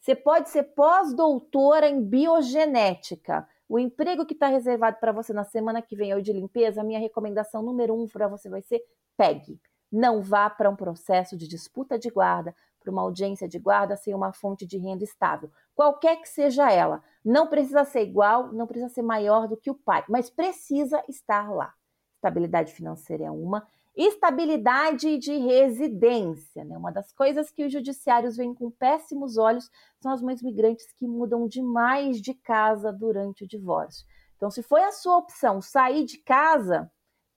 Você 0.00 0.14
pode 0.14 0.50
ser 0.50 0.64
pós-doutora 0.64 1.88
em 1.88 2.02
biogenética. 2.02 3.48
O 3.68 3.78
emprego 3.78 4.24
que 4.24 4.34
está 4.34 4.46
reservado 4.46 4.98
para 5.00 5.12
você 5.12 5.32
na 5.32 5.44
semana 5.44 5.82
que 5.82 5.96
vem 5.96 6.10
é 6.10 6.16
o 6.16 6.22
de 6.22 6.32
limpeza. 6.32 6.84
Minha 6.84 7.00
recomendação 7.00 7.62
número 7.62 7.94
um 7.94 8.06
para 8.06 8.28
você 8.28 8.48
vai 8.48 8.62
ser 8.62 8.80
pegue. 9.16 9.60
Não 9.90 10.22
vá 10.22 10.48
para 10.50 10.70
um 10.70 10.76
processo 10.76 11.36
de 11.36 11.48
disputa 11.48 11.98
de 11.98 12.10
guarda, 12.10 12.54
para 12.80 12.90
uma 12.90 13.02
audiência 13.02 13.48
de 13.48 13.58
guarda 13.58 13.96
sem 13.96 14.14
uma 14.14 14.32
fonte 14.32 14.66
de 14.66 14.78
renda 14.78 15.04
estável 15.04 15.50
qualquer 15.76 16.16
que 16.16 16.28
seja 16.28 16.72
ela. 16.72 17.04
Não 17.22 17.46
precisa 17.46 17.84
ser 17.84 18.02
igual, 18.02 18.52
não 18.52 18.66
precisa 18.66 18.88
ser 18.88 19.02
maior 19.02 19.46
do 19.46 19.56
que 19.56 19.70
o 19.70 19.74
pai, 19.74 20.02
mas 20.08 20.30
precisa 20.30 21.04
estar 21.06 21.52
lá. 21.52 21.72
Estabilidade 22.16 22.72
financeira 22.72 23.24
é 23.24 23.30
uma, 23.30 23.68
estabilidade 23.96 25.16
de 25.16 25.36
residência, 25.38 26.64
né? 26.64 26.76
Uma 26.76 26.92
das 26.92 27.12
coisas 27.12 27.50
que 27.50 27.64
os 27.64 27.72
judiciários 27.72 28.36
veem 28.36 28.54
com 28.54 28.70
péssimos 28.70 29.38
olhos 29.38 29.70
são 30.00 30.12
as 30.12 30.20
mães 30.20 30.42
migrantes 30.42 30.92
que 30.92 31.06
mudam 31.08 31.48
demais 31.48 32.20
de 32.20 32.34
casa 32.34 32.92
durante 32.92 33.44
o 33.44 33.48
divórcio. 33.48 34.06
Então, 34.36 34.50
se 34.50 34.62
foi 34.62 34.82
a 34.84 34.92
sua 34.92 35.16
opção 35.16 35.62
sair 35.62 36.04
de 36.04 36.18
casa, 36.18 36.90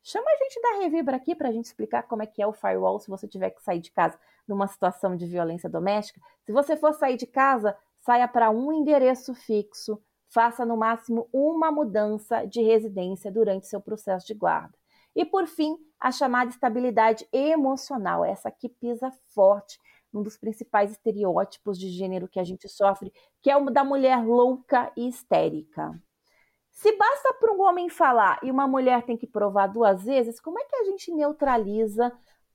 chama 0.04 0.30
a 0.30 0.44
gente 0.44 0.62
da 0.62 0.80
Revibra 0.80 1.16
aqui 1.16 1.34
para 1.34 1.48
a 1.48 1.52
gente 1.52 1.66
explicar 1.66 2.04
como 2.04 2.24
é 2.24 2.26
que 2.26 2.42
é 2.42 2.48
o 2.48 2.52
firewall 2.52 3.00
se 3.00 3.10
você 3.10 3.26
tiver 3.26 3.52
que 3.52 3.64
sair 3.64 3.80
de 3.80 3.92
casa 3.92 4.20
numa 4.46 4.68
situação 4.68 5.16
de 5.16 5.26
violência 5.26 5.70
doméstica. 5.70 6.20
Se 6.44 6.52
você 6.52 6.76
for 6.76 6.94
sair 6.94 7.16
de 7.16 7.26
casa, 7.26 7.78
saia 8.02 8.28
para 8.28 8.50
um 8.50 8.74
endereço 8.74 9.34
fixo, 9.34 10.02
faça 10.28 10.66
no 10.66 10.76
máximo 10.76 11.30
uma 11.32 11.72
mudança 11.72 12.46
de 12.46 12.62
residência 12.62 13.32
durante 13.32 13.68
seu 13.68 13.80
processo 13.80 14.28
de 14.28 14.34
guarda. 14.34 14.78
E 15.20 15.26
por 15.26 15.48
fim, 15.48 15.76
a 16.00 16.14
chamada 16.14 16.50
estabilidade 16.50 17.28
emocional, 17.34 18.24
essa 18.24 18.50
que 18.50 18.70
pisa 18.70 19.12
forte 19.36 19.78
um 20.14 20.24
dos 20.24 20.38
principais 20.38 20.92
estereótipos 20.92 21.78
de 21.78 21.90
gênero 21.90 22.26
que 22.26 22.40
a 22.40 22.44
gente 22.46 22.70
sofre, 22.70 23.12
que 23.42 23.52
é 23.52 23.58
o 23.58 23.70
da 23.70 23.84
mulher 23.84 24.26
louca 24.26 24.90
e 24.96 25.10
histérica. 25.10 25.92
Se 26.72 26.96
basta 26.96 27.34
para 27.34 27.52
um 27.52 27.62
homem 27.64 27.90
falar 27.90 28.40
e 28.42 28.50
uma 28.50 28.66
mulher 28.66 29.04
tem 29.04 29.18
que 29.18 29.28
provar 29.28 29.68
duas 29.68 30.06
vezes, 30.06 30.40
como 30.40 30.58
é 30.58 30.64
que 30.64 30.78
a 30.78 30.86
gente 30.86 31.12
neutraliza 31.12 32.14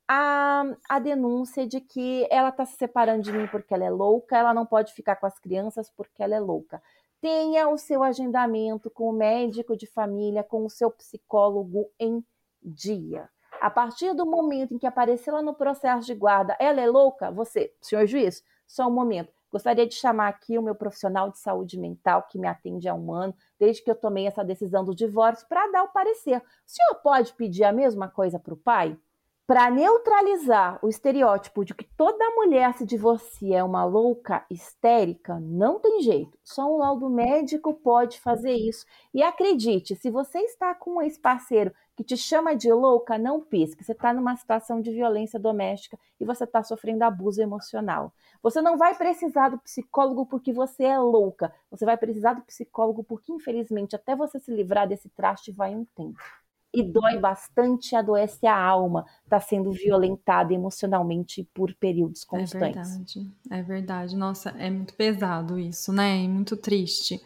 a, 0.09 0.65
a 0.89 0.99
denúncia 0.99 1.67
de 1.67 1.83
que 1.83 2.27
ela 2.31 2.49
está 2.49 2.65
se 2.65 2.79
separando 2.79 3.25
de 3.25 3.33
mim 3.33 3.47
porque 3.47 3.75
ela 3.75 3.85
é 3.85 3.91
louca, 3.91 4.39
ela 4.39 4.55
não 4.55 4.65
pode 4.65 4.95
ficar 4.95 5.17
com 5.17 5.27
as 5.27 5.39
crianças 5.39 5.91
porque 5.91 6.23
ela 6.23 6.35
é 6.35 6.41
louca. 6.41 6.83
Tenha 7.21 7.69
o 7.69 7.77
seu 7.77 8.03
agendamento 8.03 8.91
com 8.91 9.11
o 9.11 9.13
médico 9.13 9.77
de 9.77 9.87
família, 9.87 10.43
com 10.43 10.65
o 10.65 10.71
seu 10.71 10.91
psicólogo 10.91 11.91
em 12.01 12.25
dia. 12.65 13.29
A 13.61 13.71
partir 13.71 14.15
do 14.15 14.27
momento 14.27 14.75
em 14.75 14.79
que 14.79 14.87
apareceu 14.87 15.35
lá 15.35 15.43
no 15.43 15.55
processo 15.55 16.07
de 16.07 16.15
guarda, 16.15 16.57
ela 16.59 16.81
é 16.81 16.87
louca, 16.87 17.31
você, 17.31 17.73
senhor 17.81 18.07
juiz, 18.07 18.43
só 18.67 18.87
um 18.87 18.91
momento. 18.91 19.33
Gostaria 19.51 19.87
de 19.87 19.95
chamar 19.95 20.29
aqui 20.29 20.59
o 20.59 20.63
meu 20.63 20.75
profissional 20.75 21.31
de 21.31 21.39
saúde 21.39 21.79
mental 21.79 22.27
que 22.29 22.39
me 22.39 22.49
atende 22.49 22.89
há 22.89 22.95
um 22.95 23.13
ano, 23.13 23.35
desde 23.59 23.83
que 23.83 23.91
eu 23.91 23.95
tomei 23.95 24.27
essa 24.27 24.45
decisão 24.45 24.85
do 24.85 24.95
divórcio, 24.95 25.47
para 25.49 25.71
dar 25.71 25.85
o 25.85 25.93
parecer. 25.93 26.39
O 26.39 26.43
senhor 26.67 27.01
pode 27.03 27.33
pedir 27.35 27.63
a 27.63 27.73
mesma 27.73 28.09
coisa 28.09 28.39
para 28.39 28.53
o 28.53 28.57
pai? 28.57 28.99
Para 29.47 29.71
neutralizar 29.71 30.79
o 30.81 30.89
estereótipo 30.89 31.67
de 31.67 31.75
que 31.75 31.85
toda 31.85 32.31
mulher 32.31 32.73
se 32.73 32.87
divorcia 32.87 33.59
é 33.59 33.63
uma 33.63 33.85
louca 33.85 34.43
histérica, 34.51 35.39
não 35.39 35.79
tem 35.79 36.01
jeito. 36.01 36.39
Só 36.43 36.65
um 36.67 36.79
laudo 36.79 37.11
médico 37.11 37.75
pode 37.75 38.19
fazer 38.19 38.55
isso. 38.55 38.87
E 39.13 39.23
acredite, 39.23 39.97
se 39.97 40.11
você 40.11 40.39
está 40.39 40.75
com 40.75 40.97
um 40.97 41.03
ex-parceiro 41.03 41.75
que 41.95 42.03
te 42.03 42.17
chama 42.17 42.57
de 42.57 42.73
louca, 42.73 43.19
não 43.19 43.39
pisque. 43.39 43.85
Você 43.85 43.93
está 43.93 44.15
numa 44.15 44.35
situação 44.35 44.81
de 44.81 44.91
violência 44.91 45.39
doméstica 45.39 45.99
e 46.19 46.25
você 46.25 46.45
está 46.45 46.63
sofrendo 46.63 47.05
abuso 47.05 47.43
emocional. 47.43 48.15
Você 48.43 48.63
não 48.63 48.79
vai 48.79 48.95
precisar 48.95 49.51
do 49.51 49.59
psicólogo 49.59 50.25
porque 50.25 50.55
você 50.55 50.85
é 50.85 50.99
louca. 50.99 51.53
Você 51.71 51.85
vai 51.85 51.99
precisar 51.99 52.33
do 52.33 52.43
psicólogo 52.43 53.05
porque, 53.05 53.31
infelizmente, 53.31 53.95
até 53.95 54.17
você 54.17 54.41
se 54.41 54.51
livrar 54.51 54.89
desse 54.89 55.11
traste 55.11 55.53
vai 55.53 55.75
um 55.75 55.85
tempo 55.95 56.44
e 56.75 56.83
dói 56.83 57.19
bastante, 57.19 57.95
adoece 57.95 58.47
a 58.47 58.57
alma, 58.57 59.07
está 59.23 59.39
sendo 59.41 59.71
violentada 59.71 60.53
emocionalmente 60.53 61.49
por 61.55 61.73
períodos 61.75 62.23
é 62.25 62.27
constantes. 62.27 62.57
É 62.61 62.73
verdade, 62.73 63.33
é 63.51 63.63
verdade. 63.63 64.17
Nossa, 64.17 64.51
é 64.59 64.71
muito 64.71 64.95
pesado 64.95 65.59
isso, 65.59 65.93
né? 65.93 66.25
É 66.25 66.29
muito 66.29 66.57
triste 66.57 67.21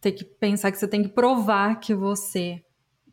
ter 0.00 0.12
que 0.12 0.24
pensar 0.24 0.70
que 0.70 0.78
você 0.78 0.88
tem 0.88 1.02
que 1.02 1.08
provar 1.08 1.78
que 1.80 1.94
você 1.94 2.62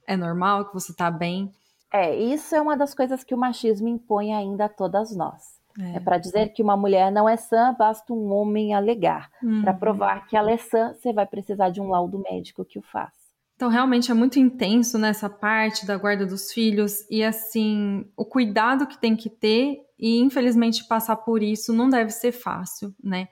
é 0.08 0.18
normal, 0.18 0.66
que 0.66 0.74
você 0.74 0.92
está 0.92 1.10
bem. 1.12 1.52
É, 1.92 2.16
isso 2.16 2.56
é 2.56 2.62
uma 2.62 2.76
das 2.78 2.94
coisas 2.94 3.24
que 3.24 3.34
o 3.34 3.38
machismo 3.38 3.88
impõe 3.88 4.34
ainda 4.34 4.66
a 4.66 4.70
todas 4.70 5.16
nós. 5.16 5.60
É, 5.80 5.98
é 5.98 6.00
para 6.00 6.18
dizer 6.18 6.50
que 6.50 6.64
uma 6.64 6.76
mulher 6.76 7.12
não 7.12 7.30
é 7.30 7.38
sã, 7.38 7.74
basta 7.78 8.12
um 8.12 8.32
homem 8.34 8.74
alegar. 8.74 9.30
Uhum. 9.42 9.62
Para 9.62 9.74
provar 9.74 10.28
que 10.28 10.36
ela 10.36 10.52
é 10.52 10.58
sã, 10.58 10.94
você 10.94 11.14
vai 11.14 11.26
precisar 11.26 11.70
de 11.70 11.80
um 11.80 11.90
laudo 11.90 12.20
médico 12.20 12.66
que 12.66 12.80
o 12.80 12.82
faça. 12.82 13.29
Então, 13.60 13.68
realmente 13.68 14.10
é 14.10 14.14
muito 14.14 14.40
intenso 14.40 14.98
nessa 14.98 15.30
parte 15.30 15.86
da 15.86 15.98
guarda 15.98 16.26
dos 16.26 16.50
filhos 16.50 17.06
e, 17.12 17.22
assim, 17.22 18.10
o 18.16 18.24
cuidado 18.24 18.88
que 18.88 18.98
tem 18.98 19.18
que 19.18 19.30
ter 19.30 19.82
e, 20.00 20.18
infelizmente, 20.18 20.88
passar 20.88 21.18
por 21.18 21.44
isso 21.44 21.74
não 21.74 21.90
deve 21.90 22.10
ser 22.10 22.32
fácil, 22.32 22.96
né? 23.04 23.28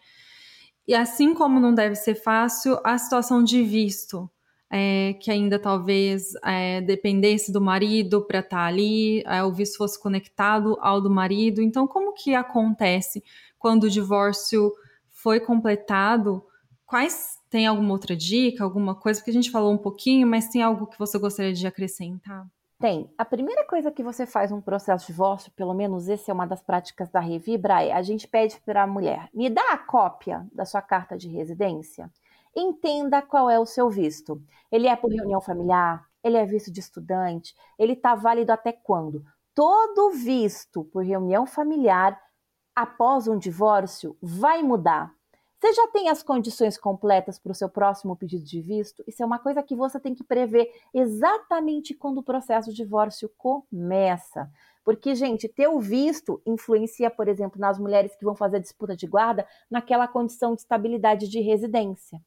E 0.85 0.93
assim 0.93 1.33
como 1.33 1.61
não 1.61 1.73
deve 1.73 1.95
ser 1.95 2.15
fácil, 2.15 2.77
a 2.83 2.97
situação 2.97 3.41
de 3.41 3.63
visto, 3.63 4.29
é, 4.69 5.13
que 5.21 5.31
ainda 5.31 5.57
talvez 5.57 6.33
é, 6.43 6.81
dependesse 6.81 7.49
do 7.49 7.61
marido 7.61 8.21
para 8.27 8.39
estar 8.39 8.57
tá 8.57 8.65
ali, 8.65 9.23
é, 9.25 9.41
o 9.45 9.53
visto 9.53 9.77
fosse 9.77 9.97
conectado 9.97 10.77
ao 10.81 10.99
do 10.99 11.09
marido. 11.09 11.61
Então, 11.61 11.87
como 11.87 12.13
que 12.13 12.35
acontece 12.35 13.23
quando 13.57 13.85
o 13.85 13.89
divórcio 13.89 14.73
foi 15.09 15.39
completado? 15.39 16.43
Quais 16.85 17.36
tem 17.49 17.67
alguma 17.67 17.91
outra 17.91 18.15
dica, 18.15 18.63
alguma 18.63 18.95
coisa? 18.95 19.19
Porque 19.19 19.31
a 19.31 19.33
gente 19.33 19.51
falou 19.51 19.71
um 19.71 19.77
pouquinho, 19.77 20.27
mas 20.27 20.49
tem 20.49 20.61
algo 20.61 20.87
que 20.87 20.99
você 20.99 21.17
gostaria 21.17 21.53
de 21.53 21.65
acrescentar? 21.65 22.47
Tem. 22.79 23.09
A 23.17 23.25
primeira 23.25 23.65
coisa 23.65 23.91
que 23.91 24.03
você 24.03 24.27
faz 24.27 24.51
num 24.51 24.61
processo 24.61 25.07
de 25.07 25.11
divórcio, 25.11 25.51
pelo 25.53 25.73
menos 25.73 26.07
essa 26.07 26.29
é 26.29 26.33
uma 26.33 26.45
das 26.45 26.61
práticas 26.61 27.09
da 27.09 27.19
Revibra, 27.19 27.83
é 27.83 27.91
a 27.91 28.03
gente 28.03 28.27
pede 28.27 28.59
para 28.63 28.83
a 28.83 28.87
mulher: 28.87 29.29
me 29.33 29.49
dá 29.49 29.71
a 29.71 29.77
cópia 29.77 30.45
da 30.53 30.63
sua 30.63 30.81
carta 30.81 31.17
de 31.17 31.27
residência. 31.27 32.11
Entenda 32.55 33.21
qual 33.21 33.49
é 33.49 33.59
o 33.59 33.65
seu 33.65 33.89
visto. 33.89 34.41
Ele 34.71 34.87
é 34.87 34.95
por 34.95 35.11
reunião 35.11 35.41
familiar, 35.41 36.05
ele 36.23 36.37
é 36.37 36.45
visto 36.45 36.71
de 36.71 36.79
estudante, 36.79 37.55
ele 37.79 37.93
está 37.93 38.13
válido 38.13 38.51
até 38.51 38.71
quando? 38.71 39.23
Todo 39.55 40.11
visto 40.11 40.83
por 40.83 41.03
reunião 41.03 41.47
familiar 41.47 42.19
após 42.75 43.27
um 43.27 43.39
divórcio 43.39 44.15
vai 44.21 44.61
mudar. 44.61 45.16
Você 45.59 45.73
já 45.73 45.87
tem 45.87 46.07
as 46.09 46.21
condições 46.21 46.77
completas 46.77 47.39
para 47.39 47.51
o 47.51 47.55
seu 47.55 47.67
próximo 47.67 48.15
pedido 48.15 48.43
de 48.43 48.61
visto? 48.61 49.03
Isso 49.07 49.23
é 49.23 49.25
uma 49.25 49.39
coisa 49.39 49.63
que 49.63 49.75
você 49.75 49.99
tem 49.99 50.13
que 50.13 50.23
prever 50.23 50.71
exatamente 50.93 51.95
quando 51.95 52.19
o 52.19 52.23
processo 52.23 52.69
de 52.69 52.75
divórcio 52.75 53.29
começa. 53.37 54.51
Porque, 54.83 55.15
gente, 55.15 55.49
ter 55.49 55.67
o 55.67 55.79
visto 55.79 56.41
influencia, 56.45 57.09
por 57.09 57.27
exemplo, 57.27 57.59
nas 57.59 57.79
mulheres 57.79 58.15
que 58.15 58.23
vão 58.23 58.35
fazer 58.35 58.59
disputa 58.59 58.95
de 58.95 59.07
guarda 59.07 59.47
naquela 59.69 60.07
condição 60.07 60.53
de 60.53 60.61
estabilidade 60.61 61.27
de 61.27 61.39
residência. 61.39 62.21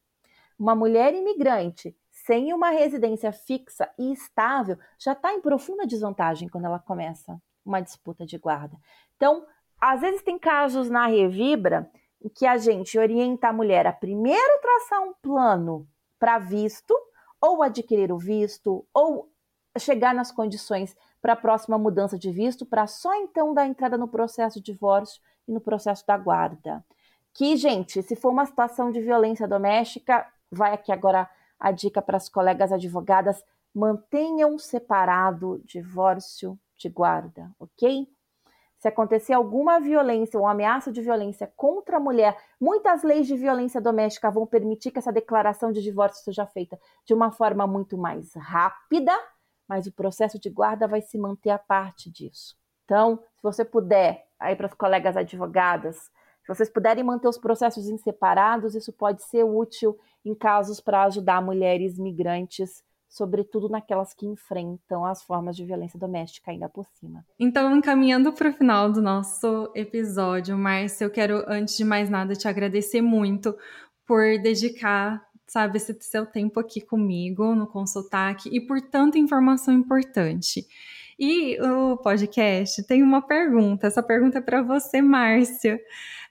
Uma 0.58 0.74
mulher 0.74 1.14
imigrante 1.14 1.96
sem 2.26 2.52
uma 2.52 2.70
residência 2.70 3.32
fixa 3.32 3.88
e 3.98 4.12
estável, 4.12 4.78
já 4.98 5.12
está 5.12 5.32
em 5.32 5.40
profunda 5.40 5.86
desvantagem 5.86 6.48
quando 6.48 6.66
ela 6.66 6.78
começa 6.78 7.40
uma 7.64 7.80
disputa 7.80 8.26
de 8.26 8.36
guarda. 8.38 8.76
Então, 9.16 9.46
às 9.80 10.00
vezes 10.00 10.22
tem 10.22 10.38
casos 10.38 10.90
na 10.90 11.06
Revibra 11.06 11.90
que 12.28 12.44
a 12.46 12.58
gente 12.58 12.98
orienta 12.98 13.48
a 13.48 13.52
mulher 13.52 13.86
a 13.86 13.92
primeiro 13.92 14.60
traçar 14.60 15.02
um 15.02 15.14
plano 15.14 15.88
para 16.18 16.38
visto, 16.38 16.94
ou 17.40 17.62
adquirir 17.62 18.12
o 18.12 18.18
visto, 18.18 18.84
ou 18.92 19.30
chegar 19.78 20.14
nas 20.14 20.30
condições 20.30 20.94
para 21.22 21.32
a 21.32 21.36
próxima 21.36 21.78
mudança 21.78 22.18
de 22.18 22.30
visto, 22.30 22.66
para 22.66 22.86
só 22.86 23.14
então 23.14 23.54
dar 23.54 23.66
entrada 23.66 23.96
no 23.96 24.08
processo 24.08 24.60
de 24.60 24.72
divórcio 24.72 25.22
e 25.48 25.52
no 25.52 25.60
processo 25.60 26.06
da 26.06 26.18
guarda. 26.18 26.84
Que, 27.32 27.56
gente, 27.56 28.02
se 28.02 28.16
for 28.16 28.30
uma 28.30 28.44
situação 28.44 28.90
de 28.90 29.00
violência 29.00 29.48
doméstica, 29.48 30.26
vai 30.50 30.74
aqui 30.74 30.92
agora 30.92 31.30
a 31.58 31.70
dica 31.70 32.02
para 32.02 32.16
as 32.16 32.28
colegas 32.28 32.72
advogadas: 32.72 33.42
mantenham 33.74 34.58
separado 34.58 35.62
divórcio 35.64 36.58
de 36.76 36.88
guarda, 36.88 37.50
ok? 37.58 38.08
Se 38.80 38.88
acontecer 38.88 39.34
alguma 39.34 39.78
violência 39.78 40.40
ou 40.40 40.46
ameaça 40.46 40.90
de 40.90 41.02
violência 41.02 41.52
contra 41.54 41.98
a 41.98 42.00
mulher, 42.00 42.34
muitas 42.58 43.02
leis 43.02 43.26
de 43.26 43.36
violência 43.36 43.78
doméstica 43.78 44.30
vão 44.30 44.46
permitir 44.46 44.90
que 44.90 44.98
essa 44.98 45.12
declaração 45.12 45.70
de 45.70 45.82
divórcio 45.82 46.24
seja 46.24 46.46
feita 46.46 46.80
de 47.04 47.12
uma 47.12 47.30
forma 47.30 47.66
muito 47.66 47.98
mais 47.98 48.32
rápida, 48.34 49.12
mas 49.68 49.86
o 49.86 49.92
processo 49.92 50.40
de 50.40 50.48
guarda 50.48 50.88
vai 50.88 51.02
se 51.02 51.18
manter 51.18 51.50
a 51.50 51.58
parte 51.58 52.10
disso. 52.10 52.56
Então, 52.86 53.18
se 53.36 53.42
você 53.42 53.66
puder, 53.66 54.26
aí 54.38 54.56
para 54.56 54.66
as 54.66 54.72
colegas 54.72 55.14
advogadas, 55.14 55.96
se 56.42 56.48
vocês 56.48 56.70
puderem 56.70 57.04
manter 57.04 57.28
os 57.28 57.36
processos 57.36 57.86
em 57.86 57.98
separados, 57.98 58.74
isso 58.74 58.94
pode 58.94 59.22
ser 59.24 59.44
útil 59.44 59.98
em 60.24 60.34
casos 60.34 60.80
para 60.80 61.04
ajudar 61.04 61.42
mulheres 61.42 61.98
migrantes 61.98 62.82
sobretudo 63.10 63.68
naquelas 63.68 64.14
que 64.14 64.24
enfrentam 64.24 65.04
as 65.04 65.20
formas 65.22 65.56
de 65.56 65.64
violência 65.64 65.98
doméstica 65.98 66.52
ainda 66.52 66.68
por 66.68 66.86
cima. 66.94 67.26
Então, 67.38 67.76
encaminhando 67.76 68.32
para 68.32 68.48
o 68.48 68.52
final 68.52 68.90
do 68.90 69.02
nosso 69.02 69.70
episódio, 69.74 70.56
Márcia, 70.56 71.04
eu 71.04 71.10
quero, 71.10 71.44
antes 71.48 71.76
de 71.76 71.84
mais 71.84 72.08
nada, 72.08 72.36
te 72.36 72.46
agradecer 72.46 73.02
muito 73.02 73.54
por 74.06 74.38
dedicar, 74.40 75.20
sabe, 75.46 75.76
esse 75.78 75.96
seu 76.00 76.24
tempo 76.24 76.60
aqui 76.60 76.80
comigo 76.80 77.54
no 77.56 77.66
Consultac 77.66 78.48
e 78.48 78.60
por 78.60 78.80
tanta 78.80 79.18
informação 79.18 79.74
importante. 79.74 80.64
E 81.18 81.60
o 81.60 81.96
podcast 81.96 82.82
tem 82.84 83.02
uma 83.02 83.20
pergunta, 83.20 83.88
essa 83.88 84.02
pergunta 84.02 84.38
é 84.38 84.40
para 84.40 84.62
você, 84.62 85.02
Márcia. 85.02 85.80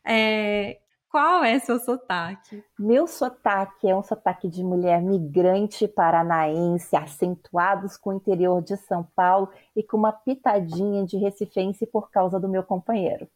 É, 0.04 0.80
qual 1.10 1.44
é 1.44 1.60
seu 1.60 1.80
sotaque? 1.80 2.64
Meu 2.78 3.08
sotaque 3.08 3.90
é 3.90 3.96
um 3.96 4.04
sotaque 4.04 4.48
de 4.48 4.64
mulher 4.64 5.02
migrante 5.02 5.88
paranaense, 5.88 6.96
acentuados 6.96 7.98
com 7.98 8.12
o 8.12 8.14
interior 8.14 8.62
de 8.62 8.78
São 8.78 9.04
Paulo 9.16 9.50
e 9.76 9.84
com 9.84 9.98
uma 9.98 10.12
pitadinha 10.12 11.06
de 11.06 11.18
recifense 11.18 11.86
por 11.86 12.12
causa 12.12 12.40
do 12.40 12.48
meu 12.48 12.64
companheiro. 12.64 13.28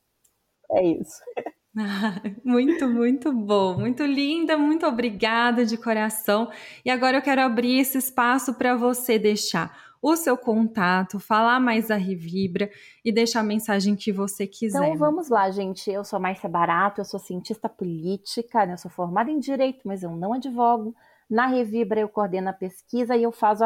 É 0.71 0.83
isso. 0.83 1.21
muito, 2.45 2.87
muito 2.87 3.31
bom, 3.31 3.79
muito 3.79 4.03
linda, 4.03 4.57
muito 4.57 4.85
obrigada 4.85 5.65
de 5.65 5.75
coração. 5.75 6.51
E 6.85 6.89
agora 6.89 7.17
eu 7.17 7.21
quero 7.21 7.41
abrir 7.41 7.79
esse 7.79 7.97
espaço 7.97 8.53
para 8.53 8.75
você 8.75 9.17
deixar 9.17 9.75
o 10.03 10.17
seu 10.17 10.37
contato, 10.37 11.17
falar 11.17 11.61
mais 11.61 11.87
da 11.87 11.95
Revibra 11.95 12.69
e 13.05 13.09
deixar 13.09 13.39
a 13.39 13.43
mensagem 13.43 13.95
que 13.95 14.11
você 14.11 14.45
quiser. 14.45 14.77
Então 14.77 14.97
vamos 14.97 15.29
lá, 15.29 15.49
gente. 15.49 15.89
Eu 15.89 16.03
sou 16.03 16.19
Márcia 16.19 16.49
Barato, 16.49 16.99
eu 16.99 17.05
sou 17.05 17.17
cientista 17.17 17.69
política, 17.69 18.65
né? 18.65 18.73
eu 18.73 18.77
sou 18.77 18.91
formada 18.91 19.31
em 19.31 19.39
Direito, 19.39 19.87
mas 19.87 20.03
eu 20.03 20.11
não 20.11 20.33
advogo. 20.33 20.93
Na 21.29 21.47
Revibra 21.47 22.01
eu 22.01 22.09
coordeno 22.09 22.49
a 22.49 22.53
pesquisa 22.53 23.15
e 23.15 23.23
eu 23.23 23.31
faço, 23.31 23.63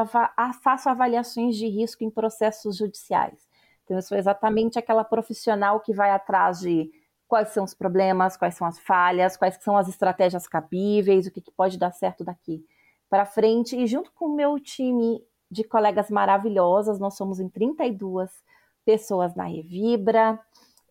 faço 0.62 0.88
avaliações 0.88 1.56
de 1.56 1.68
risco 1.68 2.04
em 2.04 2.12
processos 2.12 2.78
judiciais. 2.78 3.48
Então 3.84 3.98
eu 3.98 4.04
sou 4.04 4.16
exatamente 4.16 4.78
aquela 4.78 5.04
profissional 5.04 5.80
que 5.80 5.92
vai 5.92 6.12
atrás 6.12 6.60
de 6.60 6.92
quais 7.28 7.50
são 7.50 7.64
os 7.64 7.74
problemas, 7.74 8.38
quais 8.38 8.54
são 8.54 8.68
as 8.68 8.78
falhas, 8.78 9.36
quais 9.36 9.58
são 9.60 9.76
as 9.76 9.88
estratégias 9.88 10.48
cabíveis, 10.48 11.26
o 11.26 11.32
que, 11.32 11.42
que 11.42 11.52
pode 11.52 11.80
dar 11.80 11.92
certo 11.94 12.24
daqui 12.24 12.64
para 13.10 13.26
frente. 13.26 13.76
E 13.76 13.88
junto 13.88 14.12
com 14.12 14.26
o 14.26 14.36
meu 14.36 14.60
time 14.60 15.20
de 15.50 15.64
colegas 15.64 16.10
maravilhosas. 16.10 17.00
Nós 17.00 17.16
somos 17.16 17.40
em 17.40 17.50
32 17.50 18.30
pessoas 18.86 19.36
na 19.36 19.46
Revibra 19.46 20.40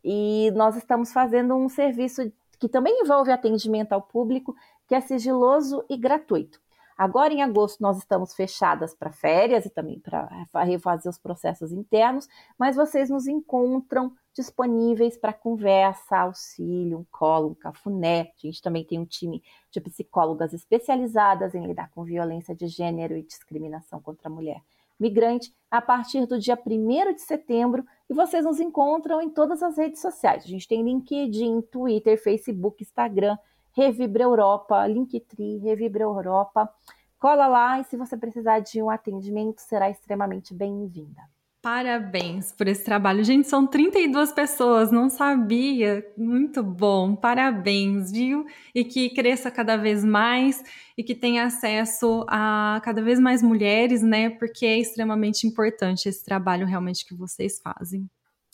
e 0.04 0.52
nós 0.54 0.76
estamos 0.76 1.12
fazendo 1.12 1.54
um 1.54 1.68
serviço 1.68 2.30
que 2.58 2.68
também 2.68 3.00
envolve 3.00 3.30
atendimento 3.30 3.92
ao 3.92 4.02
público, 4.02 4.54
que 4.86 4.94
é 4.94 5.00
sigiloso 5.00 5.84
e 5.88 5.96
gratuito. 5.96 6.60
Agora, 6.96 7.32
em 7.32 7.42
agosto, 7.42 7.82
nós 7.82 7.98
estamos 7.98 8.34
fechadas 8.34 8.94
para 8.94 9.12
férias 9.12 9.66
e 9.66 9.70
também 9.70 10.00
para 10.00 10.28
refazer 10.64 11.10
os 11.10 11.18
processos 11.18 11.72
internos, 11.72 12.26
mas 12.58 12.76
vocês 12.76 13.10
nos 13.10 13.26
encontram 13.26 14.12
disponíveis 14.32 15.16
para 15.18 15.32
conversa, 15.32 16.18
auxílio, 16.18 16.98
um 16.98 17.06
colo, 17.10 17.50
um 17.50 17.54
cafuné. 17.54 18.32
A 18.36 18.46
gente 18.46 18.62
também 18.62 18.84
tem 18.84 18.98
um 18.98 19.04
time 19.04 19.42
de 19.70 19.80
psicólogas 19.80 20.52
especializadas 20.52 21.54
em 21.54 21.66
lidar 21.66 21.90
com 21.90 22.04
violência 22.04 22.54
de 22.54 22.66
gênero 22.66 23.16
e 23.16 23.22
discriminação 23.22 24.00
contra 24.00 24.28
a 24.28 24.32
mulher 24.32 24.62
migrante 24.98 25.54
a 25.70 25.80
partir 25.80 26.26
do 26.26 26.38
dia 26.38 26.58
1 26.58 27.14
de 27.14 27.20
setembro 27.20 27.84
e 28.08 28.14
vocês 28.14 28.44
nos 28.44 28.60
encontram 28.60 29.20
em 29.20 29.28
todas 29.28 29.62
as 29.62 29.76
redes 29.76 30.00
sociais. 30.00 30.44
A 30.44 30.48
gente 30.48 30.66
tem 30.66 30.82
LinkedIn, 30.82 31.60
Twitter, 31.62 32.20
Facebook, 32.22 32.82
Instagram, 32.82 33.36
Revibra 33.76 34.22
Europa, 34.22 34.86
Linktree, 34.86 35.58
Revibra 35.58 36.02
Europa. 36.02 36.72
Cola 37.18 37.46
lá 37.46 37.78
e 37.78 37.84
se 37.84 37.96
você 37.96 38.16
precisar 38.16 38.60
de 38.60 38.82
um 38.82 38.88
atendimento, 38.88 39.60
será 39.60 39.90
extremamente 39.90 40.54
bem-vinda. 40.54 41.20
Parabéns 41.60 42.52
por 42.52 42.68
esse 42.68 42.84
trabalho. 42.84 43.24
Gente, 43.24 43.48
são 43.48 43.66
32 43.66 44.32
pessoas, 44.32 44.92
não 44.92 45.10
sabia. 45.10 46.06
Muito 46.16 46.62
bom, 46.62 47.14
parabéns, 47.16 48.12
viu? 48.12 48.46
E 48.74 48.84
que 48.84 49.10
cresça 49.10 49.50
cada 49.50 49.76
vez 49.76 50.04
mais 50.04 50.62
e 50.96 51.02
que 51.02 51.14
tenha 51.14 51.44
acesso 51.44 52.24
a 52.28 52.80
cada 52.84 53.02
vez 53.02 53.18
mais 53.18 53.42
mulheres, 53.42 54.00
né? 54.00 54.30
Porque 54.30 54.64
é 54.64 54.78
extremamente 54.78 55.46
importante 55.46 56.08
esse 56.08 56.24
trabalho 56.24 56.66
realmente 56.66 57.04
que 57.04 57.14
vocês 57.14 57.60
fazem. 57.60 58.08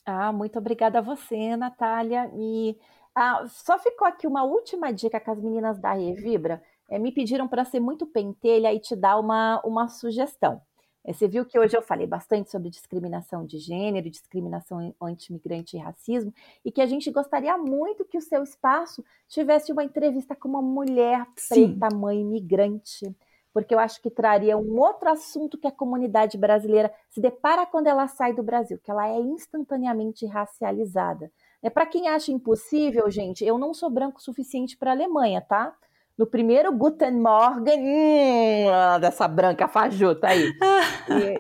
Ah, 0.05 0.33
muito 0.33 0.59
obrigada 0.59 0.99
a 0.99 1.03
você, 1.03 1.55
Natália. 1.57 2.31
E 2.35 2.77
ah, 3.15 3.45
só 3.49 3.79
ficou 3.79 4.07
aqui 4.07 4.27
uma 4.27 4.43
última 4.45 4.93
dica 4.93 5.21
com 5.21 5.31
as 5.31 5.41
meninas 5.41 5.79
da 5.79 5.93
Revibra. 5.93 6.63
É, 6.89 6.99
me 6.99 7.13
pediram 7.13 7.49
para 7.49 7.65
ser 7.65 7.81
muito 7.81 8.07
pentelha 8.07 8.73
e 8.73 8.79
te 8.79 8.95
dar 8.95 9.19
uma, 9.19 9.61
uma 9.65 9.89
sugestão. 9.89 10.61
É, 11.05 11.13
você 11.13 11.27
viu 11.27 11.45
que 11.45 11.59
hoje 11.59 11.77
eu 11.77 11.83
falei 11.83 12.07
bastante 12.07 12.51
sobre 12.51 12.71
discriminação 12.71 13.45
de 13.45 13.59
gênero, 13.59 14.09
discriminação 14.09 14.95
anti-imigrante 15.01 15.77
e 15.77 15.81
racismo, 15.81 16.33
e 16.65 16.71
que 16.71 16.81
a 16.81 16.87
gente 16.87 17.11
gostaria 17.11 17.57
muito 17.59 18.05
que 18.05 18.17
o 18.17 18.23
seu 18.23 18.43
espaço 18.43 19.05
tivesse 19.29 19.73
uma 19.73 19.83
entrevista 19.83 20.37
com 20.37 20.49
uma 20.49 20.63
mulher 20.63 21.27
Sim. 21.37 21.77
preta, 21.79 21.95
mãe 21.95 22.21
imigrante, 22.21 23.15
porque 23.53 23.75
eu 23.75 23.79
acho 23.79 24.01
que 24.01 24.11
traria 24.11 24.57
um 24.57 24.79
outro 24.79 25.11
assunto 25.11 25.59
que 25.59 25.67
a 25.67 25.73
comunidade 25.73 26.39
brasileira 26.39 26.93
se 27.11 27.21
depara 27.21 27.67
quando 27.67 27.89
ela 27.89 28.07
sai 28.07 28.33
do 28.33 28.43
Brasil, 28.43 28.79
que 28.79 28.91
ela 28.91 29.09
é 29.09 29.19
instantaneamente 29.19 30.25
racializada. 30.25 31.31
É 31.63 31.71
para 31.71 31.87
quem 31.87 32.09
acha 32.09 32.33
impossível, 32.33 33.11
gente, 33.11 33.45
eu 33.45 33.57
não 33.57 33.73
sou 33.73 33.89
branco 33.89 34.19
o 34.19 34.23
suficiente 34.23 34.77
para 34.77 34.91
a 34.91 34.95
Alemanha, 34.95 35.41
tá? 35.41 35.77
no 36.17 36.27
primeiro 36.27 36.73
Guten 36.77 37.13
Morgen, 37.13 37.81
hum, 37.81 39.01
dessa 39.01 39.27
branca 39.27 39.69
fajuta 39.69 40.29
aí. 40.29 40.53
E, 41.09 41.39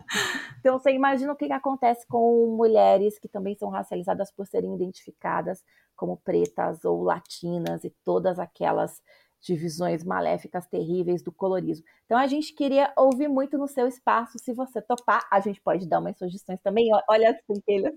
então 0.58 0.78
você 0.78 0.90
imagina 0.92 1.32
o 1.32 1.36
que, 1.36 1.46
que 1.46 1.52
acontece 1.52 2.04
com 2.06 2.54
mulheres 2.56 3.16
que 3.18 3.28
também 3.28 3.54
são 3.54 3.68
racializadas 3.68 4.32
por 4.32 4.44
serem 4.44 4.74
identificadas 4.74 5.64
como 5.94 6.16
pretas 6.16 6.84
ou 6.84 7.02
latinas 7.02 7.84
e 7.84 7.90
todas 8.04 8.40
aquelas 8.40 9.00
divisões 9.40 10.02
maléficas 10.02 10.66
terríveis 10.66 11.22
do 11.22 11.30
colorismo. 11.30 11.84
Então 12.06 12.18
a 12.18 12.26
gente 12.26 12.52
queria 12.54 12.92
ouvir 12.96 13.28
muito 13.28 13.56
no 13.56 13.68
seu 13.68 13.86
espaço. 13.86 14.38
Se 14.38 14.52
você 14.52 14.82
topar, 14.82 15.26
a 15.30 15.38
gente 15.38 15.60
pode 15.60 15.86
dar 15.86 16.00
umas 16.00 16.18
sugestões 16.18 16.60
também. 16.60 16.88
Olha 17.08 17.30
as 17.30 17.40
pentelhas. 17.46 17.94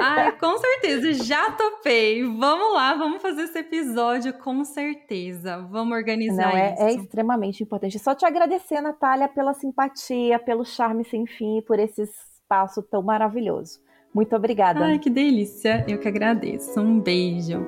Ai, 0.00 0.32
com 0.38 0.56
certeza, 0.58 1.12
já 1.24 1.50
topei. 1.52 2.22
Vamos 2.24 2.74
lá, 2.74 2.94
vamos 2.94 3.20
fazer 3.20 3.42
esse 3.42 3.58
episódio 3.58 4.32
com 4.34 4.64
certeza. 4.64 5.58
Vamos 5.70 5.96
organizar 5.96 6.52
Não, 6.52 6.56
é, 6.56 6.72
isso. 6.72 6.82
É 6.82 6.92
extremamente 6.92 7.62
importante. 7.62 7.98
Só 7.98 8.14
te 8.14 8.24
agradecer, 8.24 8.80
Natália, 8.80 9.28
pela 9.28 9.52
simpatia, 9.54 10.38
pelo 10.38 10.64
charme 10.64 11.04
sem 11.04 11.26
fim, 11.26 11.60
por 11.62 11.78
esse 11.78 12.02
espaço 12.02 12.82
tão 12.82 13.02
maravilhoso. 13.02 13.80
Muito 14.14 14.36
obrigada. 14.36 14.84
Ai, 14.84 14.98
que 14.98 15.10
delícia. 15.10 15.84
Eu 15.88 15.98
que 15.98 16.06
agradeço. 16.06 16.78
Um 16.80 17.00
beijo. 17.00 17.58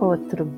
Outro. 0.00 0.48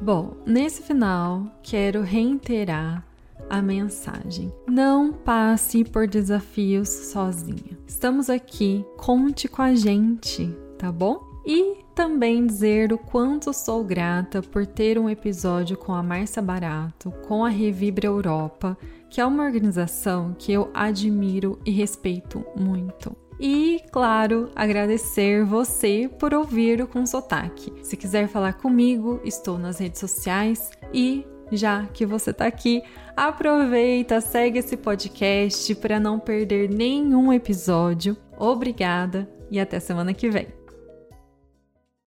Bom, 0.00 0.36
nesse 0.46 0.82
final, 0.82 1.42
quero 1.62 2.00
reiterar 2.00 3.07
a 3.48 3.62
mensagem. 3.62 4.52
Não 4.66 5.12
passe 5.12 5.84
por 5.84 6.06
desafios 6.06 6.88
sozinha. 6.88 7.78
Estamos 7.86 8.28
aqui, 8.30 8.84
conte 8.96 9.48
com 9.48 9.62
a 9.62 9.74
gente, 9.74 10.54
tá 10.78 10.92
bom? 10.92 11.26
E 11.46 11.78
também 11.94 12.46
dizer 12.46 12.92
o 12.92 12.98
quanto 12.98 13.52
sou 13.52 13.82
grata 13.82 14.42
por 14.42 14.66
ter 14.66 14.98
um 14.98 15.08
episódio 15.08 15.76
com 15.76 15.92
a 15.92 16.02
Márcia 16.02 16.42
Barato, 16.42 17.10
com 17.26 17.44
a 17.44 17.48
Revibra 17.48 18.06
Europa, 18.06 18.76
que 19.10 19.20
é 19.20 19.26
uma 19.26 19.44
organização 19.44 20.36
que 20.38 20.52
eu 20.52 20.70
admiro 20.74 21.58
e 21.64 21.70
respeito 21.70 22.44
muito. 22.54 23.16
E, 23.40 23.80
claro, 23.92 24.50
agradecer 24.54 25.44
você 25.44 26.10
por 26.18 26.34
ouvir 26.34 26.82
o 26.82 26.86
Com 26.88 27.06
Sotaque. 27.06 27.72
Se 27.82 27.96
quiser 27.96 28.28
falar 28.28 28.54
comigo, 28.54 29.20
estou 29.24 29.58
nas 29.58 29.78
redes 29.78 30.00
sociais 30.00 30.70
e 30.92 31.24
já 31.50 31.86
que 31.86 32.04
você 32.04 32.30
está 32.30 32.46
aqui, 32.46 32.82
aproveita, 33.26 34.20
segue 34.20 34.60
esse 34.60 34.76
podcast 34.76 35.74
para 35.76 35.98
não 35.98 36.20
perder 36.20 36.68
nenhum 36.70 37.32
episódio. 37.32 38.16
Obrigada 38.38 39.28
e 39.50 39.58
até 39.58 39.80
semana 39.80 40.14
que 40.14 40.30
vem. 40.30 40.57